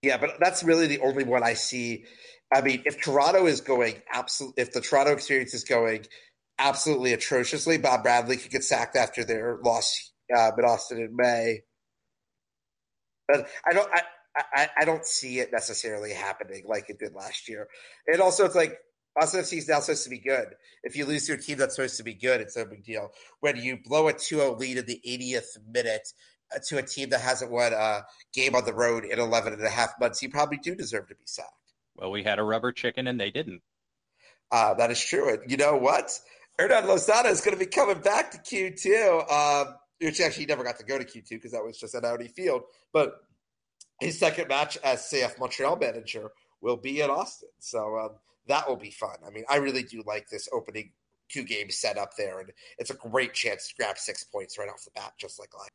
[0.02, 2.06] yeah, but that's really the only one I see.
[2.52, 6.06] I mean, if Toronto is going absolutely, if the Toronto experience is going
[6.58, 11.62] absolutely atrociously, Bob Bradley could get sacked after their loss uh, in Austin in May.
[13.28, 13.90] But I don't.
[13.94, 14.02] I,
[14.36, 17.68] I, I don't see it necessarily happening like it did last year.
[18.08, 18.78] And also, it's like
[19.20, 20.56] Austin FC is now supposed to be good.
[20.84, 23.12] If you lose to a team that's supposed to be good, it's no big deal.
[23.42, 26.08] When you blow a 2 0 lead in the 80th minute
[26.56, 29.64] uh, to a team that hasn't won a game on the road in 11 and
[29.64, 31.50] a half months, you probably do deserve to be sacked.
[31.96, 33.62] Well, we had a rubber chicken and they didn't.
[34.50, 35.34] Uh, that is true.
[35.34, 36.12] And you know what?
[36.58, 40.78] Hernan Losada is going to be coming back to Q2, um, which actually never got
[40.80, 42.64] to go to Q2 because that was just at Audi Field.
[42.94, 43.14] But
[44.02, 47.50] his second match as CF Montreal manager will be in Austin.
[47.60, 48.10] So um,
[48.48, 49.16] that will be fun.
[49.26, 50.92] I mean, I really do like this opening
[51.30, 54.84] two game setup there, and it's a great chance to grab six points right off
[54.84, 55.72] the bat, just like last.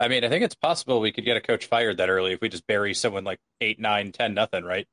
[0.00, 2.40] I mean, I think it's possible we could get a coach fired that early if
[2.40, 4.86] we just bury someone like eight, nine, ten, nothing, right?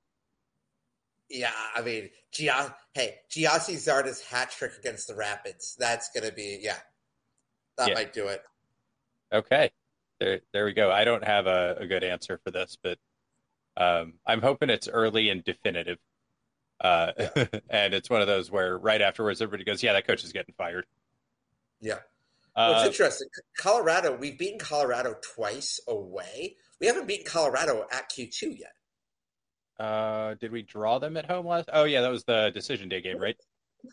[1.30, 5.76] Yeah, I mean, Gia- hey, Gyasi Zardes' hat trick against the Rapids.
[5.80, 6.78] That's going to be, yeah,
[7.78, 7.94] that Yeah.
[7.96, 8.44] might do it.
[9.34, 9.72] Okay,
[10.20, 10.92] there, there we go.
[10.92, 12.98] I don't have a, a good answer for this, but
[13.78, 15.98] um, I'm hoping it's early and definitive.
[16.80, 17.12] Uh,
[17.70, 20.54] and it's one of those where right afterwards everybody goes, "Yeah, that coach is getting
[20.58, 20.86] fired."
[21.82, 22.00] Yeah.
[22.56, 23.28] Well, Uh, it's interesting.
[23.58, 26.56] Colorado, we've beaten Colorado twice away.
[26.80, 28.74] We haven't beaten Colorado at Q2 yet.
[29.80, 31.70] uh, did we draw them at home last?
[31.74, 33.36] Oh yeah, that was the decision day game, right?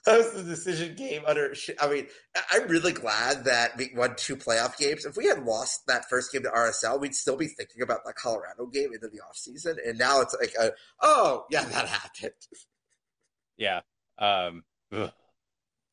[0.07, 1.55] That was the decision game under.
[1.81, 2.07] I mean,
[2.51, 5.05] I'm really glad that we won two playoff games.
[5.05, 8.13] If we had lost that first game to RSL, we'd still be thinking about the
[8.13, 9.77] Colorado game into the offseason.
[9.87, 12.33] And now it's like, a, oh, yeah, that happened.
[13.57, 13.81] Yeah.
[14.19, 15.13] Um, ugh.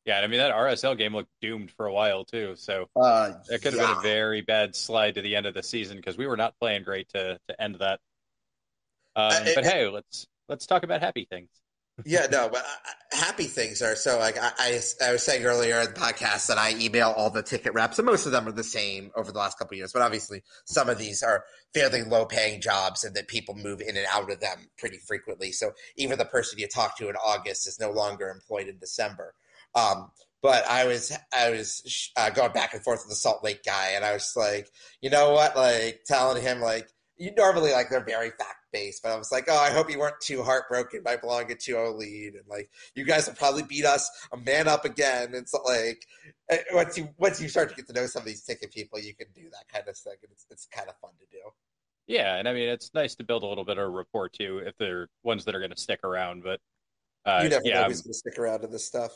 [0.04, 2.54] yeah, and I mean that RSL game looked doomed for a while too.
[2.56, 5.62] So Uh, It could have been a very bad slide to the end of the
[5.62, 8.00] season because we were not playing great to to end that.
[9.16, 11.48] Um, Uh, it- but hey, let's let's talk about happy things.
[12.04, 15.80] Yeah, no, but uh, happy things are so like I, I, I was saying earlier
[15.80, 18.52] in the podcast that I email all the ticket reps, and most of them are
[18.52, 19.92] the same over the last couple of years.
[19.92, 21.44] But obviously, some of these are
[21.74, 25.52] fairly low paying jobs, and that people move in and out of them pretty frequently.
[25.52, 29.34] So even the person you talk to in August is no longer employed in December.
[29.74, 30.10] Um,
[30.42, 33.90] but I was I was uh, going back and forth with the Salt Lake guy,
[33.94, 34.70] and I was like,
[35.00, 39.12] you know what, like telling him like you normally like they're very fact based, but
[39.12, 42.34] I was like, oh, I hope you weren't too heartbroken by blowing a 2-0 lead,
[42.34, 45.34] and like you guys will probably beat us a man up again.
[45.34, 46.04] And so like
[46.48, 48.98] eh, once you once you start to get to know some of these ticket people,
[48.98, 51.42] you can do that kind of thing, and it's it's kind of fun to do.
[52.06, 54.62] Yeah, and I mean it's nice to build a little bit of a rapport too
[54.64, 56.42] if they're ones that are going to stick around.
[56.42, 56.60] But
[57.24, 59.12] uh, you never yeah, know who's going to stick around to this stuff.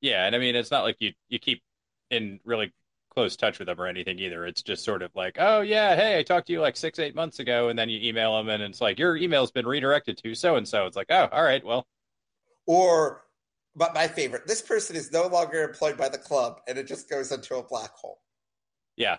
[0.00, 1.62] yeah, and I mean it's not like you you keep
[2.10, 2.72] in really
[3.16, 4.44] close touch with them or anything either.
[4.46, 7.14] It's just sort of like, oh yeah, hey, I talked to you like six eight
[7.14, 10.34] months ago, and then you email them, and it's like your email's been redirected to
[10.34, 10.86] so and so.
[10.86, 11.86] It's like, oh, all right, well,
[12.66, 13.22] Or,
[13.74, 17.08] but my favorite, this person is no longer employed by the club, and it just
[17.08, 18.18] goes into a black hole.
[18.96, 19.16] Yeah.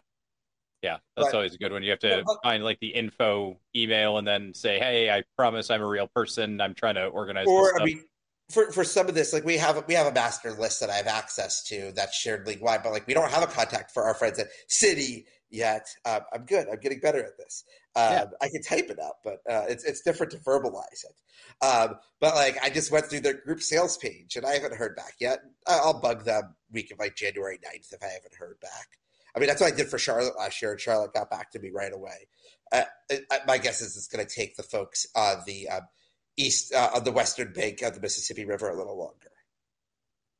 [0.84, 1.82] Yeah, that's But- always a good one.
[1.82, 5.72] You have to But- find like the info email and then say, "Hey, I promise
[5.72, 6.62] I'm a real person.
[6.62, 7.82] I'm trying to organize." or.
[7.82, 8.04] I mean,
[8.50, 10.96] for for some of this, like we have we have a master list that I
[10.96, 14.04] have access to that's shared league wide, but like we don't have a contact for
[14.04, 15.88] our friends at City yet.
[16.06, 16.68] Um, I'm good.
[16.72, 17.64] I'm getting better at this.
[17.96, 18.26] Um, Yeah.
[18.42, 21.66] I can type it up, but uh, it's it's different to verbalize it.
[21.66, 24.96] Um, but like I just went through their group sales page and I haven't heard
[24.96, 25.40] back yet.
[25.68, 28.88] I'll bug them week of like January 9th if I haven't heard back.
[29.36, 31.60] I mean, that's what I did for Charlotte last year, and Charlotte got back to
[31.60, 32.28] me right away.
[32.72, 35.82] Uh, I- my guess is it's going to take the folks on the um,
[36.38, 39.32] east, uh, on the western bank of the Mississippi River a little longer.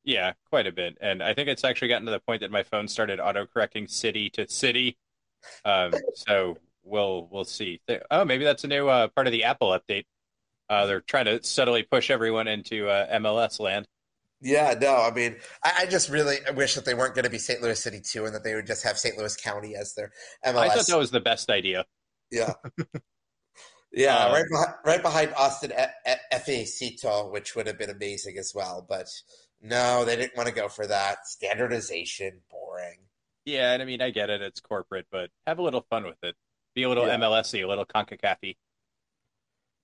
[0.04, 0.96] Yeah, quite a bit.
[1.00, 4.30] And I think it's actually gotten to the point that my phone started autocorrecting city
[4.30, 4.96] to city.
[5.64, 7.80] Um, so we'll we'll see.
[8.10, 10.04] Oh, maybe that's a new uh, part of the Apple update.
[10.70, 13.86] Uh, they're trying to subtly push everyone into uh, MLS land.
[14.40, 17.38] Yeah, no, I mean, I, I just really wish that they weren't going to be
[17.38, 17.60] St.
[17.60, 19.18] Louis City too, and that they would just have St.
[19.18, 20.12] Louis County as their
[20.46, 20.56] MLS.
[20.56, 21.84] I thought that was the best idea.
[22.30, 22.52] Yeah.
[23.92, 25.72] Yeah, Uh, right, behind, right behind Austin
[26.32, 28.84] Efecito, which would have been amazing as well.
[28.86, 29.08] But
[29.60, 31.26] no, they didn't want to go for that.
[31.26, 32.98] Standardization, boring.
[33.44, 36.22] Yeah, and I mean, I get it; it's corporate, but have a little fun with
[36.22, 36.36] it.
[36.74, 37.16] Be a little Yeah.
[37.16, 38.56] MLSy, a little Concacaf.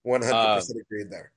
[0.07, 1.33] 100% agreed there.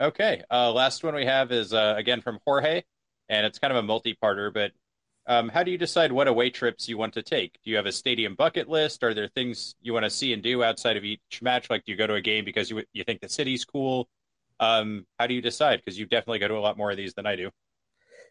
[0.00, 0.42] Okay.
[0.50, 2.82] Uh, last one we have is uh, again from Jorge,
[3.28, 4.52] and it's kind of a multi-parter.
[4.52, 4.72] But
[5.26, 7.58] um, how do you decide what away trips you want to take?
[7.64, 9.02] Do you have a stadium bucket list?
[9.02, 11.70] Are there things you want to see and do outside of each match?
[11.70, 14.08] Like, do you go to a game because you you think the city's cool?
[14.60, 15.80] Um, how do you decide?
[15.80, 17.50] Because you definitely go to a lot more of these than I do.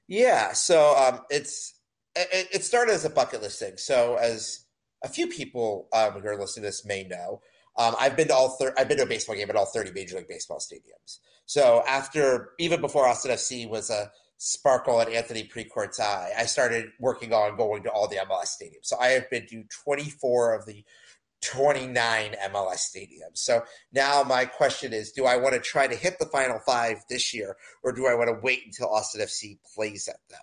[0.07, 1.80] Yeah, so um, it's
[2.15, 3.78] it, it started as a bucket list thing.
[3.78, 4.65] So as
[5.03, 7.41] a few people um, who are listening to this may know,
[7.78, 9.91] um, I've been to all thir- I've been to a baseball game at all thirty
[9.91, 11.18] Major League Baseball stadiums.
[11.45, 14.11] So after even before Austin FC was a
[14.44, 18.84] sparkle at Anthony Precourt's eye, I started working on going to all the MLS stadiums.
[18.84, 20.84] So I have been to twenty four of the
[21.41, 23.38] 29 MLS stadiums.
[23.38, 27.03] So now my question is do I want to try to hit the final five
[27.10, 30.40] this year or do I want to wait until Austin FC plays at them?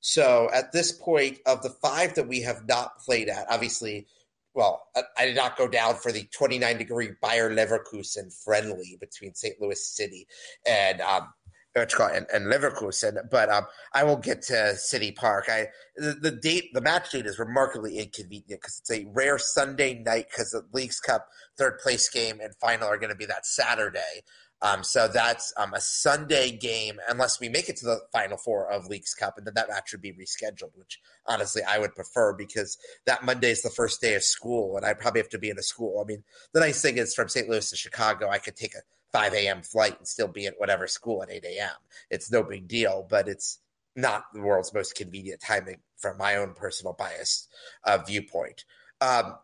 [0.00, 4.06] So at this point, of the five that we have not played at, obviously,
[4.54, 9.34] well, I, I did not go down for the 29 degree Bayer Leverkusen friendly between
[9.34, 9.60] St.
[9.60, 10.28] Louis City
[10.64, 11.32] and um,
[11.76, 15.46] you and, and Leverkusen, but um, I won't get to City Park.
[15.48, 20.02] I the, the date, the match date is remarkably inconvenient because it's a rare Sunday
[20.02, 21.28] night because the League's Cup
[21.58, 24.22] third place game and final are going to be that Saturday.
[24.62, 28.70] Um, so that's um, a Sunday game, unless we make it to the final four
[28.70, 32.32] of League's Cup, and then that match would be rescheduled, which honestly I would prefer
[32.32, 35.50] because that Monday is the first day of school, and I probably have to be
[35.50, 36.00] in a school.
[36.00, 36.24] I mean,
[36.54, 37.48] the nice thing is from St.
[37.48, 38.80] Louis to Chicago, I could take a
[39.16, 39.62] 5 a.m.
[39.62, 41.70] flight and still be at whatever school at 8 a.m.
[42.10, 43.60] It's no big deal, but it's
[43.96, 47.48] not the world's most convenient timing from my own personal bias
[47.84, 48.66] uh, viewpoint.
[49.00, 49.36] Um,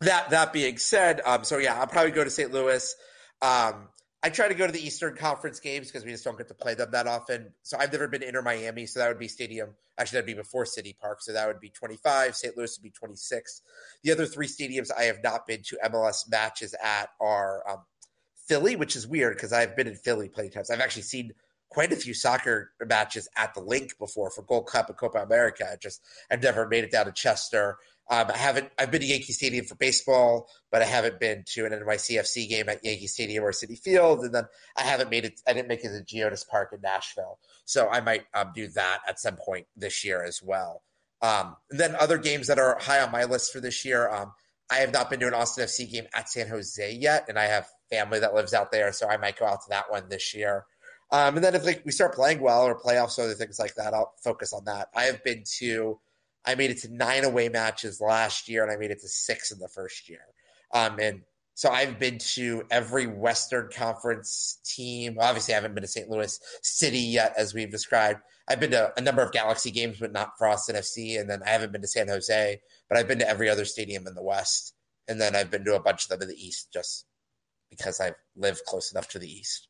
[0.00, 2.50] that that being said, um, so yeah, I'll probably go to St.
[2.50, 2.94] Louis.
[3.42, 3.88] Um,
[4.22, 6.54] I try to go to the Eastern Conference games because we just don't get to
[6.54, 7.52] play them that often.
[7.62, 9.74] So I've never been to Inter Miami, so that would be Stadium.
[9.98, 12.36] Actually, that'd be before City Park, so that would be 25.
[12.36, 12.56] St.
[12.56, 13.62] Louis would be 26.
[14.02, 17.82] The other three stadiums I have not been to MLS matches at are um,
[18.48, 20.70] Philly, which is weird because I've been in Philly plenty times.
[20.70, 21.32] I've actually seen
[21.68, 25.68] quite a few soccer matches at the Linc before for Gold Cup and Copa America.
[25.70, 26.00] I just
[26.30, 27.76] I've never made it down to Chester.
[28.10, 28.70] Um, I haven't.
[28.78, 32.68] I've been to Yankee Stadium for baseball, but I haven't been to an NYCFC game
[32.70, 34.44] at Yankee Stadium or Citi Field, and then
[34.76, 35.40] I haven't made it.
[35.46, 39.00] I didn't make it to Geodis Park in Nashville, so I might um, do that
[39.06, 40.82] at some point this year as well.
[41.20, 44.08] Um, and then other games that are high on my list for this year.
[44.08, 44.32] Um,
[44.70, 47.44] I have not been to an Austin FC game at San Jose yet, and I
[47.44, 50.34] have family that lives out there, so I might go out to that one this
[50.34, 50.64] year.
[51.10, 53.74] Um, and then if like we start playing well or playoffs or other things like
[53.76, 54.88] that, I'll focus on that.
[54.94, 55.98] I have been to,
[56.44, 59.50] I made it to nine away matches last year, and I made it to six
[59.50, 60.20] in the first year.
[60.74, 61.22] Um, and
[61.58, 65.16] so I've been to every Western Conference team.
[65.18, 66.08] Obviously, I haven't been to St.
[66.08, 68.20] Louis City yet, as we've described.
[68.48, 71.20] I've been to a number of Galaxy games, but not for Austin FC.
[71.20, 74.06] And then I haven't been to San Jose, but I've been to every other stadium
[74.06, 74.72] in the West.
[75.08, 77.06] And then I've been to a bunch of them in the East just
[77.70, 79.68] because I've lived close enough to the East.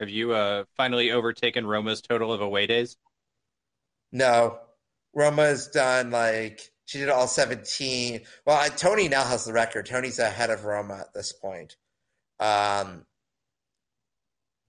[0.00, 2.96] Have you uh, finally overtaken Roma's total of away days?
[4.12, 4.58] No,
[5.14, 8.20] Roma's done like she did all 17.
[8.44, 9.86] Well, I, Tony now has the record.
[9.86, 11.76] Tony's ahead of Roma at this point.
[12.40, 13.06] Um,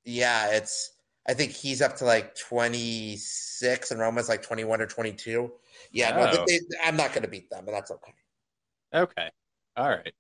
[0.04, 0.92] yeah, it's.
[1.28, 5.52] I think he's up to like 26, and Roma's like 21 or 22.
[5.92, 6.46] Yeah, no, Oh.
[6.48, 8.14] they, I'm not going to beat them, and that's okay.
[8.94, 9.30] Okay,
[9.76, 10.14] all right.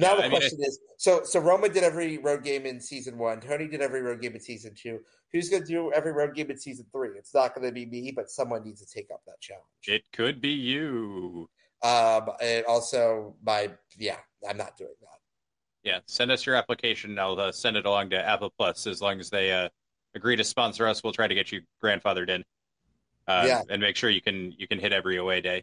[0.00, 3.18] Now the I mean, question is: so so Roma did every road game in season
[3.18, 3.40] one.
[3.40, 5.00] Tony did every road game in season two.
[5.32, 7.10] Who's going to do every road game in season three?
[7.16, 9.64] It's not going to be me, but someone needs to take up that challenge.
[9.86, 11.48] It could be you.
[11.82, 14.16] Um, and also my yeah,
[14.48, 15.06] I'm not doing that.
[15.82, 17.18] Yeah, send us your application.
[17.18, 19.68] I'll uh, send it along to Apple Plus as long as they uh,
[20.14, 21.02] agree to sponsor us.
[21.02, 22.44] We'll try to get you grandfathered in.
[23.28, 23.62] Uh, Yeah.
[23.70, 25.62] and make sure you can you can hit every away day.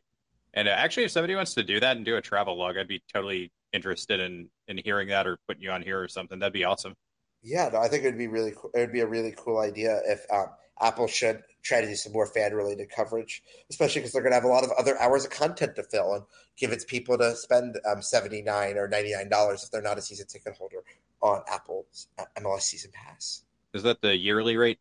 [0.53, 2.88] And uh, actually, if somebody wants to do that and do a travel log, I'd
[2.88, 6.39] be totally interested in in hearing that or putting you on here or something.
[6.39, 6.95] That'd be awesome.
[7.44, 8.72] Yeah, no, I think it would be really cool.
[8.73, 10.48] It would be a really cool idea if um,
[10.81, 14.35] Apple should try to do some more fan related coverage, especially because they're going to
[14.35, 16.23] have a lot of other hours of content to fill and
[16.57, 19.98] give its people to spend um, seventy nine or ninety nine dollars if they're not
[19.98, 20.84] a season ticket holder
[21.22, 22.07] on Apple's
[22.38, 23.44] MLS season pass.
[23.73, 24.80] Is that the yearly rate?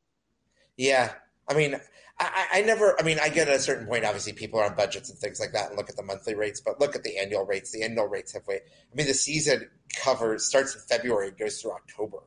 [0.76, 1.12] Yeah,
[1.48, 1.80] I mean,
[2.18, 2.98] I, I never.
[2.98, 4.05] I mean, I get at a certain point.
[4.05, 6.60] Obviously, people are on budgets and things like that, and look at the monthly rates.
[6.60, 7.72] But look at the annual rates.
[7.72, 8.60] The annual rates have way.
[8.64, 12.18] I mean, the season covers starts in February and goes through October.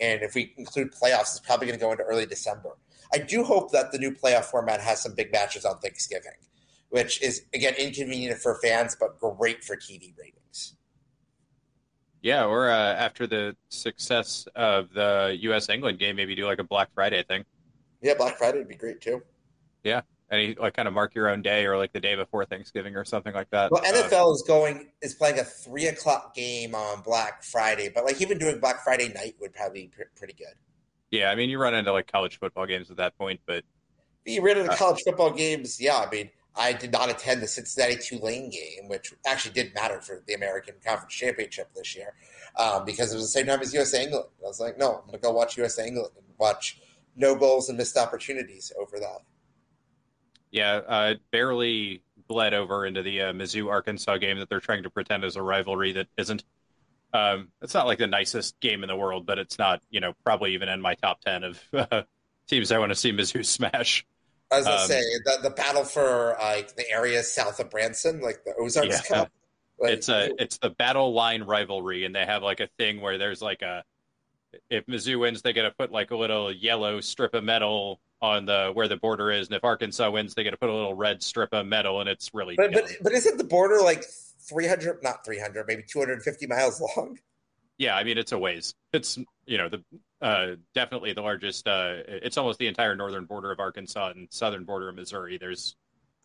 [0.00, 2.76] And if we include playoffs, it's probably going to go into early December.
[3.12, 6.32] I do hope that the new playoff format has some big matches on Thanksgiving,
[6.90, 10.74] which is again inconvenient for fans, but great for TV ratings.
[12.20, 15.68] Yeah, or uh, after the success of the U.S.
[15.68, 17.44] England game, maybe do like a Black Friday thing.
[18.02, 19.22] Yeah, Black Friday would be great too.
[19.84, 22.96] Yeah, any like kind of mark your own day or like the day before Thanksgiving
[22.96, 23.70] or something like that.
[23.70, 28.04] Well, Uh, NFL is going is playing a three o'clock game on Black Friday, but
[28.04, 30.54] like even doing Black Friday night would probably be pr- pretty good.
[31.10, 33.64] yeah, I mean you run into like college football games at that point, but
[34.24, 35.80] Be rid of the Uh, college football games.
[35.80, 40.00] Yeah, I mean, I did not attend the Cincinnati Tulane game, which actually did matter
[40.00, 42.14] for the American Conference Championship this year
[42.56, 44.26] um, because it was the same time as USA England.
[44.44, 46.80] I was like, no, I'm going to go watch USA England and watch
[47.16, 49.20] no goals and missed opportunities over that.
[50.50, 54.82] Yeah, uh, it barely bled over into the uh, Mizzou Arkansas game that they're trying
[54.84, 56.44] to pretend is a rivalry that isn't.
[57.14, 60.14] Um, it's not like the nicest game in the world, but it's not you know
[60.24, 62.02] probably even in my top ten of uh,
[62.48, 64.06] teams I want to see Mizzou smash.
[64.50, 67.70] I was going to Um, say the, the battle for like the areas south of
[67.70, 69.02] Branson, like the Ozarks Yeah.
[69.02, 69.30] Cup.
[69.78, 73.18] Like, it's a it's the battle line rivalry, and they have like a thing where
[73.18, 73.84] there's like a
[74.70, 78.46] if Mizzou wins, they get to put like a little yellow strip of metal on
[78.46, 80.94] the where the border is, and if Arkansas wins, they get to put a little
[80.94, 82.96] red strip of metal, and it's really but, but dumb.
[83.02, 84.04] but isn't the border like
[84.40, 87.18] 300 not 300 maybe 250 miles long
[87.78, 87.96] yeah.
[87.96, 88.74] I mean, it's a ways.
[88.92, 89.82] It's you know the
[90.20, 91.66] uh, definitely the largest.
[91.66, 95.38] Uh, it's almost the entire northern border of Arkansas and southern border of Missouri.
[95.38, 95.76] There's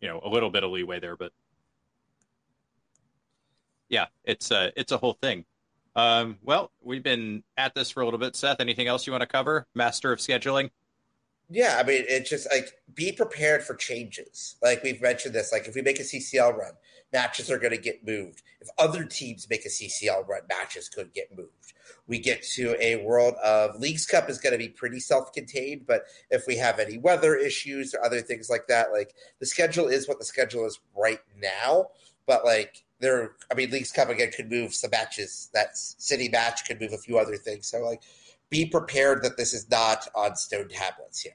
[0.02, 1.32] you know a little bit of leeway there, but
[3.88, 5.46] yeah, it's uh, it's a whole thing.
[5.96, 8.36] Um, well, we've been at this for a little bit.
[8.36, 9.68] Seth, anything else you want to cover?
[9.76, 10.72] Master of scheduling.
[11.50, 14.56] Yeah i mean it's just like be prepared for changes.
[14.62, 16.74] Like we've mentioned this like if we make a ccl run
[17.12, 18.42] matches are going to get moved.
[18.60, 21.74] If other teams make a ccl run matches could get moved.
[22.08, 26.04] We get to a world of leagues cup is going to be pretty self-contained but
[26.30, 30.08] if we have any weather issues or other things like that like the schedule is
[30.08, 31.88] what the schedule is right now
[32.26, 35.50] but like there i mean leagues cup again could move some matches.
[35.54, 37.68] That city match could move a few other things.
[37.68, 38.02] So like
[38.54, 41.34] be prepared that this is not on stone tablets here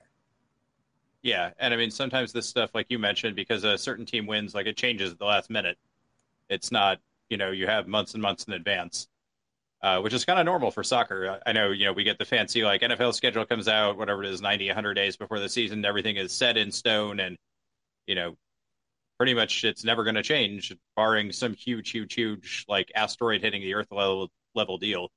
[1.22, 4.54] Yeah, and I mean sometimes this stuff, like you mentioned, because a certain team wins,
[4.54, 5.76] like it changes at the last minute.
[6.48, 9.08] It's not, you know, you have months and months in advance,
[9.82, 11.40] uh, which is kind of normal for soccer.
[11.44, 14.30] I know, you know, we get the fancy like NFL schedule comes out, whatever it
[14.30, 17.36] is, 90, 100 days before the season, everything is set in stone, and
[18.06, 18.36] you know,
[19.18, 23.60] pretty much it's never going to change, barring some huge, huge, huge like asteroid hitting
[23.60, 25.10] the Earth level level deal.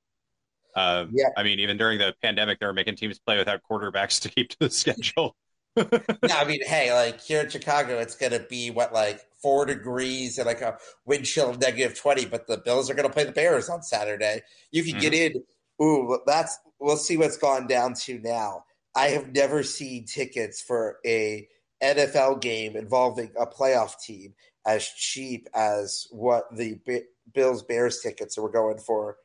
[0.76, 1.30] Um, Yeah.
[1.38, 4.50] I mean, even during the pandemic, they were making teams play without quarterbacks to keep
[4.50, 5.36] to the schedule.
[5.78, 9.66] yeah, I mean, hey, like here in Chicago, it's going to be what, like four
[9.66, 13.14] degrees and like a wind chill of negative 20, but the Bills are going to
[13.14, 14.42] play the Bears on Saturday.
[14.72, 15.44] You can get in.
[15.82, 18.66] Ooh, that's, we'll see what's gone down to now.
[18.96, 21.48] I have never seen tickets for a
[21.82, 24.34] NFL game involving a playoff team
[24.66, 27.04] as cheap as what the B-
[27.34, 29.18] Bills Bears tickets were going for.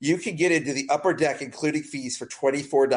[0.00, 2.92] You can get into the upper deck, including fees, for $24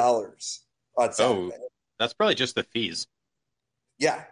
[0.98, 1.52] on oh, Saturday.
[2.00, 3.08] That's probably just the fees.
[4.00, 4.24] Yeah,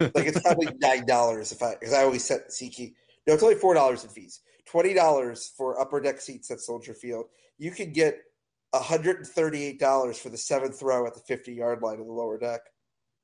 [0.00, 2.94] like it's probably nine dollars if I because I always set SeatGeek.
[3.26, 4.40] No, it's only four dollars in fees.
[4.66, 7.26] Twenty dollars for upper deck seats at Soldier Field.
[7.58, 8.18] You can get
[8.74, 12.38] hundred and thirty-eight dollars for the seventh row at the fifty-yard line of the lower
[12.38, 12.60] deck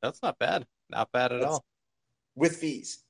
[0.03, 0.65] That's not bad.
[0.89, 1.65] Not bad at That's- all.
[2.37, 3.03] with fees.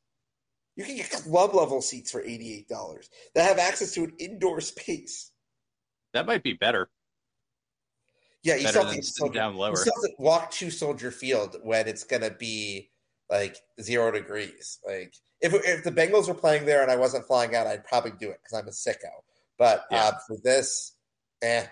[0.77, 4.63] You can get club level seats for eighty-eight dollars that have access to an indoor
[4.63, 5.30] space.
[6.13, 6.89] That might be better.
[8.43, 8.85] Yeah, you Better still
[9.27, 9.77] have to down You lower.
[9.77, 12.91] still have to walk to Soldier Field when it's gonna be
[13.29, 14.79] like zero degrees.
[14.87, 18.13] Like if if the Bengals were playing there and I wasn't flying out, I'd probably
[18.13, 19.11] do it because I'm a sicko.
[19.59, 20.05] But Yeah.
[20.09, 20.97] uh, for this,
[21.43, 21.67] eh,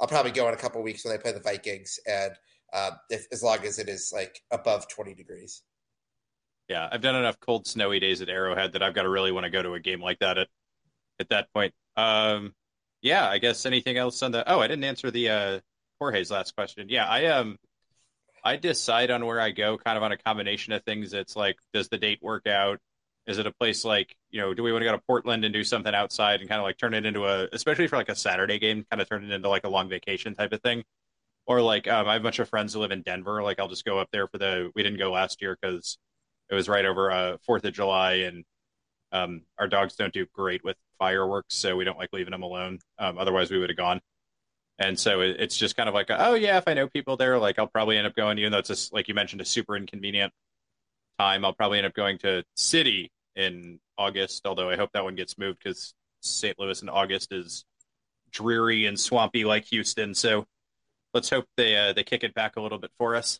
[0.00, 2.32] I'll probably go in a couple weeks when they play the Vikings, and
[2.72, 5.62] uh, if, as long as it is like above twenty degrees.
[6.68, 9.44] Yeah, I've done enough cold, snowy days at Arrowhead that I've got to really want
[9.44, 10.48] to go to a game like that at
[11.20, 11.74] at that point.
[11.96, 12.54] Um,
[13.04, 14.50] yeah, I guess anything else on the?
[14.50, 15.60] Oh, I didn't answer the uh,
[16.00, 16.88] Jorge's last question.
[16.88, 17.58] Yeah, I um,
[18.42, 21.12] I decide on where I go kind of on a combination of things.
[21.12, 22.80] It's like, does the date work out?
[23.26, 24.54] Is it a place like you know?
[24.54, 26.78] Do we want to go to Portland and do something outside and kind of like
[26.78, 29.50] turn it into a, especially for like a Saturday game, kind of turn it into
[29.50, 30.82] like a long vacation type of thing?
[31.46, 33.42] Or like, um, I have a bunch of friends who live in Denver.
[33.42, 34.70] Like, I'll just go up there for the.
[34.74, 35.98] We didn't go last year because
[36.50, 38.44] it was right over uh, Fourth of July, and
[39.14, 42.80] um, our dogs don't do great with fireworks, so we don't like leaving them alone.
[42.98, 44.00] Um, otherwise, we would have gone.
[44.80, 47.38] And so it, it's just kind of like, oh yeah, if I know people there,
[47.38, 48.38] like I'll probably end up going.
[48.38, 50.32] Even though it's just like you mentioned, a super inconvenient
[51.18, 54.44] time, I'll probably end up going to City in August.
[54.46, 56.58] Although I hope that one gets moved because St.
[56.58, 57.64] Louis in August is
[58.32, 60.12] dreary and swampy like Houston.
[60.12, 60.44] So
[61.12, 63.38] let's hope they uh, they kick it back a little bit for us.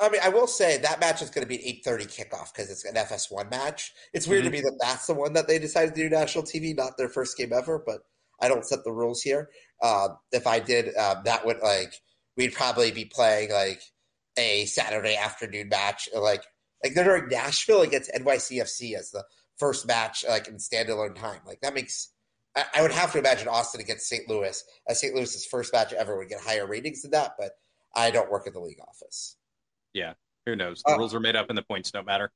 [0.00, 2.52] I mean, I will say that match is going to be an eight thirty kickoff
[2.52, 3.92] because it's an FS1 match.
[4.12, 4.52] It's weird mm-hmm.
[4.52, 7.08] to me that that's the one that they decided to do national TV, not their
[7.08, 7.82] first game ever.
[7.84, 8.00] But
[8.40, 9.50] I don't set the rules here.
[9.80, 11.94] Uh, if I did, uh, that would like
[12.36, 13.80] we'd probably be playing like
[14.36, 16.42] a Saturday afternoon match, like
[16.82, 19.24] like they're doing Nashville against NYCFC as the
[19.58, 21.40] first match, like in standalone time.
[21.46, 22.10] Like that makes
[22.56, 24.28] I, I would have to imagine Austin against St.
[24.28, 25.14] Louis as St.
[25.14, 27.32] Louis's first match ever would get higher ratings than that.
[27.38, 27.52] But
[27.94, 29.36] I don't work at the league office.
[29.94, 30.14] Yeah,
[30.46, 30.82] who knows?
[30.84, 32.30] The uh, rules are made up, and the points don't matter.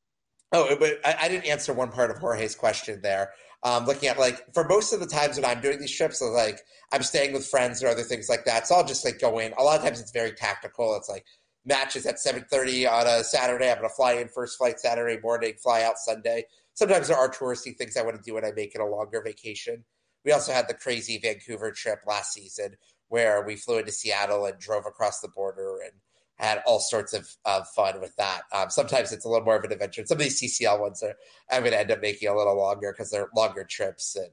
[0.53, 3.33] Oh, but I, I, didn't answer one part of Jorge's question there.
[3.65, 6.61] Um, looking at like for most of the times when I'm doing these trips, like
[6.93, 8.66] I'm staying with friends or other things like that.
[8.66, 9.53] So I'll just like go in.
[9.59, 10.95] A lot of times it's very tactical.
[10.97, 11.24] It's like
[11.65, 13.70] matches at 7:30 on a Saturday.
[13.70, 16.45] I'm going to fly in first flight Saturday morning, fly out Sunday.
[16.74, 19.23] Sometimes there are touristy things I want to do when I make it a longer
[19.23, 19.85] vacation.
[20.24, 22.77] We also had the crazy Vancouver trip last season
[23.09, 25.93] where we flew into Seattle and drove across the border and
[26.37, 28.43] had all sorts of, of fun with that.
[28.53, 30.05] Um, sometimes it's a little more of an adventure.
[30.07, 31.15] Some of these CCL ones are
[31.51, 34.29] I'm going to end up making a little longer because they're longer trips, and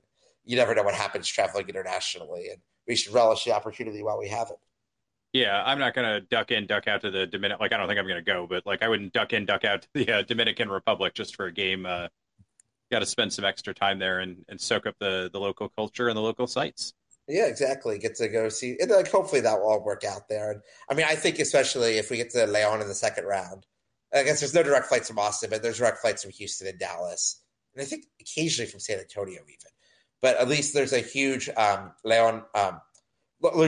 [0.46, 2.50] you never know what happens traveling internationally.
[2.50, 4.58] And we should relish the opportunity while we have it.
[5.32, 7.60] Yeah, I'm not going to duck in, duck out to the Dominican.
[7.60, 9.66] Like, I don't think I'm going to go, but like, I wouldn't duck in, duck
[9.66, 11.88] out to the uh, Dominican Republic just for a game.
[11.88, 12.08] Uh,
[12.94, 16.10] Got to spend some extra time there and, and soak up the the local culture
[16.10, 16.94] and the local sites.
[17.28, 17.98] Yeah, exactly.
[18.00, 20.52] Get to go see, and like hopefully that will all work out there.
[20.52, 23.66] And I mean, I think especially if we get to Leon in the second round,
[24.14, 26.78] I guess there's no direct flights from Austin, but there's direct flights from Houston and
[26.78, 27.42] Dallas,
[27.74, 29.72] and I think occasionally from San Antonio even.
[30.22, 32.82] But at least there's a huge um, Leon, um,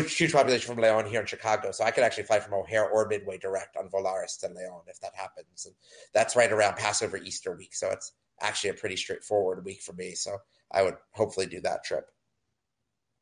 [0.08, 3.08] huge population from Leon here in Chicago, so I could actually fly from O'Hare or
[3.08, 5.76] Midway direct on Volaris to Leon if that happens, and
[6.14, 8.12] that's right around Passover Easter week, so it's
[8.42, 10.14] actually a pretty straightforward week for me.
[10.14, 10.38] So
[10.72, 12.06] I would hopefully do that trip.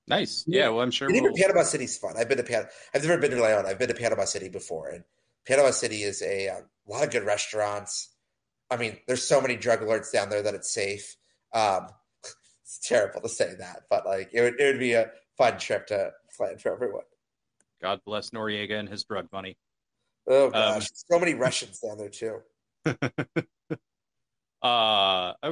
[0.08, 0.44] Nice.
[0.48, 1.08] Yeah, well, I'm sure.
[1.08, 1.32] And we'll...
[1.32, 2.16] even Panama City's fun.
[2.18, 2.66] I've been to Pan.
[2.94, 3.66] I've never been to Leon.
[3.66, 5.04] I've been to Panama City before, and
[5.48, 8.10] Panama City is a, a, lot of good restaurants.
[8.70, 11.16] I mean, there's so many drug alerts down there that it's safe.
[11.54, 11.88] Um,
[12.64, 15.88] it's terrible to say that, but like it would, it would be a fun trip
[15.88, 17.04] to plan for everyone.
[17.82, 19.58] God bless Noriega and his drug money.
[20.28, 22.40] Oh gosh, um, so many Russians down there too.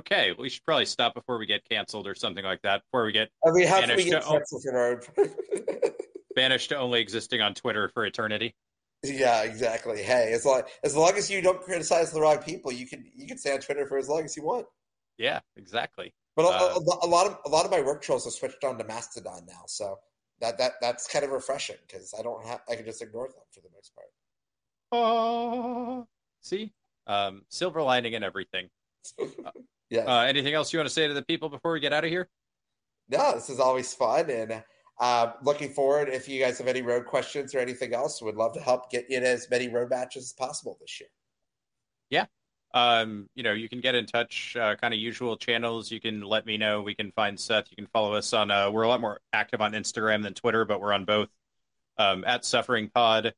[0.02, 2.84] Uh, okay, we should probably stop before we get canceled or something like that.
[2.92, 5.08] Before we get I mean, how we get canceled
[6.36, 8.56] banished to only existing on Twitter for eternity.
[9.04, 10.04] Yeah, exactly.
[10.04, 13.28] Hey, as long as long as you don't criticize the wrong people, you can you
[13.28, 14.68] can stay on Twitter for as long as you want.
[15.18, 16.14] Yeah, exactly.
[16.36, 18.78] But uh, a, a, lot of a lot of my work trolls have switched on
[18.78, 20.00] to Mastodon now, so
[20.40, 23.44] that that that's kind of refreshing because I don't have I can just ignore them
[23.52, 24.08] for the most part.
[24.94, 26.08] Oh,
[26.42, 26.74] see,
[27.08, 28.70] um, silver lining and everything.
[29.92, 30.02] yeah.
[30.02, 32.10] Uh, anything else you want to say to the people before we get out of
[32.10, 32.28] here?
[33.10, 34.64] No, this is always fun, and
[35.00, 36.08] uh, looking forward.
[36.10, 39.10] If you guys have any road questions or anything else, would love to help get
[39.12, 41.10] in as many road matches as possible this year.
[42.10, 42.26] Yeah.
[42.74, 45.92] Um, you know, you can get in touch, uh, kind of usual channels.
[45.92, 46.82] You can let me know.
[46.82, 47.66] We can find Seth.
[47.70, 48.50] You can follow us on.
[48.50, 51.28] Uh, we're a lot more active on Instagram than Twitter, but we're on both
[51.98, 53.34] um, at Suffering Pod.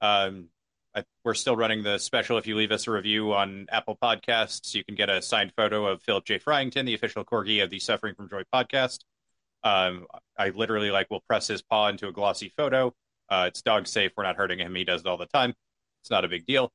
[0.00, 0.50] Um,
[0.94, 2.38] I, we're still running the special.
[2.38, 5.86] If you leave us a review on Apple Podcasts, you can get a signed photo
[5.86, 6.38] of Philip J.
[6.38, 9.00] Fryington, the official corgi of the Suffering from Joy podcast.
[9.62, 10.06] Um,
[10.36, 12.92] I literally like will press his paw into a glossy photo.
[13.28, 14.12] Uh, it's dog safe.
[14.16, 14.74] We're not hurting him.
[14.74, 15.54] He does it all the time.
[16.02, 16.72] It's not a big deal.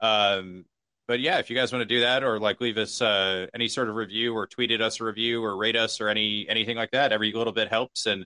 [0.00, 0.64] Um,
[1.06, 3.68] but yeah, if you guys want to do that or like leave us uh, any
[3.68, 6.90] sort of review or tweeted us a review or rate us or any anything like
[6.92, 8.06] that, every little bit helps.
[8.06, 8.24] And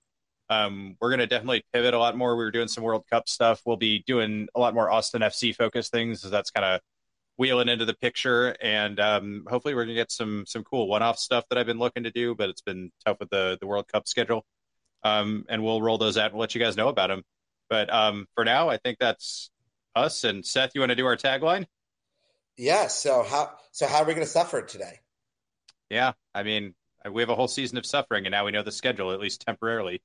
[0.49, 2.37] um, we're going to definitely pivot a lot more.
[2.37, 3.61] We were doing some World Cup stuff.
[3.65, 6.21] We'll be doing a lot more Austin FC focused things.
[6.23, 6.81] So that's kind of
[7.37, 11.03] wheeling into the picture, and um, hopefully we're going to get some some cool one
[11.03, 13.67] off stuff that I've been looking to do, but it's been tough with the the
[13.67, 14.45] World Cup schedule.
[15.03, 17.23] Um, and we'll roll those out and let you guys know about them.
[17.69, 19.51] But um, for now, I think that's
[19.95, 20.25] us.
[20.25, 21.67] And Seth, you want to do our tagline?
[22.57, 22.87] Yeah.
[22.87, 25.01] So how so how are we going to suffer today?
[25.91, 26.75] Yeah, I mean,
[27.11, 29.45] we have a whole season of suffering, and now we know the schedule at least
[29.47, 30.03] temporarily.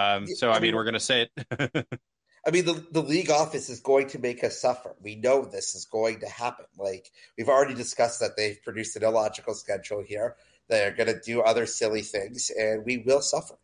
[0.00, 1.86] Um, so I, I mean, mean, we're going to say it.
[2.46, 4.94] I mean, the, the league office is going to make us suffer.
[5.02, 6.64] We know this is going to happen.
[6.78, 10.36] Like we've already discussed that they've produced an illogical schedule here.
[10.68, 13.56] They're going to do other silly things, and we will suffer.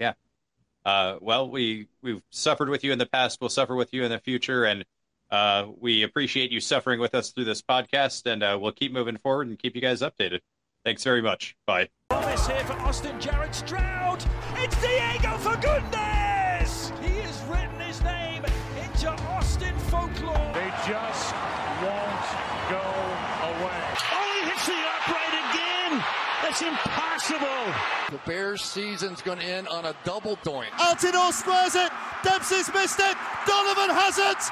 [0.00, 0.14] Yeah.
[0.84, 3.40] Uh, well, we we've suffered with you in the past.
[3.40, 4.84] We'll suffer with you in the future, and
[5.30, 8.30] uh, we appreciate you suffering with us through this podcast.
[8.30, 10.40] And uh, we'll keep moving forward and keep you guys updated.
[10.84, 11.56] Thanks very much.
[11.66, 11.88] Bye.
[12.10, 14.24] Promise here for Austin Jared Stroud.
[14.56, 16.90] It's Diego Fagundez.
[16.98, 18.44] He has written his name
[18.82, 20.52] into Austin folklore.
[20.54, 21.34] They just
[21.82, 22.26] won't
[22.68, 23.82] go away.
[24.10, 26.04] Oh, he hits the upright again.
[26.42, 27.72] That's impossible.
[28.10, 30.70] The Bears' season's going to end on a double doink.
[30.70, 31.92] Altidore squares it.
[32.24, 33.16] Dempsey's missed it.
[33.46, 34.42] Donovan has it.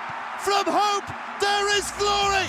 [0.41, 1.05] From hope,
[1.41, 2.47] there is glory.